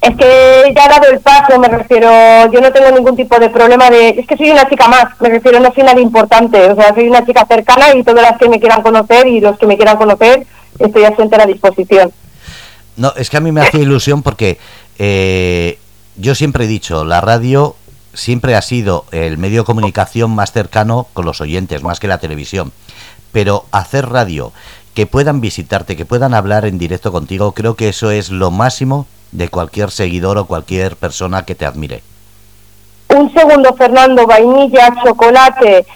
es 0.00 0.16
que 0.16 0.72
ya 0.74 0.84
ha 0.84 0.88
dado 0.88 1.12
el 1.12 1.20
paso, 1.20 1.58
me 1.58 1.68
refiero, 1.68 2.08
yo 2.50 2.60
no 2.60 2.72
tengo 2.72 2.90
ningún 2.90 3.16
tipo 3.16 3.38
de 3.38 3.50
problema 3.50 3.90
de, 3.90 4.10
es 4.10 4.26
que 4.26 4.36
soy 4.36 4.50
una 4.50 4.68
chica 4.68 4.88
más, 4.88 5.04
me 5.20 5.28
refiero, 5.28 5.60
no 5.60 5.72
soy 5.74 5.82
nada 5.82 6.00
importante, 6.00 6.70
o 6.70 6.74
sea, 6.74 6.94
soy 6.94 7.08
una 7.08 7.24
chica 7.26 7.44
cercana 7.46 7.94
y 7.94 8.02
todas 8.02 8.22
las 8.22 8.38
que 8.38 8.48
me 8.48 8.58
quieran 8.58 8.82
conocer 8.82 9.26
y 9.26 9.40
los 9.40 9.58
que 9.58 9.66
me 9.66 9.76
quieran 9.76 9.98
conocer, 9.98 10.46
estoy 10.78 11.04
a 11.04 11.14
su 11.14 11.20
entera 11.20 11.44
disposición. 11.44 12.12
No, 12.96 13.12
es 13.16 13.28
que 13.28 13.36
a 13.36 13.40
mí 13.40 13.52
me 13.52 13.60
hace 13.60 13.78
ilusión 13.78 14.22
porque 14.22 14.58
eh, 14.98 15.78
yo 16.16 16.34
siempre 16.34 16.64
he 16.64 16.68
dicho, 16.68 17.04
la 17.04 17.20
radio 17.20 17.76
siempre 18.14 18.56
ha 18.56 18.62
sido 18.62 19.04
el 19.12 19.36
medio 19.36 19.62
de 19.62 19.66
comunicación 19.66 20.30
más 20.30 20.52
cercano 20.52 21.08
con 21.12 21.26
los 21.26 21.42
oyentes, 21.42 21.82
más 21.82 22.00
que 22.00 22.08
la 22.08 22.18
televisión. 22.18 22.72
pero 23.32 23.66
hacer 23.70 24.08
radio, 24.08 24.52
que 24.94 25.06
puedan 25.06 25.40
visitarte, 25.40 25.94
que 25.94 26.04
puedan 26.04 26.34
hablar 26.34 26.64
en 26.64 26.78
directo 26.78 27.12
contigo, 27.12 27.52
creo 27.52 27.76
que 27.76 27.90
eso 27.90 28.10
es 28.10 28.30
lo 28.30 28.50
máximo 28.50 29.06
de 29.32 29.48
cualquier 29.48 29.90
seguidor 29.90 30.38
o 30.38 30.46
cualquier 30.46 30.96
persona 30.96 31.44
que 31.44 31.54
te 31.54 31.66
admire. 31.66 32.02
Un 33.08 33.32
segundo, 33.32 33.74
Fernando, 33.74 34.26
vainilla, 34.26 34.94
chocolate. 35.04 35.86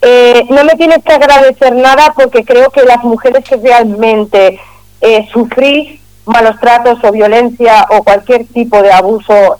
Eh, 0.00 0.46
no 0.50 0.64
me 0.64 0.74
tienes 0.74 1.02
que 1.02 1.12
agradecer 1.12 1.74
nada 1.74 2.12
porque 2.14 2.44
creo 2.44 2.70
que 2.70 2.84
las 2.84 3.02
mujeres 3.02 3.44
que 3.44 3.56
realmente 3.56 4.60
eh, 5.00 5.28
sufrís 5.32 6.00
malos 6.24 6.60
tratos 6.60 6.98
o 7.02 7.10
violencia 7.10 7.86
o 7.90 8.04
cualquier 8.04 8.46
tipo 8.46 8.82
de 8.82 8.92
abuso 8.92 9.58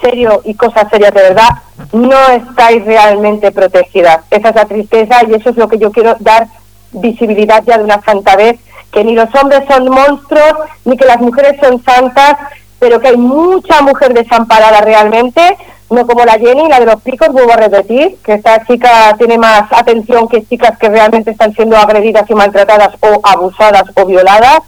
serio 0.00 0.40
y 0.44 0.54
cosas 0.54 0.88
serias 0.90 1.12
de 1.12 1.22
verdad, 1.22 1.48
no 1.92 2.28
estáis 2.28 2.84
realmente 2.84 3.50
protegidas. 3.50 4.20
Esa 4.30 4.50
es 4.50 4.54
la 4.54 4.66
tristeza 4.66 5.20
y 5.28 5.34
eso 5.34 5.50
es 5.50 5.56
lo 5.56 5.68
que 5.68 5.78
yo 5.78 5.90
quiero 5.90 6.16
dar 6.20 6.48
visibilidad 6.92 7.62
ya 7.66 7.78
de 7.78 7.84
una 7.84 8.00
santa 8.02 8.36
vez, 8.36 8.58
que 8.96 9.04
ni 9.04 9.14
los 9.14 9.28
hombres 9.34 9.60
son 9.68 9.90
monstruos, 9.90 10.54
ni 10.86 10.96
que 10.96 11.04
las 11.04 11.20
mujeres 11.20 11.60
son 11.60 11.84
santas, 11.84 12.34
pero 12.78 12.98
que 12.98 13.08
hay 13.08 13.18
mucha 13.18 13.82
mujer 13.82 14.14
desamparada 14.14 14.80
realmente, 14.80 15.58
no 15.90 16.06
como 16.06 16.24
la 16.24 16.38
Jenny, 16.38 16.66
la 16.66 16.80
de 16.80 16.86
los 16.86 17.02
picos, 17.02 17.28
vuelvo 17.28 17.52
a 17.52 17.56
repetir, 17.56 18.16
que 18.24 18.32
esta 18.32 18.64
chica 18.64 19.14
tiene 19.18 19.36
más 19.36 19.70
atención 19.70 20.26
que 20.28 20.46
chicas 20.46 20.78
que 20.78 20.88
realmente 20.88 21.32
están 21.32 21.52
siendo 21.52 21.76
agredidas 21.76 22.24
y 22.30 22.34
maltratadas 22.34 22.94
o 23.00 23.20
abusadas 23.22 23.84
o 23.96 24.06
violadas. 24.06 24.60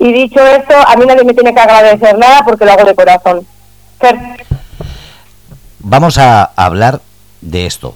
Y 0.00 0.12
dicho 0.14 0.44
esto, 0.44 0.74
a 0.74 0.96
mí 0.96 1.06
nadie 1.06 1.22
me 1.22 1.34
tiene 1.34 1.54
que 1.54 1.60
agradecer 1.60 2.18
nada 2.18 2.42
porque 2.44 2.64
lo 2.64 2.72
hago 2.72 2.84
de 2.86 2.96
corazón. 2.96 3.46
Vamos 5.78 6.18
a 6.18 6.42
hablar 6.56 7.02
de 7.40 7.66
esto. 7.66 7.94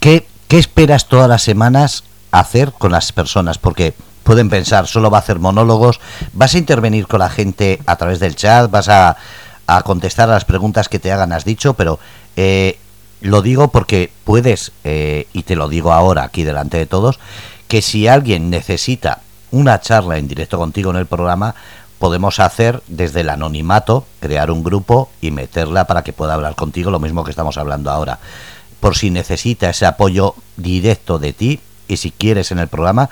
¿Qué, 0.00 0.26
¿Qué 0.48 0.56
esperas 0.56 1.08
todas 1.08 1.28
las 1.28 1.42
semanas 1.42 2.04
hacer 2.30 2.72
con 2.72 2.90
las 2.90 3.12
personas? 3.12 3.58
Porque 3.58 3.92
pueden 4.24 4.48
pensar, 4.50 4.88
solo 4.88 5.10
va 5.10 5.18
a 5.18 5.20
hacer 5.20 5.38
monólogos, 5.38 6.00
vas 6.32 6.54
a 6.54 6.58
intervenir 6.58 7.06
con 7.06 7.20
la 7.20 7.30
gente 7.30 7.80
a 7.86 7.96
través 7.96 8.18
del 8.18 8.34
chat, 8.34 8.70
vas 8.70 8.88
a, 8.88 9.16
a 9.66 9.82
contestar 9.82 10.28
a 10.28 10.32
las 10.32 10.44
preguntas 10.44 10.88
que 10.88 10.98
te 10.98 11.12
hagan, 11.12 11.32
has 11.32 11.44
dicho, 11.44 11.74
pero 11.74 12.00
eh, 12.36 12.78
lo 13.20 13.42
digo 13.42 13.68
porque 13.68 14.10
puedes, 14.24 14.72
eh, 14.84 15.26
y 15.32 15.44
te 15.44 15.56
lo 15.56 15.68
digo 15.68 15.92
ahora 15.92 16.24
aquí 16.24 16.42
delante 16.42 16.76
de 16.78 16.86
todos, 16.86 17.18
que 17.68 17.80
si 17.80 18.06
alguien 18.06 18.50
necesita 18.50 19.20
una 19.50 19.80
charla 19.80 20.18
en 20.18 20.28
directo 20.28 20.58
contigo 20.58 20.90
en 20.90 20.96
el 20.96 21.06
programa, 21.06 21.54
podemos 21.98 22.40
hacer 22.40 22.82
desde 22.86 23.20
el 23.20 23.30
anonimato, 23.30 24.04
crear 24.20 24.50
un 24.50 24.62
grupo 24.62 25.08
y 25.20 25.30
meterla 25.30 25.86
para 25.86 26.02
que 26.02 26.12
pueda 26.12 26.34
hablar 26.34 26.54
contigo, 26.54 26.90
lo 26.90 27.00
mismo 27.00 27.24
que 27.24 27.30
estamos 27.30 27.56
hablando 27.56 27.90
ahora. 27.90 28.18
Por 28.80 28.96
si 28.96 29.10
necesita 29.10 29.70
ese 29.70 29.86
apoyo 29.86 30.34
directo 30.56 31.18
de 31.18 31.32
ti 31.32 31.60
y 31.88 31.96
si 31.96 32.10
quieres 32.10 32.52
en 32.52 32.58
el 32.58 32.68
programa, 32.68 33.08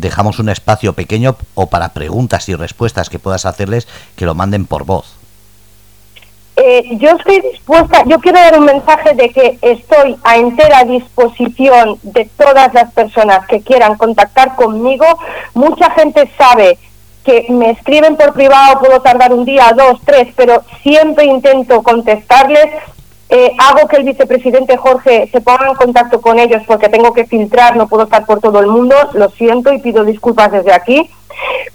dejamos 0.00 0.38
un 0.38 0.48
espacio 0.48 0.94
pequeño 0.94 1.36
o 1.54 1.66
para 1.66 1.90
preguntas 1.90 2.48
y 2.48 2.54
respuestas 2.54 3.08
que 3.10 3.18
puedas 3.18 3.46
hacerles 3.46 3.86
que 4.16 4.26
lo 4.26 4.34
manden 4.34 4.66
por 4.66 4.84
voz. 4.84 5.20
Eh, 6.62 6.98
yo 6.98 7.10
estoy 7.10 7.40
dispuesta, 7.40 8.02
yo 8.06 8.18
quiero 8.18 8.38
dar 8.38 8.58
un 8.58 8.66
mensaje 8.66 9.14
de 9.14 9.30
que 9.30 9.58
estoy 9.62 10.16
a 10.24 10.36
entera 10.36 10.84
disposición 10.84 11.98
de 12.02 12.28
todas 12.36 12.74
las 12.74 12.92
personas 12.92 13.46
que 13.46 13.62
quieran 13.62 13.96
contactar 13.96 14.56
conmigo. 14.56 15.06
Mucha 15.54 15.90
gente 15.92 16.30
sabe 16.36 16.78
que 17.24 17.46
me 17.48 17.70
escriben 17.70 18.16
por 18.16 18.34
privado, 18.34 18.80
puedo 18.80 19.00
tardar 19.00 19.32
un 19.32 19.46
día, 19.46 19.72
dos, 19.74 20.00
tres, 20.04 20.28
pero 20.36 20.62
siempre 20.82 21.24
intento 21.24 21.82
contestarles. 21.82 22.66
Eh, 23.32 23.52
hago 23.58 23.86
que 23.86 23.96
el 23.96 24.02
vicepresidente 24.02 24.76
Jorge 24.76 25.28
se 25.30 25.40
ponga 25.40 25.68
en 25.68 25.74
contacto 25.74 26.20
con 26.20 26.40
ellos 26.40 26.62
porque 26.66 26.88
tengo 26.88 27.12
que 27.12 27.26
filtrar, 27.26 27.76
no 27.76 27.86
puedo 27.86 28.02
estar 28.02 28.26
por 28.26 28.40
todo 28.40 28.58
el 28.58 28.66
mundo, 28.66 28.96
lo 29.12 29.30
siento 29.30 29.72
y 29.72 29.78
pido 29.78 30.04
disculpas 30.04 30.50
desde 30.50 30.72
aquí, 30.72 31.08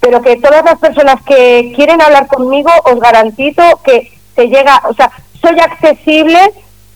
pero 0.00 0.20
que 0.20 0.36
todas 0.36 0.62
las 0.66 0.78
personas 0.78 1.22
que 1.22 1.72
quieren 1.74 2.02
hablar 2.02 2.26
conmigo 2.26 2.70
os 2.84 3.00
garantizo 3.00 3.62
que 3.82 4.12
se 4.34 4.48
llega, 4.48 4.82
o 4.86 4.92
sea, 4.92 5.10
soy 5.40 5.58
accesible 5.58 6.38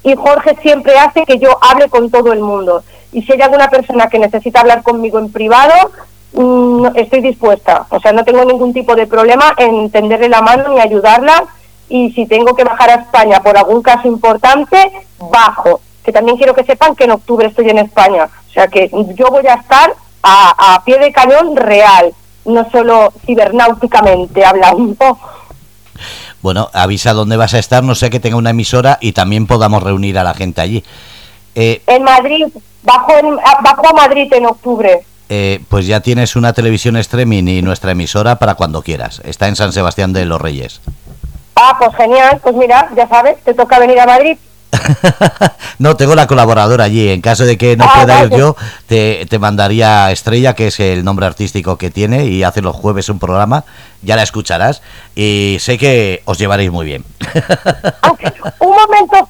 y 0.03 0.15
Jorge 0.15 0.55
siempre 0.61 0.99
hace 0.99 1.25
que 1.25 1.39
yo 1.39 1.57
hable 1.63 1.89
con 1.89 2.11
todo 2.11 2.33
el 2.35 2.41
mundo. 2.41 2.83
Y 3.13 3.23
si 3.23 3.33
hay 3.33 3.41
alguna 3.41 3.69
persona 3.71 4.09
que 4.09 4.19
necesita 4.19 4.61
hablar 4.61 4.83
conmigo 4.83 5.19
en 5.19 5.33
privado, 5.33 5.73
mm, 6.35 6.87
estoy 6.97 7.23
dispuesta. 7.23 7.87
O 7.91 7.99
sea, 7.99 8.13
no 8.13 8.25
tengo 8.25 8.45
ningún 8.45 8.73
tipo 8.73 8.95
de 8.95 9.07
problema 9.07 9.55
en 9.57 9.91
tenderle 9.91 10.29
la 10.29 10.43
mano 10.43 10.69
ni 10.69 10.81
ayudarla. 10.81 11.45
Y 11.91 12.13
si 12.13 12.25
tengo 12.27 12.55
que 12.55 12.65
bajar 12.65 12.89
a 12.89 12.95
España 12.95 13.43
por 13.43 13.59
algún 13.59 13.83
caso 13.83 14.09
importante, 14.09 14.91
bajo. 15.19 15.83
Que 16.03 16.13
también 16.13 16.39
quiero 16.39 16.55
que 16.55 16.65
sepan 16.65 16.97
que 16.97 17.05
en 17.05 17.11
octubre 17.11 17.47
estoy 17.47 17.69
en 17.69 17.79
España. 17.79 18.31
O 18.49 18.53
sea, 18.53 18.69
que 18.69 18.89
yo 19.15 19.29
voy 19.29 19.47
a 19.47 19.55
estar 19.55 19.93
a, 20.23 20.75
a 20.75 20.85
pie 20.85 20.99
de 20.99 21.13
cañón 21.13 21.57
real, 21.57 22.15
no 22.47 22.67
solo 22.71 23.13
cibernáuticamente 23.27 24.45
hablando. 24.45 25.19
Bueno, 26.41 26.71
avisa 26.73 27.13
dónde 27.13 27.37
vas 27.37 27.53
a 27.53 27.59
estar, 27.59 27.85
no 27.85 27.95
sé 27.95 28.09
que 28.09 28.21
tenga 28.21 28.37
una 28.37 28.51
emisora 28.51 28.97
y 29.01 29.13
también 29.13 29.47
podamos 29.47 29.83
reunir 29.83 30.19
a 30.19 30.25
la 30.25 30.33
gente 30.33 30.63
allí. 30.63 30.83
Eh, 31.55 31.83
en 31.87 32.03
Madrid, 32.03 32.47
bajo, 32.83 33.13
en, 33.19 33.37
bajo 33.37 33.89
a 33.91 33.93
Madrid 33.93 34.33
en 34.33 34.47
octubre. 34.47 35.05
Eh, 35.29 35.61
pues 35.69 35.87
ya 35.87 36.01
tienes 36.01 36.35
una 36.35 36.53
televisión 36.53 36.97
streaming 36.97 37.45
y 37.45 37.63
nuestra 37.63 37.93
emisora 37.93 38.37
para 38.37 38.55
cuando 38.55 38.83
quieras. 38.83 39.23
Está 39.25 39.49
en 39.49 39.57
San 39.57 39.73
Sebastián 39.73 40.13
de 40.13 40.25
los 40.25 40.41
Reyes. 40.41 40.81
Ah, 41.61 41.77
pues 41.79 41.95
genial. 41.95 42.41
Pues 42.43 42.55
mira, 42.55 42.89
ya 42.97 43.07
sabes, 43.09 43.39
te 43.45 43.53
toca 43.53 43.79
venir 43.79 44.01
a 44.01 44.07
Madrid. 44.07 44.39
no, 45.79 45.97
tengo 45.97 46.15
la 46.15 46.27
colaboradora 46.27 46.85
allí. 46.85 47.11
En 47.11 47.21
caso 47.21 47.45
de 47.45 47.59
que 47.59 47.77
no 47.77 47.85
ah, 47.85 47.93
pueda 47.95 48.25
ir 48.25 48.31
yo, 48.31 48.57
te, 48.87 49.27
te, 49.29 49.39
mandaría 49.39 50.11
Estrella, 50.11 50.55
que 50.55 50.69
es 50.69 50.81
el 50.81 51.05
nombre 51.05 51.27
artístico 51.27 51.77
que 51.77 51.91
tiene, 51.91 52.25
y 52.27 52.45
hace 52.45 52.63
los 52.63 52.75
jueves 52.75 53.09
un 53.09 53.19
programa. 53.19 53.65
Ya 54.01 54.17
la 54.17 54.23
escucharás. 54.23 54.81
Y 55.15 55.59
sé 55.61 55.77
que 55.77 56.23
os 56.25 56.39
llevaréis 56.39 56.71
muy 56.71 56.87
bien. 56.87 57.05
un 58.61 58.71
momento. 58.71 59.29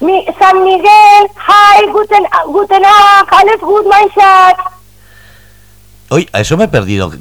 Mi, 0.00 0.24
San 0.38 0.64
Miguel, 0.64 1.28
hi, 1.36 1.86
guten, 1.92 2.26
guten 2.46 2.82
alles 2.84 3.60
gut, 3.60 3.84
mein 3.86 4.08
Schatz. 4.10 4.58
Uy, 6.10 6.28
a 6.32 6.40
eso 6.40 6.56
me 6.56 6.64
he 6.64 6.68
perdido. 6.68 7.12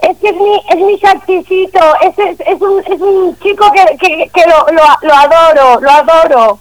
Es 0.00 0.16
que 0.18 0.28
es 0.28 0.36
mi, 0.36 0.60
es 0.68 0.76
mi 0.76 0.94
es, 0.94 2.18
es, 2.18 2.40
es, 2.40 2.60
un, 2.60 2.82
es 2.86 3.00
un 3.00 3.38
chico 3.40 3.70
que, 3.72 3.96
que, 3.98 4.30
que 4.32 4.42
lo, 4.48 4.66
lo, 4.72 4.82
lo, 5.02 5.14
adoro, 5.14 5.80
lo 5.80 5.90
adoro. 5.90 6.58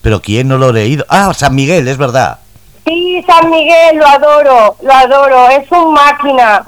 ¿Pero 0.00 0.20
quién 0.20 0.48
no 0.48 0.58
lo 0.58 0.66
ha 0.66 0.72
leído? 0.72 1.04
Ah, 1.08 1.32
San 1.34 1.54
Miguel, 1.54 1.88
es 1.88 1.98
verdad. 1.98 2.38
Sí, 2.86 3.24
San 3.26 3.50
Miguel, 3.50 3.96
lo 3.96 4.06
adoro, 4.06 4.76
lo 4.80 4.92
adoro, 4.92 5.48
es 5.50 5.70
un 5.72 5.92
máquina. 5.92 6.64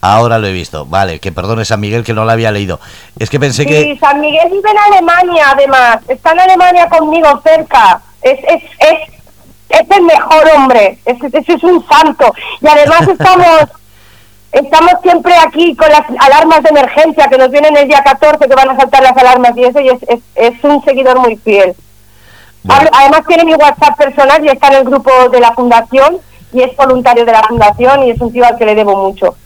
Ahora 0.00 0.38
lo 0.38 0.46
he 0.46 0.52
visto, 0.52 0.84
vale, 0.84 1.18
que 1.18 1.32
perdone 1.32 1.64
San 1.64 1.80
Miguel 1.80 2.04
que 2.04 2.12
no 2.12 2.24
lo 2.24 2.30
había 2.30 2.50
leído. 2.50 2.78
Es 3.18 3.30
que 3.30 3.40
pensé 3.40 3.64
que... 3.64 3.82
Sí, 3.82 3.98
San 3.98 4.20
Miguel 4.20 4.50
vive 4.50 4.70
en 4.70 4.78
Alemania, 4.92 5.50
además, 5.52 5.98
está 6.08 6.32
en 6.32 6.40
Alemania 6.40 6.88
conmigo 6.88 7.40
cerca. 7.42 8.02
Es, 8.20 8.38
es, 8.40 8.62
es, 8.80 8.98
es 9.70 9.90
el 9.96 10.02
mejor 10.02 10.44
hombre, 10.54 10.98
es, 11.06 11.16
es, 11.22 11.48
es 11.48 11.62
un 11.62 11.86
santo. 11.88 12.34
Y 12.60 12.68
además 12.68 13.08
estamos... 13.08 13.68
estamos 14.54 14.92
siempre 15.02 15.34
aquí 15.36 15.74
con 15.74 15.88
las 15.90 16.04
alarmas 16.20 16.62
de 16.62 16.70
emergencia 16.70 17.28
que 17.28 17.38
nos 17.38 17.50
vienen 17.50 17.76
el 17.76 17.88
día 17.88 18.02
14 18.02 18.48
que 18.48 18.54
van 18.54 18.70
a 18.70 18.76
saltar 18.76 19.02
las 19.02 19.16
alarmas 19.16 19.52
y 19.56 19.64
eso 19.64 19.80
y 19.80 19.88
es, 19.88 19.98
es, 20.34 20.64
un 20.64 20.82
seguidor 20.84 21.18
muy 21.18 21.36
fiel. 21.36 21.74
Además 22.66 23.22
tiene 23.26 23.44
mi 23.44 23.54
WhatsApp 23.54 23.98
personal 23.98 24.42
y 24.44 24.48
está 24.48 24.68
en 24.68 24.74
el 24.74 24.84
grupo 24.84 25.10
de 25.30 25.40
la 25.40 25.52
fundación 25.52 26.18
y 26.52 26.62
es 26.62 26.74
voluntario 26.76 27.24
de 27.24 27.32
la 27.32 27.42
fundación 27.42 28.04
y 28.04 28.10
es 28.10 28.20
un 28.20 28.32
tío 28.32 28.46
al 28.46 28.56
que 28.56 28.64
le 28.64 28.74
debo 28.74 28.96
mucho. 28.96 29.36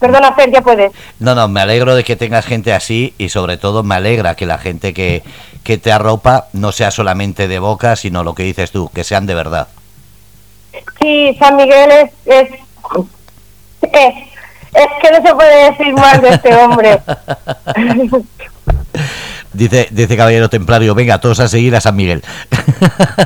Perdona, 0.00 0.32
Fer, 0.34 0.52
ya 0.52 0.60
puedes. 0.60 0.92
No, 1.18 1.34
no, 1.34 1.48
me 1.48 1.60
alegro 1.60 1.94
de 1.94 2.04
que 2.04 2.16
tengas 2.16 2.44
gente 2.44 2.72
así 2.72 3.14
y 3.16 3.30
sobre 3.30 3.56
todo 3.56 3.82
me 3.82 3.94
alegra 3.94 4.34
que 4.34 4.46
la 4.46 4.58
gente 4.58 4.92
que, 4.92 5.22
que 5.64 5.78
te 5.78 5.92
arropa 5.92 6.48
no 6.52 6.72
sea 6.72 6.90
solamente 6.90 7.48
de 7.48 7.58
boca, 7.58 7.96
sino 7.96 8.22
lo 8.22 8.34
que 8.34 8.42
dices 8.42 8.70
tú, 8.70 8.90
que 8.92 9.02
sean 9.02 9.26
de 9.26 9.34
verdad. 9.34 9.68
Sí, 11.00 11.36
San 11.38 11.56
Miguel 11.56 11.90
es, 11.90 12.10
es, 12.26 12.50
es 13.92 14.14
es 14.74 14.86
que 15.02 15.10
no 15.10 15.26
se 15.26 15.34
puede 15.34 15.70
decir 15.70 15.94
más 15.94 16.20
de 16.22 16.28
este 16.28 16.54
hombre. 16.54 17.00
dice, 19.52 19.88
dice 19.90 20.16
Caballero 20.16 20.48
Templario, 20.48 20.94
venga, 20.94 21.20
todos 21.20 21.40
a 21.40 21.48
seguir 21.48 21.74
a 21.76 21.80
San 21.80 21.96
Miguel. 21.96 22.22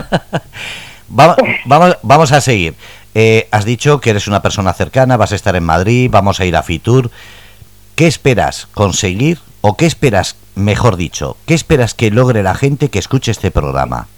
vamos, 1.08 1.36
vamos, 1.64 1.98
vamos 2.02 2.32
a 2.32 2.40
seguir. 2.40 2.74
Eh, 3.14 3.48
has 3.50 3.64
dicho 3.64 4.00
que 4.00 4.10
eres 4.10 4.26
una 4.26 4.40
persona 4.40 4.72
cercana, 4.72 5.16
vas 5.16 5.32
a 5.32 5.36
estar 5.36 5.54
en 5.54 5.64
Madrid, 5.64 6.08
vamos 6.10 6.40
a 6.40 6.44
ir 6.44 6.56
a 6.56 6.62
Fitur. 6.62 7.10
¿Qué 7.94 8.06
esperas 8.06 8.68
conseguir 8.72 9.38
o 9.60 9.76
qué 9.76 9.86
esperas, 9.86 10.36
mejor 10.54 10.96
dicho, 10.96 11.36
qué 11.46 11.54
esperas 11.54 11.94
que 11.94 12.10
logre 12.10 12.42
la 12.42 12.54
gente 12.54 12.88
que 12.88 12.98
escuche 12.98 13.30
este 13.30 13.50
programa? 13.50 14.08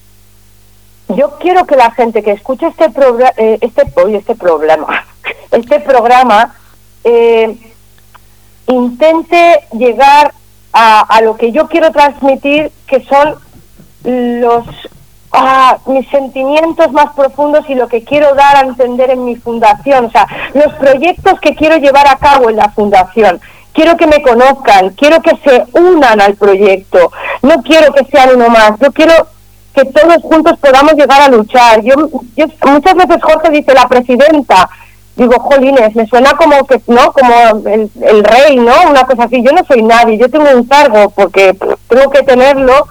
Yo 1.08 1.38
quiero 1.38 1.66
que 1.66 1.76
la 1.76 1.90
gente 1.90 2.22
que 2.22 2.32
escuche 2.32 2.66
este 2.68 2.88
programa, 2.90 3.32
eh, 3.36 3.58
este, 3.60 3.82
este 4.12 4.34
problema, 4.36 5.04
este 5.50 5.80
programa, 5.80 6.54
eh, 7.04 7.56
intente 8.66 9.60
llegar 9.72 10.32
a, 10.72 11.00
a, 11.00 11.20
lo 11.20 11.36
que 11.36 11.52
yo 11.52 11.68
quiero 11.68 11.92
transmitir, 11.92 12.72
que 12.86 13.04
son 13.04 13.36
los 14.04 14.66
ah, 15.32 15.78
mis 15.86 16.08
sentimientos 16.08 16.92
más 16.92 17.12
profundos 17.14 17.64
y 17.68 17.74
lo 17.74 17.88
que 17.88 18.04
quiero 18.04 18.34
dar 18.34 18.56
a 18.56 18.60
entender 18.60 19.10
en 19.10 19.24
mi 19.24 19.36
fundación, 19.36 20.06
o 20.06 20.10
sea, 20.10 20.26
los 20.54 20.72
proyectos 20.74 21.40
que 21.40 21.54
quiero 21.54 21.76
llevar 21.76 22.06
a 22.06 22.16
cabo 22.16 22.50
en 22.50 22.56
la 22.56 22.70
fundación. 22.70 23.40
Quiero 23.72 23.96
que 23.96 24.06
me 24.06 24.22
conozcan, 24.22 24.90
quiero 24.90 25.20
que 25.20 25.36
se 25.44 25.64
unan 25.72 26.20
al 26.20 26.36
proyecto, 26.36 27.10
no 27.42 27.60
quiero 27.62 27.92
que 27.92 28.04
sean 28.04 28.36
uno 28.36 28.48
más, 28.48 28.78
yo 28.80 28.92
quiero 28.92 29.12
que 29.74 29.84
todos 29.86 30.22
juntos 30.22 30.56
podamos 30.60 30.94
llegar 30.94 31.20
a 31.20 31.28
luchar. 31.28 31.82
Yo, 31.82 31.94
muchas 32.66 32.94
veces 32.94 33.20
Jorge 33.20 33.50
dice 33.50 33.74
la 33.74 33.88
presidenta, 33.88 34.70
digo, 35.16 35.38
jolines, 35.38 35.94
me 35.94 36.06
suena 36.06 36.32
como 36.32 36.66
que, 36.66 36.80
¿no? 36.86 37.12
Como 37.12 37.68
el, 37.68 37.90
el, 38.02 38.24
rey, 38.24 38.56
¿no? 38.56 38.74
Una 38.88 39.04
cosa 39.04 39.24
así. 39.24 39.42
Yo 39.42 39.52
no 39.52 39.64
soy 39.64 39.82
nadie, 39.82 40.18
yo 40.18 40.28
tengo 40.28 40.50
un 40.50 40.64
cargo 40.64 41.10
porque 41.10 41.56
tengo 41.88 42.10
que 42.10 42.22
tenerlo, 42.22 42.86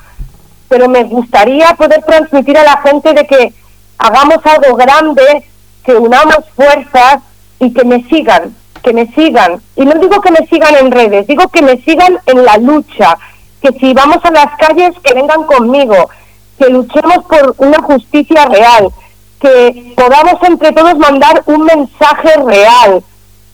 pero 0.69 0.87
me 0.87 1.03
gustaría 1.03 1.67
poder 1.75 2.03
transmitir 2.03 2.57
a 2.57 2.63
la 2.63 2.77
gente 2.81 3.13
de 3.13 3.25
que 3.27 3.53
hagamos 3.97 4.39
algo 4.45 4.75
grande, 4.75 5.45
que 5.83 5.95
unamos 5.95 6.39
fuerzas 6.55 7.19
y 7.59 7.73
que 7.73 7.85
me 7.85 8.03
sigan, 8.03 8.55
que 8.81 8.93
me 8.93 9.07
sigan. 9.13 9.61
Y 9.75 9.85
no 9.85 9.95
digo 9.95 10.21
que 10.21 10.31
me 10.31 10.47
sigan 10.47 10.75
en 10.75 10.91
redes, 10.91 11.27
digo 11.27 11.47
que 11.49 11.61
me 11.61 11.77
sigan 11.81 12.19
en 12.25 12.45
la 12.45 12.57
lucha, 12.57 13.17
que 13.61 13.71
si 13.79 13.93
vamos 13.93 14.19
a 14.23 14.31
las 14.31 14.57
calles, 14.57 14.95
que 15.03 15.13
vengan 15.13 15.43
conmigo, 15.43 16.09
que 16.57 16.69
luchemos 16.69 17.25
por 17.25 17.55
una 17.57 17.81
justicia 17.81 18.45
real, 18.45 18.89
que 19.43 19.93
podamos 19.97 20.41
entre 20.43 20.71
todos 20.71 20.97
mandar 20.97 21.43
un 21.45 21.65
mensaje 21.65 22.29
real 22.45 23.03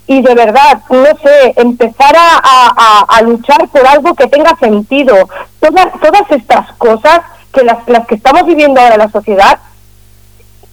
y 0.06 0.22
de 0.22 0.36
verdad, 0.36 0.82
no 0.90 1.06
sé, 1.24 1.54
empezar 1.56 2.16
a, 2.16 3.06
a, 3.08 3.22
luchar 3.22 3.68
por 3.70 3.86
algo 3.86 4.16
que 4.16 4.28
tenga 4.28 4.56
sentido. 4.58 5.16
Todas, 5.60 5.88
todas 6.02 6.32
estas 6.32 6.72
cosas 6.74 7.22
que 7.52 7.64
las, 7.64 7.88
las 7.88 8.08
que 8.08 8.16
estamos 8.16 8.46
viviendo 8.46 8.80
ahora 8.82 8.96
en 8.96 9.02
la 9.02 9.12
sociedad 9.12 9.60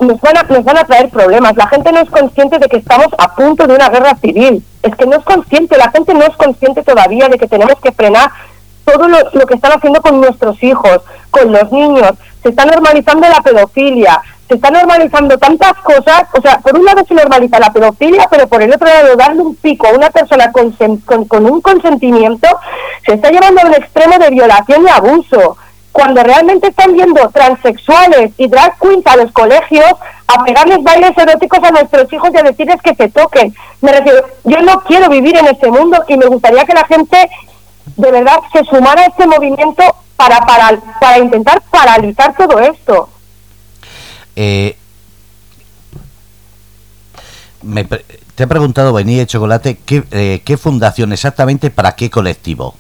nos 0.01 0.21
van, 0.21 0.39
a, 0.39 0.43
nos 0.45 0.65
van 0.65 0.79
a 0.79 0.85
traer 0.85 1.11
problemas. 1.11 1.57
La 1.57 1.69
gente 1.69 1.93
no 1.93 2.01
es 2.01 2.09
consciente 2.09 2.59
de 2.59 2.67
que 2.67 2.79
estamos 2.79 3.09
a 3.19 3.35
punto 3.35 3.67
de 3.67 3.75
una 3.75 3.91
guerra 3.91 4.17
civil. 4.17 4.65
Es 4.83 4.95
que 4.97 5.07
no 5.07 5.17
es 5.17 5.25
consciente, 5.25 5.77
la 5.77 5.91
gente 5.91 6.15
no 6.15 6.25
es 6.25 6.37
consciente 6.37 6.83
todavía 6.83 7.29
de 7.29 7.39
que 7.39 7.49
tenemos 7.49 7.77
que 7.83 7.93
frenar 7.93 8.31
todo 8.87 9.07
lo, 9.09 9.19
lo 9.33 9.47
que 9.47 9.55
están 9.55 9.73
haciendo 9.73 10.01
con 10.01 10.19
nuestros 10.19 10.63
hijos, 10.63 11.01
con 11.31 11.53
los 11.53 11.71
niños. 11.73 12.13
Se 12.43 12.51
está 12.51 12.65
normalizando 12.65 13.29
la 13.29 13.43
pedofilia, 13.43 14.23
se 14.49 14.55
está 14.55 14.71
normalizando 14.71 15.37
tantas 15.39 15.75
cosas, 15.83 16.25
o 16.33 16.41
sea, 16.41 16.59
por 16.59 16.79
un 16.79 16.85
lado 16.85 17.05
se 17.07 17.15
normaliza 17.15 17.59
la 17.59 17.73
pedofilia, 17.73 18.29
pero 18.31 18.47
por 18.47 18.63
el 18.63 18.73
otro 18.73 18.87
lado 18.87 19.17
darle 19.17 19.43
un 19.43 19.57
pico 19.57 19.89
a 19.89 19.93
una 19.93 20.11
persona 20.11 20.53
con, 20.53 20.73
con, 21.27 21.47
un 21.47 21.61
consentimiento 21.61 22.49
se 23.05 23.15
está 23.15 23.31
llevando 23.31 23.63
a 23.63 23.67
un 23.67 23.75
extremo 23.75 24.19
de 24.19 24.31
violación 24.31 24.85
y 24.85 24.91
abuso. 24.91 25.57
Cuando 25.91 26.23
realmente 26.23 26.69
están 26.69 26.93
viendo 26.93 27.29
transexuales 27.31 28.33
y 28.37 28.49
drag 28.49 28.79
queens 28.79 29.07
a 29.07 29.17
los 29.17 29.33
colegios 29.33 29.93
a 30.27 30.45
pegarles 30.45 30.83
bailes 30.83 31.17
eróticos 31.17 31.59
a 31.63 31.71
nuestros 31.71 32.13
hijos 32.13 32.31
y 32.35 32.39
a 32.39 32.43
decirles 32.43 32.83
que 32.83 32.95
se 32.95 33.09
toquen. 33.09 33.55
Me 33.81 33.93
refiero, 33.93 34.27
yo 34.45 34.61
no 34.61 34.83
quiero 34.83 35.09
vivir 35.09 35.37
en 35.37 35.47
este 35.47 35.71
mundo 35.71 36.05
y 36.07 36.19
me 36.19 36.27
gustaría 36.27 36.65
que 36.65 36.75
la 36.75 36.85
gente 36.85 37.31
de 37.97 38.13
verdad 38.13 38.41
se 38.53 38.63
sumara 38.65 39.03
a 39.03 39.07
este 39.07 39.27
movimiento 39.27 39.83
para, 40.17 40.41
para, 40.41 40.79
para 41.01 41.19
intentar 41.19 41.63
paralizar 41.71 42.37
todo 42.37 42.59
esto. 42.61 43.09
Eh, 44.37 44.77
me, 47.63 47.85
te 47.85 48.45
he 48.45 48.47
preguntado, 48.47 48.93
Vainilla 48.93 49.21
de 49.21 49.27
Chocolate, 49.27 49.79
¿qué, 49.79 50.05
eh, 50.11 50.43
¿qué 50.45 50.57
fundación 50.59 51.13
exactamente 51.13 51.71
para 51.71 51.93
qué 51.93 52.11
colectivo? 52.11 52.75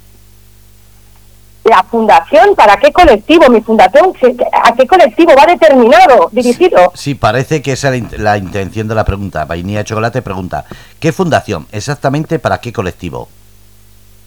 La 1.64 1.82
fundación, 1.82 2.54
¿para 2.54 2.76
qué 2.76 2.92
colectivo? 2.92 3.48
Mi 3.48 3.60
fundación, 3.60 4.12
¿a 4.52 4.72
qué 4.74 4.86
colectivo 4.86 5.32
va 5.36 5.46
determinado, 5.46 6.28
dirigido? 6.30 6.92
Sí, 6.94 7.14
parece 7.16 7.60
que 7.60 7.72
esa 7.72 7.92
es 7.92 8.18
la, 8.20 8.36
intención 8.36 8.86
de 8.86 8.94
la 8.94 9.04
pregunta. 9.04 9.46
Vainilla 9.46 9.78
de 9.78 9.84
Chocolate 9.86 10.22
pregunta, 10.22 10.64
¿qué 11.00 11.10
fundación 11.10 11.66
exactamente 11.72 12.38
para 12.38 12.58
qué 12.58 12.72
colectivo? 12.72 13.28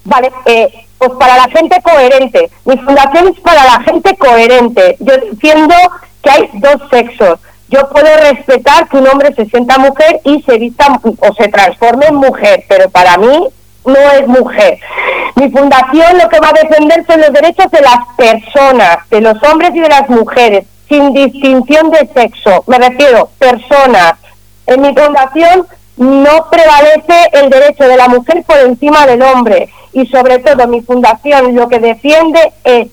Vale, 0.04 0.32
eh, 0.46 0.86
pues 0.98 1.12
para 1.12 1.38
la 1.38 1.48
gente 1.50 1.82
coherente. 1.82 2.50
Mi 2.66 2.76
fundación 2.78 3.28
es 3.30 3.40
para 3.40 3.64
la 3.64 3.84
gente 3.84 4.18
coherente. 4.18 4.98
Yo 5.00 5.14
defiendo 5.32 5.76
que 6.22 6.30
hay 6.30 6.50
dos 6.54 6.90
sexos. 6.90 7.40
Yo 7.70 7.88
puedo 7.90 8.08
respetar 8.18 8.90
que 8.90 8.98
un 8.98 9.08
hombre 9.08 9.34
se 9.36 9.46
sienta 9.46 9.78
mujer 9.78 10.22
y 10.24 10.42
se 10.42 10.58
vista 10.58 11.00
o 11.04 11.34
se 11.36 11.48
transforme 11.50 12.08
en 12.08 12.16
mujer, 12.16 12.64
pero 12.68 12.90
para 12.90 13.18
mí 13.18 13.48
no 13.86 14.12
es 14.12 14.28
mujer. 14.28 14.80
Mi 15.36 15.50
fundación 15.52 16.18
lo 16.18 16.30
que 16.30 16.40
va 16.40 16.50
a 16.50 16.54
defender 16.54 17.06
son 17.06 17.22
los 17.22 17.32
derechos 17.32 17.70
de 17.72 17.82
las 17.82 18.00
personas, 18.18 18.98
de 19.10 19.22
los 19.22 19.42
hombres 19.44 19.72
y 19.76 19.80
de 19.80 19.90
las 19.90 20.10
mujeres, 20.10 20.66
sin 20.88 21.14
distinción 21.14 21.92
de 21.92 22.08
sexo. 22.14 22.64
Me 22.68 22.78
refiero, 22.80 23.30
personas. 23.38 24.14
En 24.66 24.82
mi 24.82 24.94
fundación 24.96 25.68
no 25.98 26.50
prevalece 26.50 27.30
el 27.34 27.50
derecho 27.50 27.88
de 27.88 27.98
la 27.98 28.08
mujer 28.08 28.44
por 28.48 28.58
encima 28.58 29.06
del 29.06 29.22
hombre 29.22 29.70
y 29.92 30.06
sobre 30.08 30.40
todo 30.40 30.68
mi 30.68 30.82
fundación 30.82 31.56
lo 31.56 31.68
que 31.68 31.80
defiende 31.80 32.54
es 32.64 32.88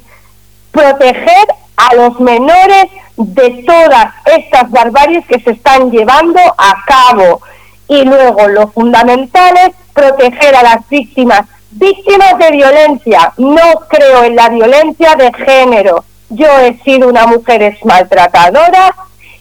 proteger 0.72 1.46
a 1.76 1.94
los 1.94 2.18
menores 2.20 2.86
de 3.16 3.64
todas 3.66 4.14
estas 4.26 4.70
barbaries 4.70 5.26
que 5.26 5.40
se 5.40 5.50
están 5.50 5.90
llevando 5.90 6.40
a 6.58 6.84
cabo. 6.86 7.40
Y 7.88 8.04
luego 8.04 8.48
lo 8.48 8.68
fundamental 8.68 9.54
es 9.58 9.70
proteger 9.92 10.56
a 10.56 10.62
las 10.62 10.88
víctimas, 10.88 11.42
víctimas 11.70 12.38
de 12.38 12.50
violencia. 12.50 13.32
No 13.38 13.80
creo 13.88 14.24
en 14.24 14.36
la 14.36 14.48
violencia 14.48 15.14
de 15.14 15.32
género. 15.32 16.04
Yo 16.28 16.48
he 16.58 16.76
sido 16.82 17.08
una 17.08 17.26
mujer 17.26 17.78
maltratadora 17.84 18.94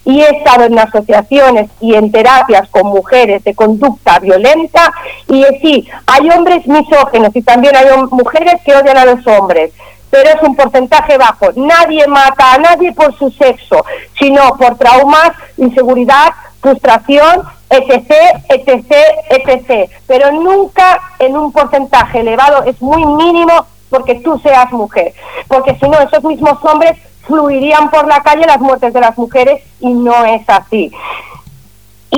y 0.05 0.21
he 0.21 0.37
estado 0.37 0.65
en 0.65 0.77
asociaciones 0.77 1.69
y 1.81 1.95
en 1.95 2.11
terapias 2.11 2.69
con 2.69 2.87
mujeres 2.87 3.43
de 3.43 3.55
conducta 3.55 4.19
violenta 4.19 4.91
y 5.27 5.43
sí, 5.61 5.87
hay 6.05 6.29
hombres 6.29 6.65
misógenos 6.67 7.35
y 7.35 7.41
también 7.41 7.75
hay 7.75 7.87
mujeres 8.11 8.61
que 8.63 8.75
odian 8.75 8.97
a 8.97 9.05
los 9.05 9.25
hombres 9.25 9.71
pero 10.15 10.29
es 10.29 10.41
un 10.47 10.55
porcentaje 10.55 11.17
bajo. 11.17 11.47
Nadie 11.57 12.07
mata 12.07 12.53
a 12.53 12.57
nadie 12.57 12.93
por 12.93 13.13
su 13.17 13.29
sexo, 13.31 13.83
sino 14.17 14.55
por 14.55 14.77
traumas, 14.77 15.31
inseguridad, 15.57 16.29
frustración, 16.61 17.43
etc., 17.69 18.13
etc., 18.47 18.95
etc. 19.29 19.91
Pero 20.07 20.31
nunca 20.31 21.01
en 21.19 21.35
un 21.35 21.51
porcentaje 21.51 22.21
elevado, 22.21 22.63
es 22.63 22.81
muy 22.81 23.05
mínimo 23.05 23.65
porque 23.89 24.15
tú 24.15 24.39
seas 24.39 24.71
mujer. 24.71 25.13
Porque 25.49 25.75
si 25.75 25.89
no, 25.89 25.99
esos 25.99 26.23
mismos 26.23 26.63
hombres 26.63 26.97
fluirían 27.27 27.89
por 27.89 28.07
la 28.07 28.21
calle 28.21 28.45
las 28.45 28.61
muertes 28.61 28.93
de 28.93 29.01
las 29.01 29.17
mujeres 29.17 29.63
y 29.81 29.93
no 29.93 30.23
es 30.23 30.47
así 30.47 30.93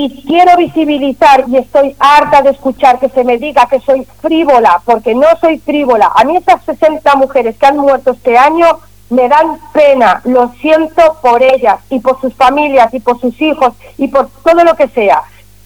y 0.00 0.22
quiero 0.22 0.56
visibilizar 0.56 1.44
y 1.48 1.56
estoy 1.56 1.96
harta 1.98 2.42
de 2.42 2.50
escuchar 2.50 3.00
que 3.00 3.08
se 3.08 3.24
me 3.24 3.36
diga 3.36 3.66
que 3.66 3.80
soy 3.80 4.06
frívola, 4.22 4.80
porque 4.84 5.12
no 5.12 5.26
soy 5.40 5.58
frívola. 5.58 6.12
A 6.14 6.22
mí 6.22 6.36
esas 6.36 6.62
60 6.64 7.16
mujeres 7.16 7.56
que 7.58 7.66
han 7.66 7.78
muerto 7.78 8.12
este 8.12 8.38
año 8.38 8.78
me 9.10 9.28
dan 9.28 9.58
pena, 9.72 10.20
lo 10.24 10.52
siento 10.60 11.16
por 11.20 11.42
ellas 11.42 11.80
y 11.90 11.98
por 11.98 12.20
sus 12.20 12.32
familias 12.34 12.94
y 12.94 13.00
por 13.00 13.20
sus 13.20 13.40
hijos 13.40 13.72
y 13.96 14.06
por 14.06 14.28
todo 14.44 14.62
lo 14.62 14.76
que 14.76 14.86
sea. 14.88 15.22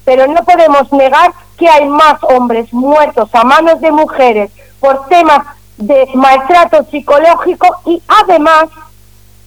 Pero 0.06 0.26
no 0.26 0.42
podemos 0.44 0.90
negar 0.92 1.32
que 1.58 1.68
hay 1.68 1.86
más 1.86 2.22
hombres 2.22 2.72
muertos 2.72 3.28
a 3.34 3.44
manos 3.44 3.82
de 3.82 3.92
mujeres 3.92 4.50
por 4.80 5.08
temas 5.08 5.44
de 5.76 6.08
maltrato 6.14 6.84
psicológico 6.90 7.66
y 7.84 8.02
además 8.22 8.66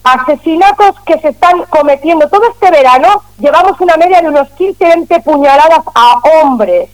asesinatos 0.05 0.95
que 1.05 1.19
se 1.19 1.29
están 1.29 1.63
cometiendo. 1.63 2.29
Todo 2.29 2.43
este 2.51 2.69
verano 2.71 3.23
llevamos 3.39 3.81
una 3.81 3.97
media 3.97 4.21
de 4.21 4.29
unos 4.29 4.47
15-20 4.55 5.23
puñaladas 5.23 5.81
a 5.93 6.21
hombres. 6.41 6.89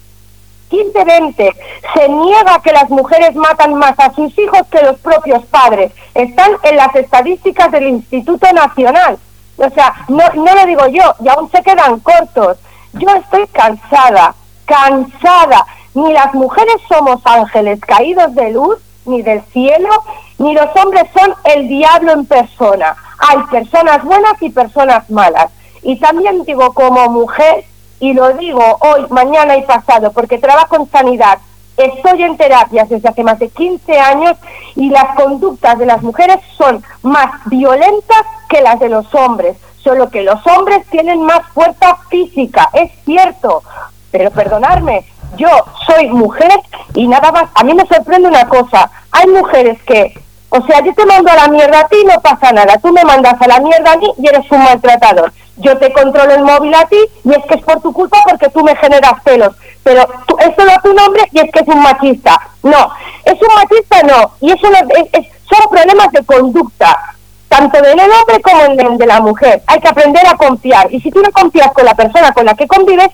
15-20. 0.72 1.54
Se 1.94 2.10
niega 2.10 2.62
que 2.64 2.72
las 2.72 2.90
mujeres 2.90 3.36
matan 3.36 3.76
más 3.76 4.00
a 4.00 4.14
sus 4.14 4.36
hijos 4.40 4.62
que 4.72 4.82
los 4.82 4.98
propios 5.00 5.46
padres. 5.48 5.92
Están 6.16 6.52
en 6.64 6.78
las 6.78 6.96
estadísticas 6.96 7.70
del 7.72 7.90
Instituto 7.90 8.52
Nacional. 8.54 9.20
O 9.58 9.70
sea, 9.70 9.94
no, 10.08 10.24
no 10.34 10.56
lo 10.56 10.66
digo 10.66 10.88
yo, 10.88 11.14
y 11.24 11.28
aún 11.28 11.52
se 11.52 11.62
quedan 11.62 12.00
cortos. 12.00 12.58
Yo 12.94 13.10
estoy 13.10 13.46
cansada, 13.48 14.34
cansada. 14.66 15.66
Ni 15.94 16.14
las 16.14 16.34
mujeres 16.34 16.76
somos 16.88 17.20
ángeles 17.26 17.82
caídos 17.82 18.34
de 18.34 18.52
luz, 18.52 18.78
ni 19.06 19.22
del 19.22 19.42
cielo, 19.54 19.90
ni 20.38 20.54
los 20.54 20.68
hombres 20.76 21.04
son 21.18 21.34
el 21.44 21.68
diablo 21.68 22.14
en 22.14 22.26
persona. 22.26 22.96
Hay 23.18 23.38
personas 23.52 24.04
buenas 24.04 24.42
y 24.42 24.50
personas 24.50 25.10
malas. 25.10 25.52
Y 25.84 25.98
también 26.00 26.44
digo 26.44 26.74
como 26.74 27.10
mujer, 27.10 27.66
y 28.00 28.14
lo 28.14 28.34
digo 28.34 28.78
hoy, 28.82 29.06
mañana 29.10 29.58
y 29.58 29.64
pasado, 29.64 30.12
porque 30.12 30.38
trabajo 30.38 30.76
en 30.76 30.90
sanidad, 30.90 31.38
estoy 31.78 32.24
en 32.24 32.38
terapias 32.38 32.90
desde 32.90 33.10
hace 33.10 33.24
más 33.24 33.40
de 33.40 33.50
15 33.50 34.00
años 34.00 34.38
y 34.76 34.90
las 34.90 35.16
conductas 35.16 35.78
de 35.78 35.86
las 35.86 36.02
mujeres 36.02 36.38
son 36.58 36.84
más 37.04 37.32
violentas 37.46 38.24
que 38.50 38.62
las 38.62 38.80
de 38.80 38.90
los 38.90 39.14
hombres, 39.14 39.58
solo 39.84 40.10
que 40.10 40.24
los 40.24 40.46
hombres 40.48 40.86
tienen 40.90 41.22
más 41.24 41.42
fuerza 41.54 41.98
física, 42.10 42.70
es 42.74 42.92
cierto, 43.06 43.64
pero 44.12 44.32
perdonarme, 44.32 45.06
yo 45.38 45.50
soy 45.86 46.10
mujer 46.10 46.60
y 46.94 47.08
nada 47.08 47.32
más, 47.32 47.46
a 47.56 47.64
mí 47.64 47.74
me 47.74 47.86
sorprende 47.86 48.28
una 48.28 48.48
cosa, 48.48 48.90
hay 49.12 49.28
mujeres 49.28 49.82
que 49.84 50.14
O 50.54 50.62
sea, 50.66 50.84
yo 50.84 50.94
te 50.94 51.06
mando 51.06 51.32
a 51.32 51.36
la 51.36 51.48
mierda 51.48 51.80
a 51.80 51.88
ti 51.88 51.96
y 52.02 52.06
no 52.06 52.20
pasa 52.20 52.52
nada. 52.52 52.78
Tú 52.80 52.92
me 52.92 53.06
mandas 53.06 53.42
a 53.42 53.48
la 53.48 53.62
mierda 53.62 53.94
a 53.94 53.96
mí 53.96 54.08
y 54.18 54.28
eres 54.28 54.52
un 54.52 54.62
maltratador. 54.62 55.32
Yo 55.56 55.78
te 55.78 55.94
controlo 55.94 56.34
el 56.34 56.44
móvil 56.44 56.74
a 56.74 56.86
ti 56.88 56.98
y 57.24 57.32
es 57.32 57.46
que 57.46 57.56
es 57.56 57.64
por 57.64 57.82
tu 57.82 57.94
culpa 57.94 58.18
porque 58.28 58.50
tú 58.50 58.62
me 58.62 58.76
generas 58.76 59.14
celos. 59.24 59.56
Pero 59.82 60.06
tú, 60.28 60.36
es 60.40 60.54
solo 60.58 60.74
tu 60.84 60.94
nombre 60.94 61.24
y 61.32 61.40
es 61.40 61.50
que 61.54 61.60
es 61.62 61.68
un 61.70 61.82
machista. 61.82 62.38
No, 62.64 62.92
es 63.24 63.42
un 63.42 63.56
machista 63.56 64.04
no. 64.04 64.32
Y 64.42 64.52
eso 64.52 64.68
son 64.68 65.70
problemas 65.72 66.12
de 66.12 66.26
conducta, 66.26 67.00
tanto 67.48 67.82
del 67.82 68.00
hombre 68.00 68.42
como 68.42 68.66
en 68.66 68.98
de 68.98 69.08
la 69.08 69.22
mujer. 69.22 69.64
Hay 69.68 69.80
que 69.80 69.88
aprender 69.88 70.28
a 70.28 70.36
confiar. 70.36 70.94
Y 70.94 71.00
si 71.00 71.12
tú 71.12 71.22
no 71.22 71.32
confías 71.32 71.72
con 71.72 71.86
la 71.86 71.96
persona 71.96 72.34
con 72.34 72.46
la 72.46 72.56
que 72.56 72.68
convives, 72.68 73.12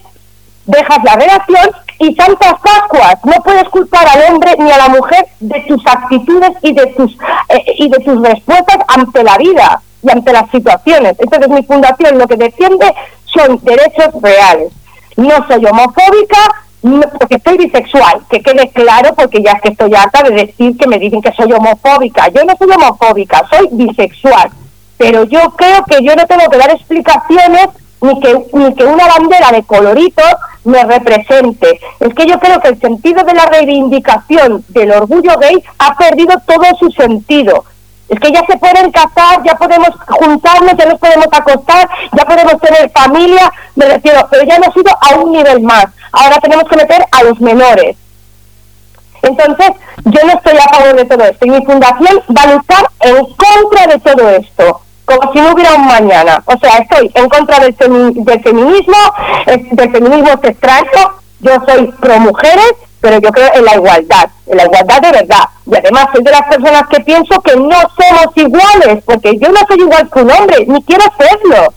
dejas 0.65 1.03
la 1.03 1.15
relación 1.15 1.69
y 1.99 2.15
santas 2.15 2.55
pascuas. 2.63 3.15
No 3.23 3.41
puedes 3.43 3.67
culpar 3.69 4.07
al 4.07 4.33
hombre 4.33 4.55
ni 4.59 4.71
a 4.71 4.77
la 4.77 4.89
mujer 4.89 5.25
de 5.39 5.59
tus 5.61 5.85
actitudes 5.85 6.51
y 6.61 6.73
de 6.73 6.87
tus 6.87 7.13
eh, 7.49 7.63
y 7.77 7.89
de 7.89 7.99
tus 7.99 8.21
respuestas 8.21 8.77
ante 8.87 9.23
la 9.23 9.37
vida 9.37 9.81
y 10.03 10.11
ante 10.11 10.33
las 10.33 10.49
situaciones. 10.51 11.15
Entonces 11.19 11.49
mi 11.49 11.63
fundación 11.63 12.17
lo 12.17 12.27
que 12.27 12.35
defiende 12.35 12.93
son 13.25 13.59
derechos 13.63 14.21
reales. 14.21 14.71
No 15.15 15.35
soy 15.47 15.65
homofóbica 15.65 16.37
porque 17.19 17.39
soy 17.43 17.57
bisexual, 17.57 18.21
que 18.29 18.41
quede 18.41 18.69
claro 18.69 19.13
porque 19.15 19.41
ya 19.41 19.53
es 19.53 19.61
que 19.61 19.69
estoy 19.69 19.93
harta 19.95 20.23
de 20.23 20.31
decir 20.31 20.77
que 20.77 20.87
me 20.87 20.99
dicen 20.99 21.21
que 21.21 21.33
soy 21.33 21.51
homofóbica. 21.51 22.27
Yo 22.29 22.43
no 22.45 22.55
soy 22.57 22.69
homofóbica, 22.69 23.43
soy 23.49 23.67
bisexual. 23.71 24.51
Pero 24.97 25.23
yo 25.25 25.39
creo 25.51 25.83
que 25.85 26.03
yo 26.03 26.15
no 26.15 26.25
tengo 26.25 26.49
que 26.49 26.57
dar 26.57 26.71
explicaciones 26.71 27.67
ni 28.01 28.19
que, 28.19 28.45
ni 28.53 28.75
que 28.75 28.85
una 28.85 29.07
bandera 29.07 29.51
de 29.51 29.63
colorito 29.63 30.23
me 30.63 30.83
represente. 30.83 31.79
Es 31.99 32.13
que 32.13 32.25
yo 32.25 32.39
creo 32.39 32.59
que 32.59 32.69
el 32.69 32.79
sentido 32.79 33.23
de 33.23 33.33
la 33.33 33.45
reivindicación 33.45 34.63
del 34.69 34.91
orgullo 34.91 35.37
gay 35.39 35.63
ha 35.79 35.95
perdido 35.95 36.35
todo 36.45 36.65
su 36.79 36.91
sentido. 36.91 37.63
Es 38.09 38.19
que 38.19 38.31
ya 38.31 38.41
se 38.45 38.57
pueden 38.57 38.91
casar, 38.91 39.43
ya 39.43 39.55
podemos 39.55 39.89
juntarnos, 40.07 40.73
ya 40.77 40.85
nos 40.85 40.99
podemos 40.99 41.27
acostar, 41.31 41.89
ya 42.15 42.25
podemos 42.25 42.57
tener 42.61 42.89
familia, 42.91 43.51
me 43.75 43.85
refiero, 43.85 44.25
pero 44.29 44.43
ya 44.43 44.55
hemos 44.55 44.75
ido 44.77 44.91
a 45.01 45.15
un 45.15 45.31
nivel 45.31 45.61
más. 45.61 45.87
Ahora 46.13 46.37
tenemos 46.39 46.69
que 46.69 46.77
meter 46.77 47.03
a 47.11 47.23
los 47.23 47.39
menores. 47.41 47.97
Entonces, 49.23 49.71
yo 50.05 50.21
no 50.23 50.33
estoy 50.33 50.57
a 50.57 50.69
favor 50.69 50.95
de 50.95 51.05
todo 51.05 51.23
esto 51.25 51.45
y 51.45 51.49
mi 51.49 51.65
fundación 51.65 52.21
va 52.37 52.43
a 52.43 52.53
luchar 52.53 52.87
en 53.01 53.25
contra 53.35 53.87
de 53.87 53.99
todo 53.99 54.29
esto 54.29 54.81
como 55.07 55.31
si 55.31 55.39
no 55.39 55.53
hubiera 55.53 55.73
un 55.73 55.87
mañana. 55.87 56.43
O 56.45 56.57
sea, 56.59 56.77
estoy 56.79 57.09
en 57.15 57.29
contra 57.29 57.59
del, 57.59 57.75
del 57.77 58.43
feminismo, 58.43 58.97
del 59.45 59.91
feminismo 59.91 60.29
extraño, 60.43 61.13
yo 61.39 61.51
soy 61.65 61.87
pro 61.93 62.19
mujeres, 62.19 62.73
pero 62.99 63.17
yo 63.19 63.31
creo 63.31 63.49
en 63.53 63.63
la 63.63 63.75
igualdad, 63.75 64.29
en 64.47 64.57
la 64.57 64.65
igualdad 64.65 65.01
de 65.01 65.11
verdad. 65.11 65.43
Y 65.65 65.77
además 65.77 66.07
soy 66.13 66.23
de 66.23 66.31
las 66.31 66.43
personas 66.43 66.83
que 66.89 66.99
pienso 66.99 67.39
que 67.41 67.55
no 67.55 67.77
somos 67.95 68.35
iguales, 68.35 69.03
porque 69.05 69.37
yo 69.37 69.49
no 69.49 69.59
soy 69.67 69.79
igual 69.79 70.09
que 70.11 70.19
un 70.19 70.31
hombre, 70.31 70.65
ni 70.67 70.83
quiero 70.83 71.05
serlo. 71.17 71.73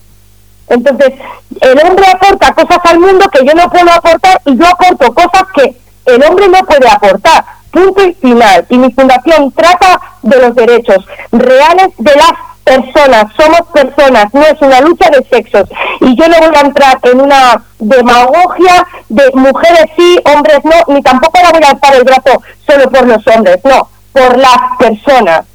Entonces, 0.68 1.12
el 1.60 1.78
hombre 1.86 2.06
aporta 2.12 2.52
cosas 2.52 2.78
al 2.84 2.98
mundo 2.98 3.28
que 3.28 3.44
yo 3.44 3.54
no 3.54 3.70
puedo 3.70 3.92
aportar 3.92 4.40
y 4.44 4.56
yo 4.56 4.66
aporto 4.66 5.14
cosas 5.14 5.44
que 5.54 5.76
el 6.06 6.24
hombre 6.24 6.48
no 6.48 6.58
puede 6.64 6.88
aportar. 6.88 7.44
Punto 7.70 8.04
y 8.04 8.14
final. 8.14 8.66
Y 8.68 8.78
mi 8.78 8.92
fundación 8.92 9.52
trata 9.52 10.00
de 10.22 10.36
los 10.40 10.54
derechos 10.56 11.04
reales 11.30 11.90
de 11.98 12.16
las 12.16 12.32
personas, 12.70 13.24
somos 13.36 13.62
personas, 13.72 14.26
no 14.32 14.42
es 14.42 14.60
una 14.60 14.80
lucha 14.80 15.10
de 15.10 15.26
sexos. 15.28 15.68
Y 16.00 16.14
yo 16.16 16.28
no 16.28 16.38
voy 16.38 16.56
a 16.56 16.60
entrar 16.60 16.98
en 17.02 17.20
una 17.20 17.64
demagogia 17.80 18.86
de 19.08 19.30
mujeres 19.34 19.86
sí, 19.96 20.18
hombres 20.24 20.60
no, 20.62 20.94
ni 20.94 21.02
tampoco 21.02 21.38
la 21.42 21.50
voy 21.50 21.62
a 21.64 21.70
alzar 21.70 21.96
el 21.96 22.04
brazo 22.04 22.42
solo 22.66 22.90
por 22.90 23.06
los 23.08 23.26
hombres, 23.26 23.58
no, 23.64 23.88
por 24.12 24.38
las 24.38 24.58
personas. 24.78 25.46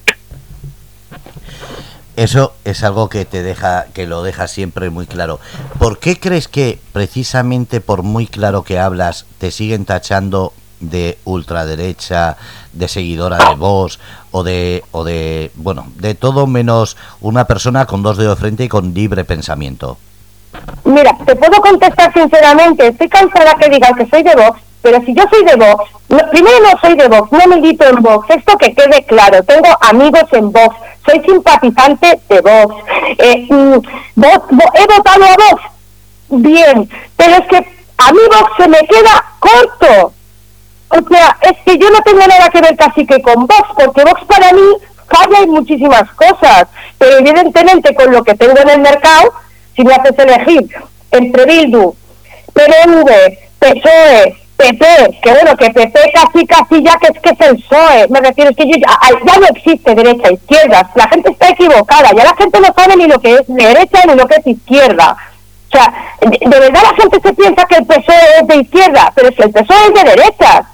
Eso 2.18 2.54
es 2.64 2.84
algo 2.84 3.10
que 3.10 3.26
te 3.26 3.44
deja, 3.44 3.86
que 3.94 4.08
lo 4.08 4.24
deja 4.24 4.48
siempre 4.48 4.90
muy 4.90 5.06
claro. 5.06 5.40
¿Por 5.80 6.00
qué 6.00 6.20
crees 6.20 6.48
que 6.48 6.80
precisamente 6.94 7.82
por 7.82 8.04
muy 8.04 8.28
claro 8.28 8.64
que 8.64 8.80
hablas 8.80 9.26
te 9.38 9.52
siguen 9.52 9.86
tachando 9.86 10.54
de 10.80 11.18
ultraderecha, 11.26 12.38
de 12.74 12.88
seguidora 12.88 13.38
de 13.50 13.56
vos 13.56 14.00
o 14.32 14.44
de, 14.44 14.84
o 14.92 15.04
de, 15.04 15.52
bueno, 15.56 15.88
de 15.96 16.16
todo 16.16 16.48
menos 16.48 16.98
una 17.22 17.46
persona 17.46 17.86
con 17.86 18.04
dos 18.04 18.18
dedos 18.18 18.38
de 18.38 18.42
frente 18.42 18.64
y 18.66 18.70
con 18.70 18.94
libre 18.94 19.24
pensamiento? 19.24 19.98
Mira, 20.84 21.18
te 21.26 21.36
puedo 21.36 21.62
contestar 21.62 22.14
sinceramente, 22.14 22.88
estoy 22.88 23.10
cansada 23.10 23.56
que 23.56 23.70
digan 23.70 23.96
que 23.96 24.08
soy 24.08 24.24
de 24.24 24.36
Vox, 24.36 24.60
pero 24.82 25.02
si 25.06 25.14
yo 25.16 25.24
soy 25.30 25.44
de 25.44 25.56
Vox, 25.56 25.90
primero 26.32 26.58
no 26.62 26.80
soy 26.80 26.96
de 26.96 27.08
Vox, 27.08 27.32
no 27.32 27.56
milito 27.56 27.88
en 27.88 28.02
Vox, 28.02 28.30
esto 28.30 28.58
que 28.58 28.74
quede 28.74 29.04
claro, 29.06 29.44
tengo 29.44 29.68
amigos 29.82 30.26
en 30.32 30.52
Vox, 30.52 30.76
soy 31.06 31.22
simpatizante 31.22 32.20
de 32.30 32.42
Vox, 32.42 32.76
eh, 33.18 33.48
mm, 33.50 33.80
he 34.24 34.96
votado 34.96 35.26
a 35.26 35.50
Vox, 35.50 35.62
bien, 36.30 36.90
pero 37.18 37.32
es 37.38 37.48
que 37.48 37.58
a 37.98 38.12
mí 38.12 38.20
Vox 38.28 38.52
se 38.58 38.68
me 38.68 38.80
queda 38.80 39.26
corto, 39.40 40.14
o 40.98 41.10
sea, 41.10 41.38
es 41.42 41.58
que 41.66 41.78
yo 41.78 41.90
no 41.90 42.02
tengo 42.02 42.20
nada 42.20 42.50
que 42.50 42.62
ver 42.62 42.76
casi 42.76 43.06
que 43.06 43.22
con 43.22 43.48
Vox, 43.48 43.70
porque 43.78 44.04
Vox 44.04 44.24
para 44.26 44.52
mí 44.54 44.62
falla 45.08 45.44
en 45.44 45.52
muchísimas 45.52 46.10
cosas, 46.12 46.68
pero 46.98 47.18
evidentemente 47.18 47.94
con 47.96 48.12
lo 48.12 48.24
que 48.24 48.36
tengo 48.36 48.58
en 48.60 48.70
el 48.70 48.80
mercado, 48.80 49.34
si 49.76 49.84
me 49.84 49.94
haces 49.94 50.18
elegir 50.18 50.70
entre 51.12 51.46
Bildu, 51.46 51.94
PNV, 52.54 53.10
PSOE, 53.60 54.36
PP, 54.58 55.20
que 55.22 55.32
bueno, 55.32 55.58
que 55.58 55.70
PP 55.70 56.00
casi 56.14 56.48
casi 56.48 56.84
ya 56.84 56.98
que 56.98 57.08
es 57.08 57.20
que 57.22 57.30
es 57.30 57.50
el 57.50 57.58
PSOE, 57.58 58.08
me 58.10 58.22
refiero, 58.22 58.52
es 58.52 58.58
que 58.58 58.66
ya, 58.68 59.40
no 59.40 59.48
existe 59.48 59.94
derecha 59.94 60.30
e 60.30 60.34
izquierda, 60.34 60.90
la 60.96 61.08
gente 61.10 61.32
está 61.32 61.50
equivocada, 61.50 62.12
ya 62.16 62.24
la 62.24 62.36
gente 62.36 62.60
no 62.60 62.74
sabe 62.74 62.96
ni 62.96 63.08
lo 63.08 63.20
que 63.20 63.34
es 63.34 63.42
derecha 63.48 64.06
ni 64.08 64.16
lo 64.16 64.26
que 64.28 64.36
es 64.36 64.48
izquierda. 64.48 65.18
O 65.68 65.78
sea, 65.78 65.94
de, 66.22 66.38
de 66.40 66.60
verdad 66.60 66.84
la 66.84 66.96
gente 66.96 67.20
se 67.22 67.34
piensa 67.34 67.66
que 67.66 67.76
el 67.76 67.86
PSOE 67.86 68.40
es 68.40 68.48
de 68.48 68.56
izquierda, 68.58 69.12
pero 69.14 69.30
si 69.36 69.42
el 69.42 69.52
PSOE 69.52 69.88
es 69.88 69.94
de 69.94 70.10
derecha, 70.10 70.66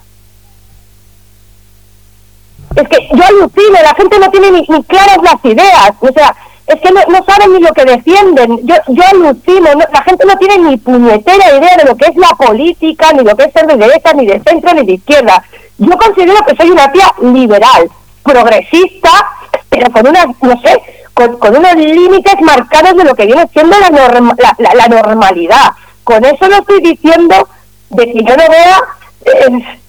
es 2.76 2.88
que 2.88 3.09
yo 3.11 3.24
alucino, 3.24 3.82
la 3.84 3.93
gente 3.95 4.19
no 4.19 4.30
tiene 4.32 4.51
ni, 4.51 4.84
claras 4.84 5.17
las 5.24 5.43
ideas, 5.43 5.91
o 5.99 6.11
sea, 6.13 6.36
es 6.67 6.80
que 6.80 6.91
no, 6.91 7.26
saben 7.26 7.53
ni 7.53 7.59
lo 7.59 7.74
que 7.74 7.84
defienden, 7.84 8.59
yo, 8.65 8.76
yo 8.88 9.03
alucino, 9.11 9.69
la 9.91 10.03
gente 10.03 10.26
no 10.26 10.38
tiene 10.38 10.57
ni 10.59 10.78
puñetera 10.78 11.57
idea 11.57 11.78
de 11.78 11.86
lo 11.86 11.95
que 11.97 12.05
es 12.05 12.15
la 12.15 12.30
política, 12.38 13.11
ni 13.13 13.24
lo 13.24 13.36
que 13.36 13.45
es 13.45 13.53
ser 13.53 13.67
de 13.67 13.76
derecha, 13.76 14.13
ni 14.13 14.26
de 14.26 14.41
centro, 14.41 14.74
ni 14.74 14.86
de 14.86 14.93
izquierda. 14.93 15.43
Yo 15.78 15.97
considero 15.97 16.45
que 16.45 16.55
soy 16.55 16.69
una 16.69 16.91
tía 16.91 17.13
liberal, 17.22 17.89
progresista, 18.24 19.09
pero 19.69 19.91
con 19.91 20.07
unas, 20.07 20.28
no 20.41 20.61
sé, 20.61 20.82
con, 21.13 21.38
unos 21.41 21.76
límites 21.76 22.39
marcados 22.41 22.95
de 22.95 23.03
lo 23.03 23.15
que 23.15 23.26
viene 23.26 23.47
siendo 23.51 23.76
la, 23.80 23.89
la, 23.89 24.74
la, 24.74 24.88
normalidad. 24.88 25.72
Con 26.03 26.24
eso 26.24 26.47
no 26.47 26.57
estoy 26.57 26.82
diciendo 26.82 27.47
de 27.89 28.05
que 28.05 28.24
yo 28.24 28.38
no 28.38 28.43
vea... 28.49 28.78
Eh, 29.26 29.81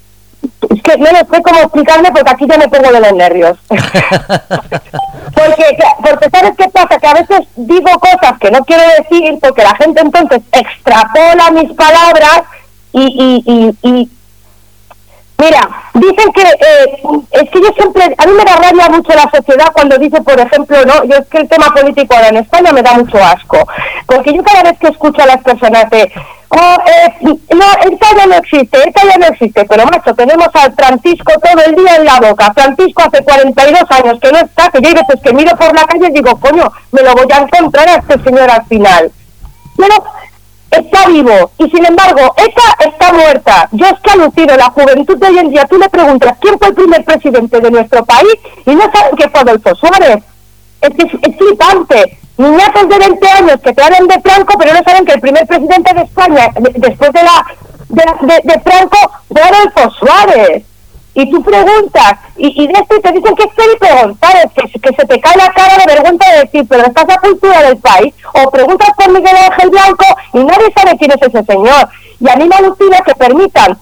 es 0.42 0.82
que 0.82 0.96
no 0.98 1.06
sé 1.06 1.42
cómo 1.42 1.60
explicarme 1.60 2.10
porque 2.12 2.30
aquí 2.30 2.46
ya 2.48 2.58
me 2.58 2.68
pongo 2.68 2.92
de 2.92 3.00
los 3.00 3.12
nervios. 3.12 3.58
porque, 3.68 5.64
porque 6.02 6.30
¿sabes 6.30 6.52
qué 6.56 6.68
pasa? 6.68 6.98
Que 6.98 7.06
a 7.06 7.14
veces 7.14 7.40
digo 7.56 7.90
cosas 8.00 8.38
que 8.40 8.50
no 8.50 8.64
quiero 8.64 8.82
decir 8.98 9.38
porque 9.40 9.62
la 9.62 9.74
gente 9.76 10.00
entonces 10.00 10.40
extrapola 10.52 11.50
mis 11.52 11.72
palabras 11.74 12.42
y, 12.92 13.42
y, 13.46 13.88
y, 13.88 14.10
Mira, 15.42 15.68
dicen 15.94 16.32
que 16.32 16.42
eh, 16.42 17.02
es 17.32 17.50
que 17.50 17.60
yo 17.60 17.72
siempre, 17.74 18.14
a 18.16 18.26
mí 18.26 18.32
me 18.32 18.44
da 18.44 18.54
rabia 18.58 18.88
mucho 18.88 19.12
la 19.12 19.28
sociedad 19.28 19.72
cuando 19.72 19.98
dice, 19.98 20.20
por 20.22 20.38
ejemplo, 20.38 20.84
no, 20.84 21.02
yo 21.02 21.16
es 21.16 21.26
que 21.26 21.38
el 21.38 21.48
tema 21.48 21.74
político 21.74 22.14
ahora 22.14 22.28
en 22.28 22.36
España 22.36 22.70
me 22.72 22.80
da 22.80 22.92
mucho 22.92 23.18
asco, 23.18 23.58
porque 24.06 24.32
yo 24.32 24.44
cada 24.44 24.62
vez 24.62 24.78
que 24.78 24.86
escucho 24.86 25.20
a 25.20 25.26
las 25.26 25.42
personas 25.42 25.90
de, 25.90 26.12
oh, 26.48 26.76
eh, 26.86 27.36
no, 27.56 27.66
esta 27.90 28.16
ya 28.16 28.26
no 28.26 28.36
existe, 28.36 28.88
esta 28.88 29.02
ya 29.02 29.18
no 29.18 29.26
existe, 29.26 29.64
pero 29.64 29.84
macho, 29.86 30.14
tenemos 30.14 30.46
al 30.52 30.72
Francisco 30.74 31.32
todo 31.42 31.64
el 31.64 31.74
día 31.74 31.96
en 31.96 32.04
la 32.04 32.20
boca, 32.20 32.52
Francisco 32.54 33.02
hace 33.02 33.24
42 33.24 33.82
años 33.90 34.20
que 34.20 34.30
no 34.30 34.38
está, 34.38 34.70
que 34.70 34.80
yo 34.80 34.90
hay 34.90 35.20
que 35.20 35.34
miro 35.34 35.56
por 35.56 35.74
la 35.74 35.84
calle 35.86 36.06
y 36.08 36.12
digo, 36.12 36.38
coño, 36.38 36.70
me 36.92 37.02
lo 37.02 37.14
voy 37.14 37.26
a 37.32 37.38
encontrar 37.38 37.88
a 37.88 37.96
este 37.96 38.22
señor 38.22 38.48
al 38.48 38.64
final. 38.66 39.10
Pero 39.76 39.94
está 40.72 41.06
vivo 41.06 41.52
y 41.58 41.70
sin 41.70 41.84
embargo 41.84 42.34
esta 42.36 42.88
está 42.88 43.12
muerta. 43.12 43.68
Yo 43.72 43.86
es 43.86 44.00
que 44.00 44.10
alucino, 44.10 44.56
la 44.56 44.70
juventud 44.70 45.16
de 45.16 45.26
hoy 45.26 45.38
en 45.38 45.50
día, 45.50 45.66
tú 45.66 45.78
le 45.78 45.88
preguntas 45.88 46.36
quién 46.40 46.58
fue 46.58 46.68
el 46.68 46.74
primer 46.74 47.04
presidente 47.04 47.60
de 47.60 47.70
nuestro 47.70 48.04
país 48.04 48.34
y 48.66 48.74
no 48.74 48.82
saben 48.92 49.16
que 49.16 49.28
fue 49.28 49.40
Adolfo 49.40 49.74
Suárez. 49.74 50.24
Es, 50.80 50.90
es, 50.90 51.12
es 51.22 51.36
flipante. 51.36 52.18
Niñatos 52.38 52.88
de 52.88 52.98
20 52.98 53.28
años 53.28 53.60
que 53.62 53.72
te 53.72 53.82
hablan 53.82 54.08
de 54.08 54.20
Franco, 54.20 54.54
pero 54.58 54.72
no 54.72 54.82
saben 54.82 55.04
que 55.04 55.12
el 55.12 55.20
primer 55.20 55.46
presidente 55.46 55.94
de 55.94 56.02
España, 56.02 56.48
después 56.56 57.12
de 57.12 57.22
la 57.22 57.46
de, 57.88 58.40
de, 58.42 58.60
Franco, 58.60 58.98
fue 59.28 59.42
Adolfo 59.42 59.90
Suárez 59.90 60.64
y 61.14 61.30
tú 61.30 61.42
preguntas, 61.42 62.14
y, 62.36 62.66
de 62.66 62.72
esto 62.72 63.00
te 63.00 63.12
dicen 63.12 63.34
que 63.34 63.42
es 63.44 63.54
Felipe 63.54 64.02
González, 64.02 64.46
que, 64.54 64.80
que 64.80 64.96
se 64.96 65.06
te 65.06 65.20
cae 65.20 65.36
la 65.36 65.52
cara 65.52 65.76
de 65.76 65.94
vergüenza 65.94 66.30
de 66.30 66.40
decir, 66.40 66.66
pero 66.68 66.86
estás 66.86 67.04
a 67.08 67.20
cultura 67.20 67.62
del 67.62 67.76
país, 67.78 68.14
o 68.32 68.50
preguntas 68.50 68.90
por 68.96 69.10
Miguel 69.10 69.36
Ángel 69.36 69.70
Blanco 69.70 70.06
y 70.32 70.44
nadie 70.44 70.72
sabe 70.74 70.96
quién 70.98 71.10
es 71.10 71.22
ese 71.22 71.44
señor. 71.44 71.88
Y 72.18 72.28
a 72.28 72.36
mí 72.36 72.46
me 72.48 72.56
alucina 72.56 73.00
que 73.04 73.14
permitan 73.14 73.78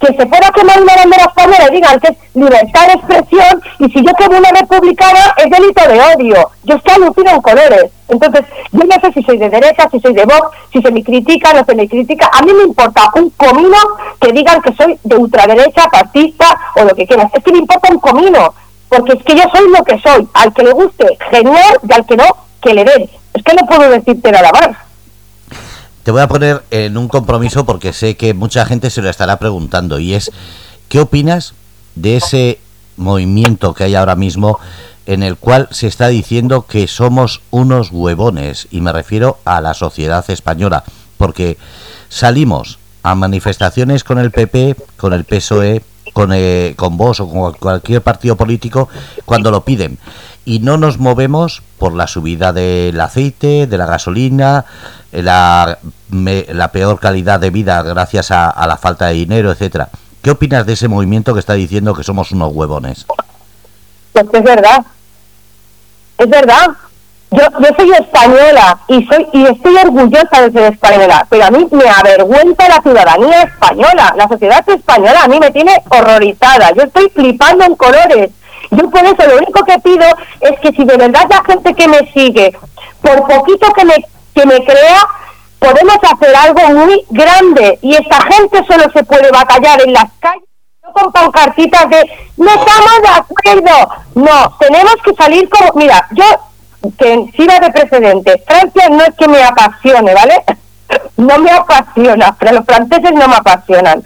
que 0.00 0.16
se 0.16 0.26
pueda 0.26 0.50
quemar 0.50 0.80
una 0.80 0.96
bandera 0.96 1.24
española 1.24 1.66
y 1.70 1.74
digan 1.74 2.00
que 2.00 2.08
es 2.08 2.16
libertad 2.34 2.86
de 2.86 2.92
expresión 2.94 3.62
y 3.78 3.84
si 3.90 4.04
yo 4.04 4.12
quemo 4.14 4.38
una 4.38 4.50
republicana 4.50 5.34
es 5.36 5.50
delito 5.50 5.86
de 5.86 6.00
odio. 6.00 6.50
Yo 6.64 6.76
estoy 6.76 6.94
alucino 6.94 7.30
en 7.30 7.42
colores. 7.42 7.84
Entonces, 8.08 8.42
yo 8.72 8.84
no 8.84 8.94
sé 9.00 9.12
si 9.12 9.22
soy 9.22 9.36
de 9.38 9.50
derecha, 9.50 9.88
si 9.90 10.00
soy 10.00 10.14
de 10.14 10.24
Vox, 10.24 10.56
si 10.72 10.80
se 10.80 10.90
me 10.90 11.04
critica, 11.04 11.52
no 11.52 11.64
se 11.64 11.74
me 11.74 11.86
critica. 11.86 12.30
A 12.32 12.42
mí 12.42 12.52
me 12.52 12.64
importa 12.64 13.10
un 13.14 13.30
comino 13.30 13.76
que 14.20 14.32
digan 14.32 14.62
que 14.62 14.74
soy 14.74 14.98
de 15.04 15.16
ultraderecha, 15.16 15.88
fascista 15.90 16.46
o 16.76 16.84
lo 16.84 16.94
que 16.94 17.06
quieras. 17.06 17.30
Es 17.34 17.44
que 17.44 17.52
me 17.52 17.58
importa 17.58 17.92
un 17.92 18.00
comino, 18.00 18.54
porque 18.88 19.12
es 19.12 19.22
que 19.22 19.36
yo 19.36 19.42
soy 19.52 19.68
lo 19.68 19.84
que 19.84 20.00
soy. 20.00 20.26
Al 20.32 20.52
que 20.52 20.62
le 20.62 20.72
guste, 20.72 21.18
genial, 21.30 21.78
y 21.86 21.92
al 21.92 22.06
que 22.06 22.16
no, 22.16 22.24
que 22.62 22.74
le 22.74 22.84
den. 22.84 23.10
Es 23.34 23.42
que 23.44 23.54
no 23.54 23.66
puedo 23.66 23.88
decirte 23.90 24.32
nada 24.32 24.50
más. 24.50 24.89
Te 26.10 26.12
voy 26.12 26.22
a 26.22 26.26
poner 26.26 26.64
en 26.72 26.98
un 26.98 27.06
compromiso 27.06 27.64
porque 27.64 27.92
sé 27.92 28.16
que 28.16 28.34
mucha 28.34 28.66
gente 28.66 28.90
se 28.90 29.00
lo 29.00 29.08
estará 29.08 29.38
preguntando 29.38 30.00
y 30.00 30.14
es, 30.14 30.32
¿qué 30.88 30.98
opinas 30.98 31.54
de 31.94 32.16
ese 32.16 32.58
movimiento 32.96 33.74
que 33.74 33.84
hay 33.84 33.94
ahora 33.94 34.16
mismo 34.16 34.58
en 35.06 35.22
el 35.22 35.36
cual 35.36 35.68
se 35.70 35.86
está 35.86 36.08
diciendo 36.08 36.66
que 36.66 36.88
somos 36.88 37.42
unos 37.52 37.90
huevones? 37.92 38.66
Y 38.72 38.80
me 38.80 38.92
refiero 38.92 39.38
a 39.44 39.60
la 39.60 39.72
sociedad 39.72 40.28
española, 40.28 40.82
porque 41.16 41.58
salimos 42.08 42.80
a 43.04 43.14
manifestaciones 43.14 44.02
con 44.02 44.18
el 44.18 44.32
PP, 44.32 44.74
con 44.96 45.12
el 45.12 45.22
PSOE, 45.22 45.80
con, 46.12 46.32
eh, 46.32 46.74
con 46.76 46.96
vos 46.96 47.20
o 47.20 47.28
con 47.28 47.52
cualquier 47.54 48.02
partido 48.02 48.36
político 48.36 48.88
cuando 49.24 49.50
lo 49.50 49.64
piden 49.64 49.98
y 50.44 50.58
no 50.60 50.76
nos 50.76 50.98
movemos 50.98 51.62
por 51.78 51.94
la 51.94 52.06
subida 52.06 52.52
del 52.52 53.00
aceite, 53.00 53.66
de 53.66 53.78
la 53.78 53.86
gasolina, 53.86 54.64
la, 55.12 55.78
la 56.10 56.72
peor 56.72 56.98
calidad 56.98 57.40
de 57.40 57.50
vida 57.50 57.82
gracias 57.82 58.30
a, 58.30 58.66
la 58.66 58.76
falta 58.76 59.06
de 59.06 59.14
dinero, 59.14 59.52
etcétera. 59.52 59.90
¿Qué 60.22 60.30
opinas 60.30 60.66
de 60.66 60.74
ese 60.74 60.88
movimiento 60.88 61.34
que 61.34 61.40
está 61.40 61.54
diciendo 61.54 61.94
que 61.94 62.04
somos 62.04 62.32
unos 62.32 62.52
huevones? 62.52 63.06
Pues 64.12 64.26
es 64.32 64.42
verdad, 64.42 64.84
es 66.18 66.28
verdad. 66.28 66.68
Yo, 67.32 67.42
yo 67.60 67.68
soy 67.76 67.92
española 67.92 68.78
y 68.88 69.06
soy 69.06 69.26
y 69.32 69.46
estoy 69.46 69.76
orgullosa 69.76 70.42
de 70.42 70.52
ser 70.52 70.72
española, 70.72 71.26
pero 71.30 71.44
a 71.44 71.50
mí 71.50 71.66
me 71.70 71.88
avergüenza 71.88 72.68
la 72.68 72.82
ciudadanía 72.82 73.42
española, 73.42 74.14
la 74.16 74.28
sociedad 74.28 74.68
española 74.68 75.22
a 75.22 75.28
mí 75.28 75.38
me 75.38 75.50
tiene 75.52 75.80
horrorizada. 75.90 76.72
Yo 76.72 76.82
estoy 76.82 77.08
flipando 77.10 77.64
en 77.64 77.76
colores. 77.76 78.30
Yo 78.72 78.90
por 78.90 79.04
eso 79.04 79.26
lo 79.28 79.36
único 79.36 79.64
que 79.64 79.78
pido 79.78 80.06
es 80.40 80.58
que 80.60 80.72
si 80.72 80.84
de 80.84 80.96
verdad 80.96 81.26
la 81.28 81.44
gente 81.44 81.74
que 81.74 81.88
me 81.88 82.12
sigue, 82.12 82.56
por 83.00 83.26
poquito 83.26 83.72
que 83.72 83.84
me 83.84 83.94
que 84.34 84.46
me 84.46 84.64
crea, 84.64 85.06
podemos 85.60 85.96
hacer 86.02 86.34
algo 86.34 86.80
muy 86.80 87.04
grande 87.10 87.78
y 87.82 87.94
esta 87.94 88.22
gente 88.22 88.64
solo 88.66 88.90
se 88.92 89.04
puede 89.04 89.30
batallar 89.30 89.80
en 89.82 89.92
las 89.92 90.06
calles 90.18 90.44
con 90.92 91.12
pancartitas 91.12 91.88
de 91.88 92.10
no 92.36 92.50
estamos 92.50 93.02
de 93.02 93.08
acuerdo 93.08 93.88
no 94.14 94.56
tenemos 94.58 94.96
que 95.04 95.14
salir 95.14 95.48
como 95.48 95.72
mira 95.74 96.04
yo 96.10 96.24
que 96.98 97.30
sirva 97.36 97.60
de 97.60 97.70
precedente 97.70 98.42
Francia 98.46 98.88
no 98.88 99.02
es 99.02 99.14
que 99.18 99.28
me 99.28 99.42
apasione 99.42 100.14
vale 100.14 100.42
no 101.16 101.38
me 101.38 101.50
apasiona 101.50 102.36
pero 102.38 102.52
los 102.52 102.64
franceses 102.64 103.12
no 103.12 103.28
me 103.28 103.36
apasionan 103.36 104.02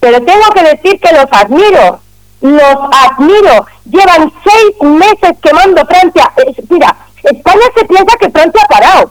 pero 0.00 0.22
tengo 0.22 0.48
que 0.54 0.62
decir 0.62 1.00
que 1.00 1.12
los 1.12 1.26
admiro 1.30 2.00
los 2.40 2.76
admiro 2.92 3.66
llevan 3.84 4.32
seis 4.44 4.90
meses 4.90 5.32
quemando 5.42 5.86
Francia 5.86 6.32
mira 6.68 6.96
España 7.22 7.62
se 7.76 7.84
piensa 7.86 8.16
que 8.18 8.30
Francia 8.30 8.62
ha 8.64 8.68
parado 8.68 9.10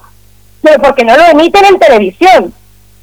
pero 0.65 0.81
porque 0.81 1.05
no 1.05 1.15
lo 1.15 1.23
emiten 1.25 1.63
en 1.65 1.79
televisión. 1.79 2.53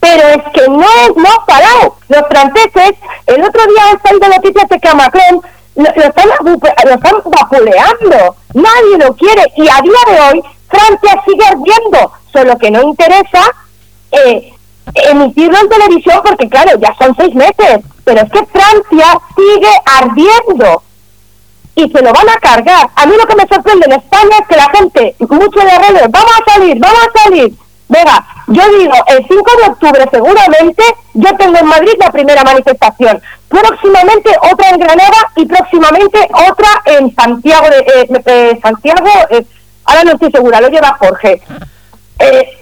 Pero 0.01 0.29
es 0.29 0.43
que 0.53 0.69
no, 0.69 1.15
no 1.17 1.29
ha 1.31 1.47
parado. 1.47 1.97
Los 2.09 2.23
franceses, 2.29 2.99
el 3.27 3.45
otro 3.45 3.63
día 3.67 3.91
han 3.93 4.03
salido 4.03 4.29
noticias 4.29 4.69
de 4.69 4.81
que 4.81 4.89
a 4.89 4.95
Macron 4.95 5.43
lo, 5.75 5.85
están, 5.85 6.29
lo 6.45 6.95
están 6.95 7.15
vapuleando. 7.25 8.37
Nadie 8.55 8.99
lo 8.99 9.15
quiere. 9.15 9.45
Y 9.57 9.69
a 9.69 9.81
día 9.81 10.01
de 10.07 10.21
hoy, 10.21 10.43
Francia 10.69 11.23
sigue 11.27 11.45
ardiendo. 11.45 12.13
Solo 12.33 12.57
que 12.59 12.71
no 12.71 12.83
interesa 12.83 13.43
eh, 14.11 14.53
emitirlo 14.95 15.59
en 15.59 15.69
televisión 15.69 16.21
porque, 16.25 16.49
claro, 16.49 16.79
ya 16.79 16.95
son 16.99 17.15
seis 17.17 17.35
meses. 17.35 17.81
Pero 18.05 18.23
es 18.23 18.31
que 18.31 18.47
Francia 18.47 19.21
sigue 19.37 19.73
ardiendo 19.85 20.83
y 21.75 21.91
se 21.91 22.03
lo 22.03 22.13
van 22.13 22.29
a 22.29 22.41
cargar. 22.41 22.91
A 22.97 23.07
mí 23.07 23.15
lo 23.17 23.27
que 23.27 23.37
me 23.37 23.47
sorprende 23.47 23.87
en 23.87 23.93
España 23.93 24.37
es 24.41 24.49
que 24.49 24.57
la 24.57 24.71
gente, 24.71 25.17
mucho 25.21 25.61
de 25.61 25.79
redes, 25.79 26.11
vamos 26.11 26.33
a 26.41 26.53
salir, 26.53 26.79
vamos 26.79 26.99
a 26.99 27.23
salir. 27.23 27.55
Venga, 27.89 28.27
yo 28.49 28.63
digo, 28.79 28.95
el 29.07 29.27
5 29.29 29.35
de 29.59 29.71
octubre 29.71 30.09
seguramente 30.11 30.83
yo 31.15 31.37
tengo 31.37 31.59
en 31.59 31.67
Madrid 31.67 31.93
la 31.99 32.11
primera 32.11 32.43
manifestación, 32.43 33.23
próximamente 33.53 34.31
otra 34.51 34.71
en 34.71 34.79
Granada 34.79 35.31
y 35.37 35.47
próximamente 35.47 36.19
otra 36.49 36.69
en 36.87 37.15
Santiago 37.15 37.69
de 37.69 37.79
eh, 37.79 38.23
eh, 38.27 38.61
Santiago, 38.63 39.09
eh, 39.31 39.45
ahora 39.85 40.05
no 40.05 40.13
estoy 40.13 40.31
segura, 40.31 40.61
lo 40.61 40.69
lleva 40.69 40.97
Jorge. 40.99 41.41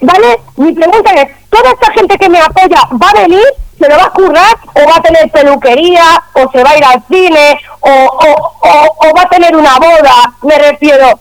¿Vale? 0.01 0.41
Mi 0.57 0.72
pregunta 0.72 1.11
es, 1.12 1.28
¿toda 1.51 1.70
esta 1.72 1.93
gente 1.93 2.16
que 2.16 2.30
me 2.30 2.41
apoya 2.41 2.80
va 2.93 3.11
a 3.11 3.20
venir? 3.22 3.45
¿Se 3.78 3.88
lo 3.88 3.97
va 3.97 4.05
a 4.05 4.11
currar 4.11 4.57
o 4.74 4.88
va 4.88 4.97
a 4.97 5.03
tener 5.03 5.30
peluquería 5.30 6.22
o 6.32 6.51
se 6.51 6.64
va 6.64 6.70
a 6.70 6.78
ir 6.78 6.84
al 6.84 7.03
cine 7.09 7.61
o, 7.80 7.91
o, 7.91 9.16
va 9.16 9.22
a 9.22 9.28
tener 9.28 9.55
una 9.55 9.76
boda? 9.76 10.32
Me 10.43 10.57
refiero, 10.59 11.20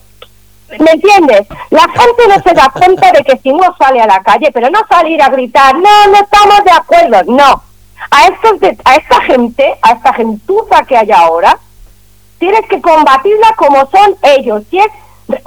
¿Me 0.78 0.90
entiendes? 0.92 1.48
La 1.68 1.82
gente 1.82 2.28
no 2.28 2.42
se 2.42 2.54
da 2.54 2.70
cuenta 2.70 3.12
de 3.12 3.24
que 3.24 3.36
si 3.42 3.52
no 3.52 3.74
sale 3.76 4.00
a 4.00 4.06
la 4.06 4.22
calle, 4.22 4.50
pero 4.54 4.70
no 4.70 4.80
salir 4.88 5.20
a 5.20 5.28
gritar, 5.28 5.74
no, 5.74 6.06
no 6.06 6.18
estamos 6.18 6.64
de 6.64 6.70
acuerdo, 6.70 7.22
no. 7.24 7.62
A, 8.10 8.26
estos 8.26 8.78
a 8.84 8.94
esta 8.94 9.20
gente, 9.22 9.78
a 9.82 9.92
esta 9.92 10.12
gentuza 10.14 10.84
que 10.84 10.96
hay 10.96 11.10
ahora, 11.10 11.58
tienes 12.38 12.66
que 12.68 12.80
combatirla 12.80 13.54
como 13.56 13.86
son 13.90 14.16
ellos, 14.22 14.62
y 14.70 14.78
es 14.78 14.88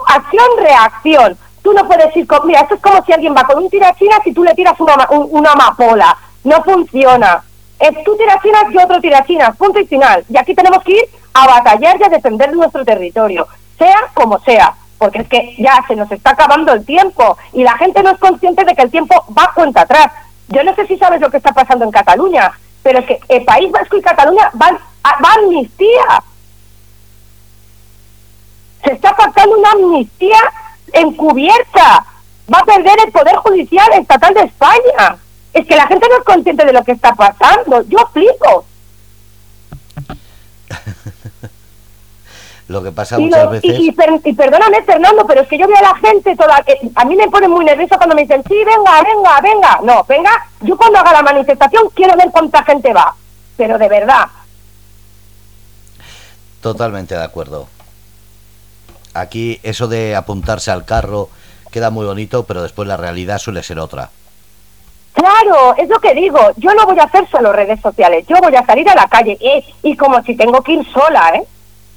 acción-reacción. 0.07 1.37
Tú 1.61 1.73
no 1.73 1.87
puedes 1.87 2.15
ir 2.15 2.27
con, 2.27 2.45
mira, 2.45 2.61
esto 2.61 2.75
es 2.75 2.81
como 2.81 3.03
si 3.05 3.13
alguien 3.13 3.33
va 3.35 3.43
con 3.43 3.63
un 3.63 3.69
tirachinas 3.69 4.19
y 4.25 4.33
tú 4.33 4.43
le 4.43 4.53
tiras 4.53 4.79
una, 4.79 4.95
una 5.09 5.51
amapola. 5.53 6.17
No 6.43 6.61
funciona. 6.63 7.43
Es 7.79 8.03
tú 8.03 8.15
tirachinas 8.17 8.65
y 8.71 8.77
otro 8.77 8.99
tirachinas, 9.01 9.55
punto 9.57 9.79
y 9.79 9.87
final. 9.87 10.23
Y 10.29 10.37
aquí 10.37 10.53
tenemos 10.53 10.83
que 10.83 10.93
ir 10.93 11.09
a 11.33 11.47
batallar 11.47 11.99
y 11.99 12.03
a 12.03 12.09
defender 12.09 12.53
nuestro 12.53 12.85
territorio, 12.85 13.47
sea 13.77 14.11
como 14.13 14.39
sea, 14.39 14.75
porque 14.97 15.21
es 15.21 15.27
que 15.27 15.55
ya 15.57 15.83
se 15.87 15.95
nos 15.95 16.11
está 16.11 16.31
acabando 16.31 16.73
el 16.73 16.85
tiempo 16.85 17.37
y 17.51 17.63
la 17.63 17.77
gente 17.77 18.03
no 18.03 18.11
es 18.11 18.19
consciente 18.19 18.63
de 18.63 18.75
que 18.75 18.83
el 18.83 18.91
tiempo 18.91 19.25
va 19.37 19.51
cuenta 19.53 19.81
atrás. 19.81 20.11
Yo 20.49 20.63
no 20.63 20.75
sé 20.75 20.87
si 20.87 20.97
sabes 20.97 21.21
lo 21.21 21.29
que 21.29 21.37
está 21.37 21.51
pasando 21.51 21.85
en 21.85 21.91
Cataluña, 21.91 22.51
pero 22.81 22.99
es 22.99 23.05
que 23.05 23.19
el 23.29 23.45
País 23.45 23.71
Vasco 23.71 23.97
y 23.97 24.01
Cataluña 24.01 24.49
van 24.53 24.77
a, 25.03 25.21
va 25.21 25.33
amnistía. 25.33 26.23
Se 28.83 28.93
está 28.93 29.15
pactando 29.15 29.57
una 29.57 29.71
amnistía 29.71 30.39
encubierta. 30.91 32.05
Va 32.53 32.59
a 32.59 32.65
perder 32.65 32.99
el 33.05 33.11
Poder 33.11 33.35
Judicial 33.37 33.93
Estatal 33.93 34.33
de 34.33 34.41
España. 34.41 35.17
Es 35.53 35.65
que 35.65 35.75
la 35.75 35.87
gente 35.87 36.07
no 36.09 36.17
es 36.17 36.23
consciente 36.23 36.65
de 36.65 36.73
lo 36.73 36.83
que 36.83 36.91
está 36.91 37.13
pasando. 37.15 37.83
Yo 37.87 37.99
explico. 37.99 38.65
lo 42.67 42.81
que 42.81 42.91
pasa 42.91 43.19
muchas 43.19 43.49
veces. 43.49 43.77
Y, 43.79 43.91
perdóname, 43.91 44.81
Fernando, 44.83 45.25
pero 45.27 45.41
es 45.41 45.47
que 45.47 45.57
yo 45.57 45.67
veo 45.67 45.77
a 45.77 45.81
la 45.81 45.95
gente 45.95 46.35
toda. 46.35 46.63
a 46.95 47.05
mí 47.05 47.15
me 47.15 47.27
pone 47.27 47.47
muy 47.47 47.65
nervioso 47.65 47.97
cuando 47.97 48.15
me 48.15 48.21
dicen, 48.21 48.43
sí, 48.47 48.55
venga, 48.55 49.01
venga, 49.03 49.41
venga. 49.41 49.79
No, 49.83 50.03
venga, 50.07 50.31
yo 50.61 50.77
cuando 50.77 50.99
haga 50.99 51.11
la 51.13 51.23
manifestación 51.23 51.89
quiero 51.93 52.15
ver 52.15 52.29
cuánta 52.31 52.63
gente 52.63 52.93
va. 52.93 53.15
Pero 53.57 53.77
de 53.77 53.89
verdad. 53.89 54.27
Totalmente 56.61 57.15
de 57.15 57.23
acuerdo. 57.23 57.67
Aquí 59.13 59.59
eso 59.63 59.87
de 59.87 60.15
apuntarse 60.15 60.71
al 60.71 60.85
carro 60.85 61.29
queda 61.71 61.89
muy 61.89 62.05
bonito, 62.05 62.45
pero 62.45 62.63
después 62.63 62.87
la 62.87 62.97
realidad 62.97 63.37
suele 63.37 63.61
ser 63.61 63.79
otra. 63.79 64.09
Claro, 65.13 65.75
es 65.77 65.87
lo 65.89 65.99
que 65.99 66.13
digo. 66.15 66.39
Yo 66.57 66.73
no 66.73 66.85
voy 66.85 66.97
a 66.99 67.03
hacer 67.03 67.27
solo 67.29 67.53
redes 67.53 67.79
sociales. 67.81 68.25
Yo 68.27 68.37
voy 68.41 68.55
a 68.55 68.65
salir 68.65 68.89
a 68.89 68.95
la 68.95 69.07
calle. 69.07 69.37
Eh, 69.39 69.63
y 69.83 69.95
como 69.95 70.21
si 70.23 70.35
tengo 70.35 70.61
que 70.61 70.73
ir 70.73 70.91
sola, 70.91 71.33
¿eh? 71.35 71.43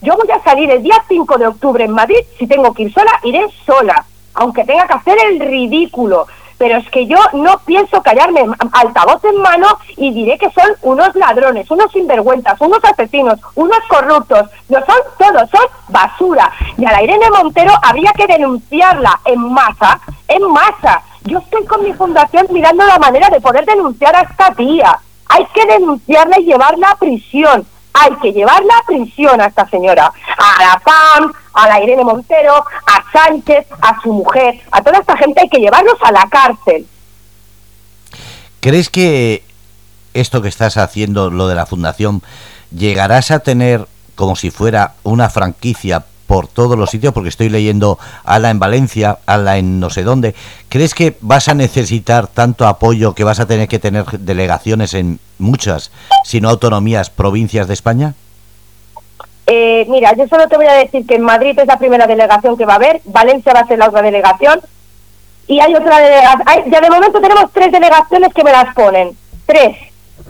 Yo 0.07 0.17
voy 0.17 0.31
a 0.31 0.41
salir 0.45 0.71
el 0.71 0.85
día 0.85 1.03
5 1.09 1.37
de 1.37 1.49
octubre 1.49 1.85
en 1.85 1.91
Madrid. 1.91 2.21
Si 2.39 2.47
tengo 2.47 2.73
que 2.73 2.85
ir 2.85 2.95
sola, 2.95 3.11
iré 3.25 3.45
sola. 3.67 4.05
Aunque 4.35 4.63
tenga 4.63 4.87
que 4.87 4.93
hacer 4.93 5.19
el 5.27 5.41
ridículo. 5.41 6.29
Pero 6.59 6.79
es 6.79 6.89
que 6.91 7.09
yo 7.09 7.19
no 7.33 7.59
pienso 7.67 8.01
callarme 8.03 8.47
altavoz 8.71 9.25
en 9.25 9.43
mano 9.43 9.67
y 9.97 10.15
diré 10.15 10.39
que 10.39 10.49
son 10.53 10.77
unos 10.83 11.13
ladrones, 11.17 11.69
unos 11.73 11.91
sinvergüenzas, 11.91 12.61
unos 12.61 12.79
asesinos, 12.85 13.41
unos 13.57 13.81
corruptos. 13.89 14.49
No 14.69 14.79
son 14.87 14.97
todos, 15.19 15.51
son 15.51 15.67
basura. 15.89 16.53
Y 16.79 16.85
a 16.85 16.93
la 16.93 17.03
Irene 17.03 17.29
Montero 17.29 17.73
habría 17.83 18.13
que 18.13 18.29
denunciarla 18.29 19.19
en 19.25 19.41
masa, 19.41 20.01
en 20.29 20.43
masa 20.49 21.03
yo 21.25 21.39
estoy 21.41 21.65
con 21.65 21.83
mi 21.83 21.93
fundación 21.93 22.47
mirando 22.51 22.87
la 22.87 23.01
manera 23.01 23.29
de 23.29 23.41
poder 23.41 23.67
denunciar 23.67 24.15
a 24.15 24.21
esta 24.21 24.55
tía. 24.55 24.97
Hay 25.29 25.45
que 25.47 25.67
denunciarla 25.67 26.39
y 26.39 26.45
llevarla 26.45 26.91
a 26.91 26.97
prisión. 26.97 27.67
Hay 27.99 28.15
que 28.17 28.33
llevarla 28.33 28.75
a 28.79 28.87
prisión 28.87 29.41
a 29.41 29.47
esta 29.47 29.69
señora. 29.69 30.13
A 30.37 30.63
la 30.63 30.81
PAM, 30.81 31.33
a 31.55 31.69
la 31.69 31.83
Irene 31.83 32.05
Montero, 32.05 32.55
a 32.55 33.05
Sánchez, 33.13 33.67
a 33.81 34.01
su 34.03 34.13
mujer. 34.13 34.61
A 34.71 34.83
toda 34.83 34.99
esta 34.99 35.17
gente 35.17 35.41
hay 35.41 35.49
que 35.49 35.59
llevarlos 35.59 35.97
a 36.03 36.13
la 36.13 36.29
cárcel. 36.29 36.87
¿Crees 38.61 38.91
que 38.91 39.45
esto 40.15 40.43
que 40.43 40.49
estás 40.49 40.77
haciendo, 40.77 41.31
lo 41.31 41.49
de 41.49 41.55
la 41.55 41.67
fundación, 41.67 42.23
llegarás 42.71 43.31
a 43.31 43.41
tener 43.41 43.87
como 44.15 44.35
si 44.35 44.51
fuera 44.51 44.95
una 45.03 45.29
franquicia 45.29 46.05
por 46.27 46.49
todos 46.49 46.79
los 46.79 46.91
sitios, 46.91 47.13
porque 47.13 47.29
estoy 47.29 47.49
leyendo 47.49 47.99
ala 48.25 48.51
en 48.51 48.59
Valencia, 48.59 49.19
ala 49.27 49.59
en 49.59 49.81
no 49.81 49.91
sé 49.91 50.03
dónde. 50.03 50.35
¿Crees 50.69 50.95
que 50.95 51.17
vas 51.21 51.49
a 51.49 51.55
necesitar 51.55 52.27
tanto 52.27 52.67
apoyo 52.67 53.15
que 53.15 53.25
vas 53.25 53.41
a 53.41 53.47
tener 53.47 53.69
que 53.69 53.79
tener 53.79 54.05
delegaciones 54.19 54.95
en 54.95 55.19
muchas, 55.39 55.93
si 56.25 56.41
no 56.41 56.49
autonomías, 56.49 57.11
provincias 57.11 57.69
de 57.69 57.75
España? 57.75 58.15
Eh, 59.47 59.87
mira, 59.89 60.13
yo 60.17 60.27
solo 60.27 60.49
te 60.49 60.57
voy 60.57 60.67
a 60.67 60.73
decir 60.73 61.07
que 61.07 61.15
en 61.15 61.23
Madrid 61.23 61.57
es 61.59 61.67
la 61.67 61.79
primera 61.79 62.07
delegación 62.07 62.57
que 62.57 62.67
va 62.67 62.75
a 62.75 62.77
haber, 62.77 63.01
Valencia 63.05 63.53
va 63.53 63.61
a 63.61 63.67
ser 63.67 63.79
la 63.79 63.89
otra 63.89 64.03
delegación, 64.03 64.61
y 65.47 65.61
hay 65.61 65.75
otra 65.75 65.99
delegación. 65.99 66.71
Ya 66.71 66.81
de 66.81 66.91
momento 66.91 67.21
tenemos 67.21 67.53
tres 67.53 67.71
delegaciones 67.71 68.35
que 68.35 68.45
me 68.45 68.51
las 68.53 68.75
ponen. 68.75 69.17
Tres. 69.47 69.77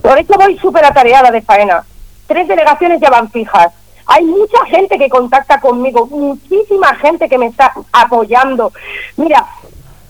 Por 0.03 0.19
eso 0.19 0.35
voy 0.35 0.59
súper 0.59 0.85
atareada 0.85 1.31
de 1.31 1.41
faena. 1.41 1.85
Tres 2.27 2.47
delegaciones 2.47 3.01
ya 3.01 3.09
van 3.09 3.31
fijas. 3.31 3.73
Hay 4.07 4.25
mucha 4.25 4.65
gente 4.67 4.99
que 4.99 5.09
contacta 5.09 5.61
conmigo, 5.61 6.07
muchísima 6.07 6.95
gente 6.97 7.29
que 7.29 7.39
me 7.39 7.47
está 7.47 7.73
apoyando. 7.93 8.73
Mira, 9.17 9.47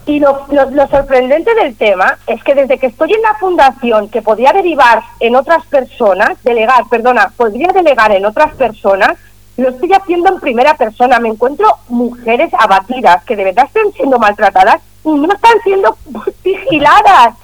y 0.06 0.20
lo, 0.20 0.46
sorprendente 0.88 1.52
del 1.54 1.76
tema 1.76 2.16
es 2.28 2.42
que 2.44 2.54
desde 2.54 2.78
que 2.78 2.86
estoy 2.86 3.12
en 3.12 3.22
la 3.22 3.34
fundación, 3.34 4.08
que 4.08 4.22
podría 4.22 4.52
derivar 4.52 5.02
en 5.18 5.34
otras 5.34 5.66
personas, 5.66 6.40
delegar, 6.44 6.84
perdona, 6.88 7.32
podría 7.36 7.68
delegar 7.68 8.12
en 8.12 8.24
otras 8.24 8.54
personas, 8.54 9.16
lo 9.56 9.70
estoy 9.70 9.92
haciendo 9.92 10.28
en 10.28 10.38
primera 10.38 10.74
persona. 10.74 11.18
Me 11.18 11.30
encuentro 11.30 11.66
mujeres 11.88 12.52
abatidas 12.56 13.24
que 13.24 13.34
de 13.34 13.44
verdad 13.44 13.66
están 13.66 13.92
siendo 13.94 14.18
maltratadas 14.18 14.80
y 15.04 15.10
no 15.10 15.32
están 15.32 15.60
siendo 15.64 15.96
vigiladas. 16.44 17.34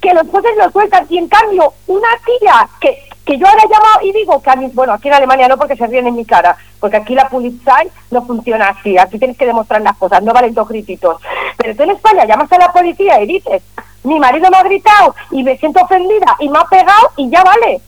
Que 0.00 0.12
los 0.12 0.26
jueces 0.28 0.52
lo 0.58 0.70
sueltan 0.72 1.06
y 1.08 1.16
en 1.16 1.28
cambio 1.28 1.72
una 1.86 2.08
tía 2.26 2.68
que 2.80 3.11
que 3.24 3.38
yo 3.38 3.46
ahora 3.46 3.62
llamo 3.64 3.86
y 4.02 4.12
digo 4.12 4.42
que 4.42 4.50
a 4.50 4.56
mí, 4.56 4.70
bueno, 4.74 4.92
aquí 4.92 5.08
en 5.08 5.14
Alemania 5.14 5.48
no 5.48 5.56
porque 5.56 5.76
se 5.76 5.86
ríen 5.86 6.06
en 6.08 6.16
mi 6.16 6.24
cara, 6.24 6.56
porque 6.80 6.96
aquí 6.96 7.14
la 7.14 7.28
Polizei 7.28 7.90
no 8.10 8.24
funciona 8.26 8.70
así, 8.70 8.98
aquí 8.98 9.18
tienes 9.18 9.36
que 9.36 9.46
demostrar 9.46 9.80
las 9.80 9.96
cosas, 9.96 10.22
no 10.22 10.32
valen 10.32 10.54
dos 10.54 10.68
grititos. 10.68 11.20
Pero 11.56 11.76
tú 11.76 11.82
en 11.84 11.90
España 11.90 12.24
llamas 12.24 12.50
a 12.50 12.58
la 12.58 12.72
policía 12.72 13.20
y 13.20 13.26
dices, 13.26 13.62
mi 14.02 14.18
marido 14.18 14.50
me 14.50 14.56
ha 14.56 14.62
gritado 14.64 15.14
y 15.30 15.44
me 15.44 15.56
siento 15.56 15.80
ofendida 15.82 16.36
y 16.40 16.48
me 16.48 16.58
ha 16.58 16.64
pegado 16.64 17.12
y 17.16 17.30
ya 17.30 17.44
vale. 17.44 17.80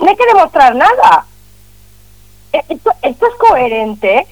No 0.00 0.08
hay 0.08 0.16
que 0.16 0.26
demostrar 0.26 0.74
nada. 0.74 1.26
E, 2.52 2.64
esto, 2.68 2.90
esto 3.02 3.26
es 3.26 3.34
coherente. 3.36 4.26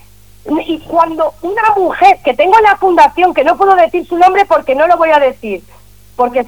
Y 0.66 0.80
cuando 0.80 1.34
una 1.42 1.62
mujer 1.76 2.18
que 2.24 2.34
tengo 2.34 2.58
en 2.58 2.64
la 2.64 2.76
fundación, 2.76 3.32
que 3.32 3.44
no 3.44 3.56
puedo 3.56 3.76
decir 3.76 4.04
su 4.08 4.18
nombre 4.18 4.44
porque 4.46 4.74
no 4.74 4.88
lo 4.88 4.96
voy 4.96 5.10
a 5.10 5.20
decir, 5.20 5.62
porque 6.16 6.44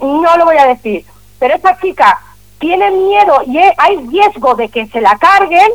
no 0.00 0.36
lo 0.36 0.44
voy 0.44 0.56
a 0.56 0.66
decir, 0.66 1.04
pero 1.38 1.54
esa 1.54 1.78
chica 1.78 2.18
tienen 2.58 3.06
miedo 3.06 3.42
y 3.46 3.58
hay 3.58 3.96
riesgo 4.08 4.54
de 4.54 4.68
que 4.68 4.86
se 4.86 5.00
la 5.00 5.16
carguen 5.18 5.70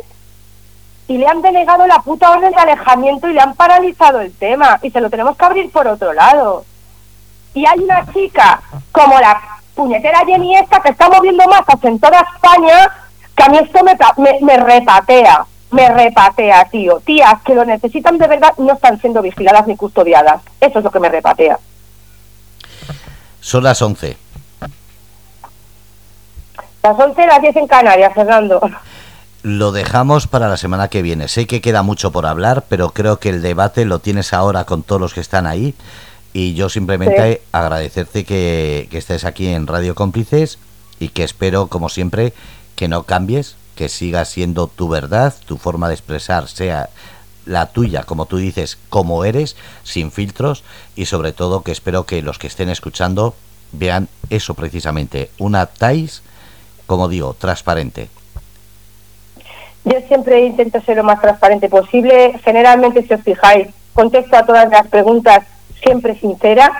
y 1.06 1.18
le 1.18 1.26
han 1.26 1.42
denegado 1.42 1.86
la 1.86 1.98
puta 1.98 2.30
orden 2.30 2.52
de 2.52 2.60
alejamiento 2.60 3.28
y 3.28 3.34
le 3.34 3.40
han 3.40 3.54
paralizado 3.54 4.20
el 4.20 4.32
tema 4.32 4.78
y 4.82 4.90
se 4.90 5.00
lo 5.00 5.10
tenemos 5.10 5.36
que 5.36 5.44
abrir 5.44 5.70
por 5.70 5.86
otro 5.86 6.12
lado. 6.12 6.64
Y 7.52 7.66
hay 7.66 7.78
una 7.80 8.06
chica 8.12 8.62
como 8.90 9.18
la 9.20 9.40
puñetera 9.74 10.24
Jenny 10.24 10.56
esta 10.56 10.80
que 10.80 10.90
está 10.90 11.08
moviendo 11.08 11.44
masas 11.46 11.82
en 11.84 11.98
toda 11.98 12.20
España 12.34 12.90
que 13.36 13.42
a 13.42 13.48
mí 13.48 13.58
esto 13.58 13.80
me, 13.84 14.40
me, 14.40 14.56
repatea, 14.56 15.44
me 15.72 15.88
repatea, 15.88 16.64
tío. 16.66 17.00
Tías 17.00 17.42
que 17.42 17.54
lo 17.54 17.64
necesitan 17.64 18.16
de 18.16 18.28
verdad 18.28 18.54
no 18.58 18.74
están 18.74 19.00
siendo 19.00 19.22
vigiladas 19.22 19.66
ni 19.66 19.76
custodiadas. 19.76 20.40
Eso 20.60 20.78
es 20.78 20.84
lo 20.84 20.90
que 20.90 21.00
me 21.00 21.08
repatea. 21.08 21.58
Son 23.40 23.62
las 23.62 23.82
11. 23.82 24.23
Las 26.84 27.00
11 27.00 27.26
las 27.26 27.40
10 27.40 27.56
en 27.56 27.66
Canarias, 27.66 28.12
Fernando. 28.12 28.60
Lo 29.42 29.72
dejamos 29.72 30.26
para 30.26 30.48
la 30.48 30.58
semana 30.58 30.88
que 30.88 31.00
viene. 31.00 31.28
Sé 31.28 31.46
que 31.46 31.62
queda 31.62 31.82
mucho 31.82 32.12
por 32.12 32.26
hablar, 32.26 32.64
pero 32.68 32.90
creo 32.90 33.18
que 33.18 33.30
el 33.30 33.40
debate 33.40 33.86
lo 33.86 34.00
tienes 34.00 34.34
ahora 34.34 34.64
con 34.64 34.82
todos 34.82 35.00
los 35.00 35.14
que 35.14 35.22
están 35.22 35.46
ahí. 35.46 35.74
Y 36.34 36.52
yo 36.52 36.68
simplemente 36.68 37.40
agradecerte 37.52 38.26
que, 38.26 38.88
que 38.90 38.98
estés 38.98 39.24
aquí 39.24 39.48
en 39.48 39.66
Radio 39.66 39.94
Cómplices 39.94 40.58
y 41.00 41.08
que 41.08 41.24
espero, 41.24 41.68
como 41.68 41.88
siempre, 41.88 42.34
que 42.76 42.86
no 42.86 43.04
cambies, 43.04 43.56
que 43.76 43.88
siga 43.88 44.26
siendo 44.26 44.66
tu 44.66 44.90
verdad, 44.90 45.32
tu 45.46 45.56
forma 45.56 45.88
de 45.88 45.94
expresar 45.94 46.48
sea 46.48 46.90
la 47.46 47.64
tuya, 47.72 48.02
como 48.02 48.26
tú 48.26 48.36
dices, 48.36 48.76
como 48.90 49.24
eres, 49.24 49.56
sin 49.84 50.12
filtros 50.12 50.64
y 50.96 51.06
sobre 51.06 51.32
todo 51.32 51.62
que 51.62 51.72
espero 51.72 52.04
que 52.04 52.20
los 52.20 52.38
que 52.38 52.46
estén 52.46 52.68
escuchando 52.68 53.34
vean 53.72 54.10
eso 54.28 54.52
precisamente, 54.52 55.30
una 55.38 55.64
TAIS 55.64 56.22
como 56.86 57.08
digo, 57.08 57.34
transparente? 57.34 58.08
Yo 59.84 60.00
siempre 60.08 60.44
intento 60.46 60.80
ser 60.80 60.96
lo 60.96 61.04
más 61.04 61.20
transparente 61.20 61.68
posible. 61.68 62.38
Generalmente, 62.42 63.06
si 63.06 63.12
os 63.12 63.22
fijáis, 63.22 63.68
contesto 63.92 64.36
a 64.36 64.46
todas 64.46 64.68
las 64.70 64.88
preguntas 64.88 65.44
siempre 65.82 66.18
sincera. 66.18 66.72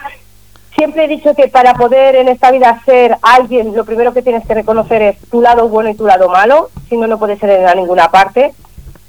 Siempre 0.76 1.04
he 1.04 1.08
dicho 1.08 1.34
que 1.34 1.48
para 1.48 1.74
poder 1.74 2.16
en 2.16 2.28
esta 2.28 2.50
vida 2.50 2.82
ser 2.84 3.16
alguien, 3.22 3.76
lo 3.76 3.84
primero 3.84 4.12
que 4.12 4.22
tienes 4.22 4.44
que 4.46 4.54
reconocer 4.54 5.02
es 5.02 5.18
tu 5.30 5.40
lado 5.40 5.68
bueno 5.68 5.90
y 5.90 5.94
tu 5.94 6.06
lado 6.06 6.28
malo, 6.28 6.70
si 6.88 6.96
no, 6.96 7.06
no 7.06 7.18
puedes 7.18 7.38
ser 7.38 7.50
en 7.50 7.76
ninguna 7.76 8.10
parte. 8.10 8.54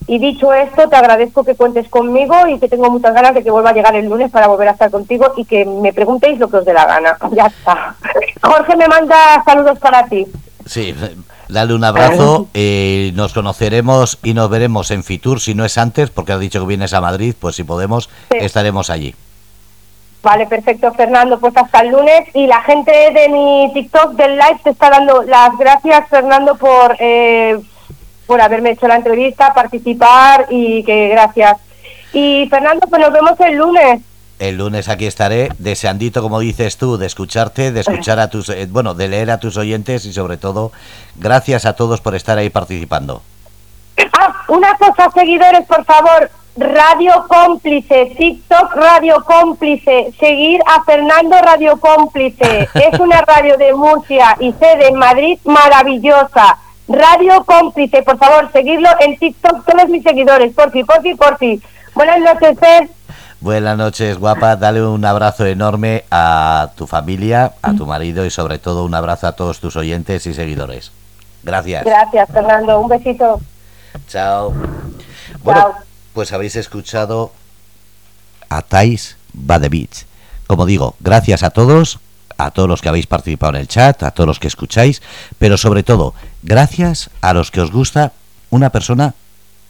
Y 0.08 0.20
dicho 0.20 0.54
esto, 0.54 0.88
te 0.88 0.96
agradezco 0.96 1.43
que 1.43 1.56
cuentes 1.56 1.89
conmigo 1.89 2.48
y 2.48 2.60
que 2.60 2.68
tengo 2.68 2.91
muchas 2.91 3.16
ganas 3.16 3.34
de 3.34 3.43
que 3.43 3.50
vuelva 3.50 3.72
a 3.72 3.74
llegar 3.74 3.96
el 3.96 4.06
lunes 4.06 4.30
para 4.30 4.46
volver 4.46 4.68
a 4.68 4.72
estar 4.72 4.91
contigo 4.91 5.34
y 5.36 5.46
que 5.46 5.66
me 5.66 5.93
preguntéis 5.93 6.38
lo 6.38 6.48
que 6.48 6.58
os 6.58 6.66
dé 6.66 6.74
la 6.74 6.86
gana. 6.86 7.18
Ya 7.32 7.48
está. 7.48 7.96
Jorge 8.43 8.76
me 8.76 8.88
manda 8.88 9.43
saludos 9.43 9.80
para 9.80 10.06
ti. 10.06 10.28
Sí, 10.66 10.95
dale 11.47 11.74
un 11.74 11.84
abrazo. 11.84 12.47
Eh, 12.53 13.11
nos 13.13 13.34
conoceremos 13.34 14.18
y 14.24 14.34
nos 14.34 14.49
veremos 14.49 14.91
en 14.91 15.03
Fitur, 15.03 15.39
si 15.39 15.53
no 15.53 15.63
es 15.63 15.78
antes, 15.78 16.09
porque 16.09 16.34
has 16.34 16.39
dicho 16.39 16.59
que 16.59 16.66
vienes 16.66 16.93
a 16.93 17.01
Madrid, 17.01 17.36
pues 17.39 17.55
si 17.55 17.63
podemos, 17.63 18.09
estaremos 18.32 18.89
allí. 18.89 19.13
Vale, 20.26 20.47
perfecto, 20.47 20.91
Fernando. 20.93 21.39
Pues 21.39 21.55
hasta 21.55 21.82
el 21.82 21.89
lunes. 21.89 22.28
Y 22.34 22.47
la 22.47 22.61
gente 22.63 22.91
de 22.91 23.30
mi 23.30 23.72
TikTok 23.76 24.13
del 24.13 24.32
live 24.32 24.59
te 24.63 24.72
está 24.72 24.89
dando 24.89 25.22
las 25.22 25.55
gracias, 25.55 26.09
Fernando, 26.09 26.55
por, 26.55 26.95
eh, 26.97 27.59
por 28.26 28.41
haberme 28.41 28.72
hecho 28.72 28.88
la 28.88 28.95
entrevista, 28.95 29.53
participar 29.53 30.47
y 30.49 30.84
que 30.84 31.09
gracias. 31.09 31.57
Y 32.11 32.47
Fernando, 32.49 32.88
pues 32.89 32.99
nos 33.03 33.13
vemos 33.13 33.39
el 33.39 33.55
lunes. 33.55 34.01
El 34.38 34.57
lunes 34.57 34.89
aquí 34.89 35.05
estaré, 35.05 35.49
deseandito, 35.59 36.21
como 36.21 36.39
dices 36.39 36.77
tú, 36.77 36.97
de 36.97 37.05
escucharte, 37.05 37.71
de 37.71 37.79
escuchar 37.79 38.19
a 38.19 38.29
tus, 38.29 38.49
eh, 38.49 38.67
bueno, 38.69 38.93
de 38.93 39.07
leer 39.07 39.31
a 39.31 39.39
tus 39.39 39.55
oyentes 39.55 40.05
y 40.05 40.11
sobre 40.11 40.36
todo, 40.36 40.73
gracias 41.15 41.65
a 41.65 41.73
todos 41.73 42.01
por 42.01 42.15
estar 42.15 42.38
ahí 42.38 42.49
participando. 42.49 43.21
Ah, 44.11 44.43
una 44.49 44.77
cosa, 44.77 45.09
seguidores, 45.11 45.65
por 45.65 45.86
favor, 45.86 46.29
Radio 46.57 47.25
Cómplice, 47.27 48.13
TikTok 48.17 48.75
Radio 48.75 49.23
Cómplice, 49.25 50.13
seguir 50.19 50.61
a 50.65 50.83
Fernando 50.83 51.38
Radio 51.41 51.77
Cómplice, 51.79 52.69
es 52.73 52.99
una 52.99 53.21
radio 53.21 53.57
de 53.57 53.73
Murcia 53.73 54.38
y 54.39 54.51
sede 54.53 54.88
en 54.88 54.95
Madrid 54.95 55.38
maravillosa. 55.45 56.57
Radio 56.88 57.43
Cómplice, 57.45 58.03
por 58.03 58.17
favor, 58.17 58.51
seguirlo 58.51 58.89
en 58.99 59.17
TikTok, 59.17 59.65
todos 59.65 59.89
mis 59.89 60.03
seguidores, 60.03 60.53
por 60.53 60.71
ti, 60.71 60.83
por 60.83 60.99
ti, 60.99 61.13
por 61.15 61.38
ti. 61.38 61.61
Buenas 61.93 62.19
noches, 62.19 62.59
Fer. 62.59 62.95
Buenas 63.41 63.77
noches, 63.77 64.17
guapa. 64.17 64.55
Dale 64.55 64.83
un 64.83 65.03
abrazo 65.05 65.45
enorme 65.45 66.05
a 66.09 66.71
tu 66.75 66.88
familia, 66.88 67.53
a 67.61 67.73
tu 67.73 67.86
marido 67.86 68.25
y 68.25 68.31
sobre 68.31 68.57
todo 68.57 68.86
un 68.86 68.95
abrazo 68.95 69.27
a 69.27 69.33
todos 69.33 69.59
tus 69.59 69.75
oyentes 69.75 70.25
y 70.25 70.33
seguidores. 70.33 70.91
Gracias. 71.43 71.86
Gracias, 71.86 72.29
Fernando. 72.31 72.79
Un 72.79 72.89
besito. 72.89 73.39
Chao. 74.07 74.53
Bueno, 75.43 75.73
pues 76.13 76.33
habéis 76.33 76.55
escuchado 76.55 77.31
a 78.49 78.61
Thais 78.61 79.17
Badevich. 79.33 80.05
Como 80.47 80.65
digo, 80.65 80.95
gracias 80.99 81.43
a 81.43 81.49
todos, 81.49 81.99
a 82.38 82.51
todos 82.51 82.69
los 82.69 82.81
que 82.81 82.89
habéis 82.89 83.07
participado 83.07 83.53
en 83.55 83.61
el 83.61 83.67
chat, 83.67 84.01
a 84.03 84.11
todos 84.11 84.27
los 84.27 84.39
que 84.39 84.47
escucháis, 84.47 85.01
pero 85.38 85.57
sobre 85.57 85.83
todo, 85.83 86.13
gracias 86.43 87.09
a 87.21 87.33
los 87.33 87.51
que 87.51 87.61
os 87.61 87.71
gusta 87.71 88.13
una 88.49 88.69
persona 88.69 89.13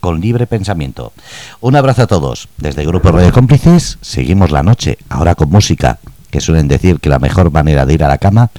con 0.06 0.22
libre 0.22 0.46
pensamiento. 0.46 1.14
Un 1.62 1.76
abrazo 1.76 2.04
a 2.04 2.06
todos. 2.06 2.48
Desde 2.58 2.86
Grupo 2.86 3.12
Radio 3.12 3.32
Cómplices 3.32 3.98
seguimos 4.02 4.52
la 4.52 4.62
noche, 4.62 5.00
ahora 5.10 5.34
con 5.34 5.50
música, 5.50 5.98
que 6.30 6.42
suelen 6.42 6.68
decir 6.68 7.00
que 7.00 7.10
la 7.10 7.18
mejor 7.18 7.52
manera 7.52 7.88
de 7.88 7.96
ir 7.96 8.04
a 8.04 8.08
la 8.08 8.20
cama, 8.20 8.52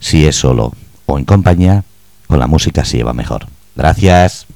si 0.00 0.26
es 0.26 0.36
solo 0.36 0.72
o 1.04 1.18
en 1.18 1.26
compañía, 1.26 1.84
con 2.28 2.38
la 2.38 2.46
música 2.46 2.86
se 2.86 2.96
lleva 2.96 3.12
mejor. 3.12 3.46
Gracias. 3.76 4.48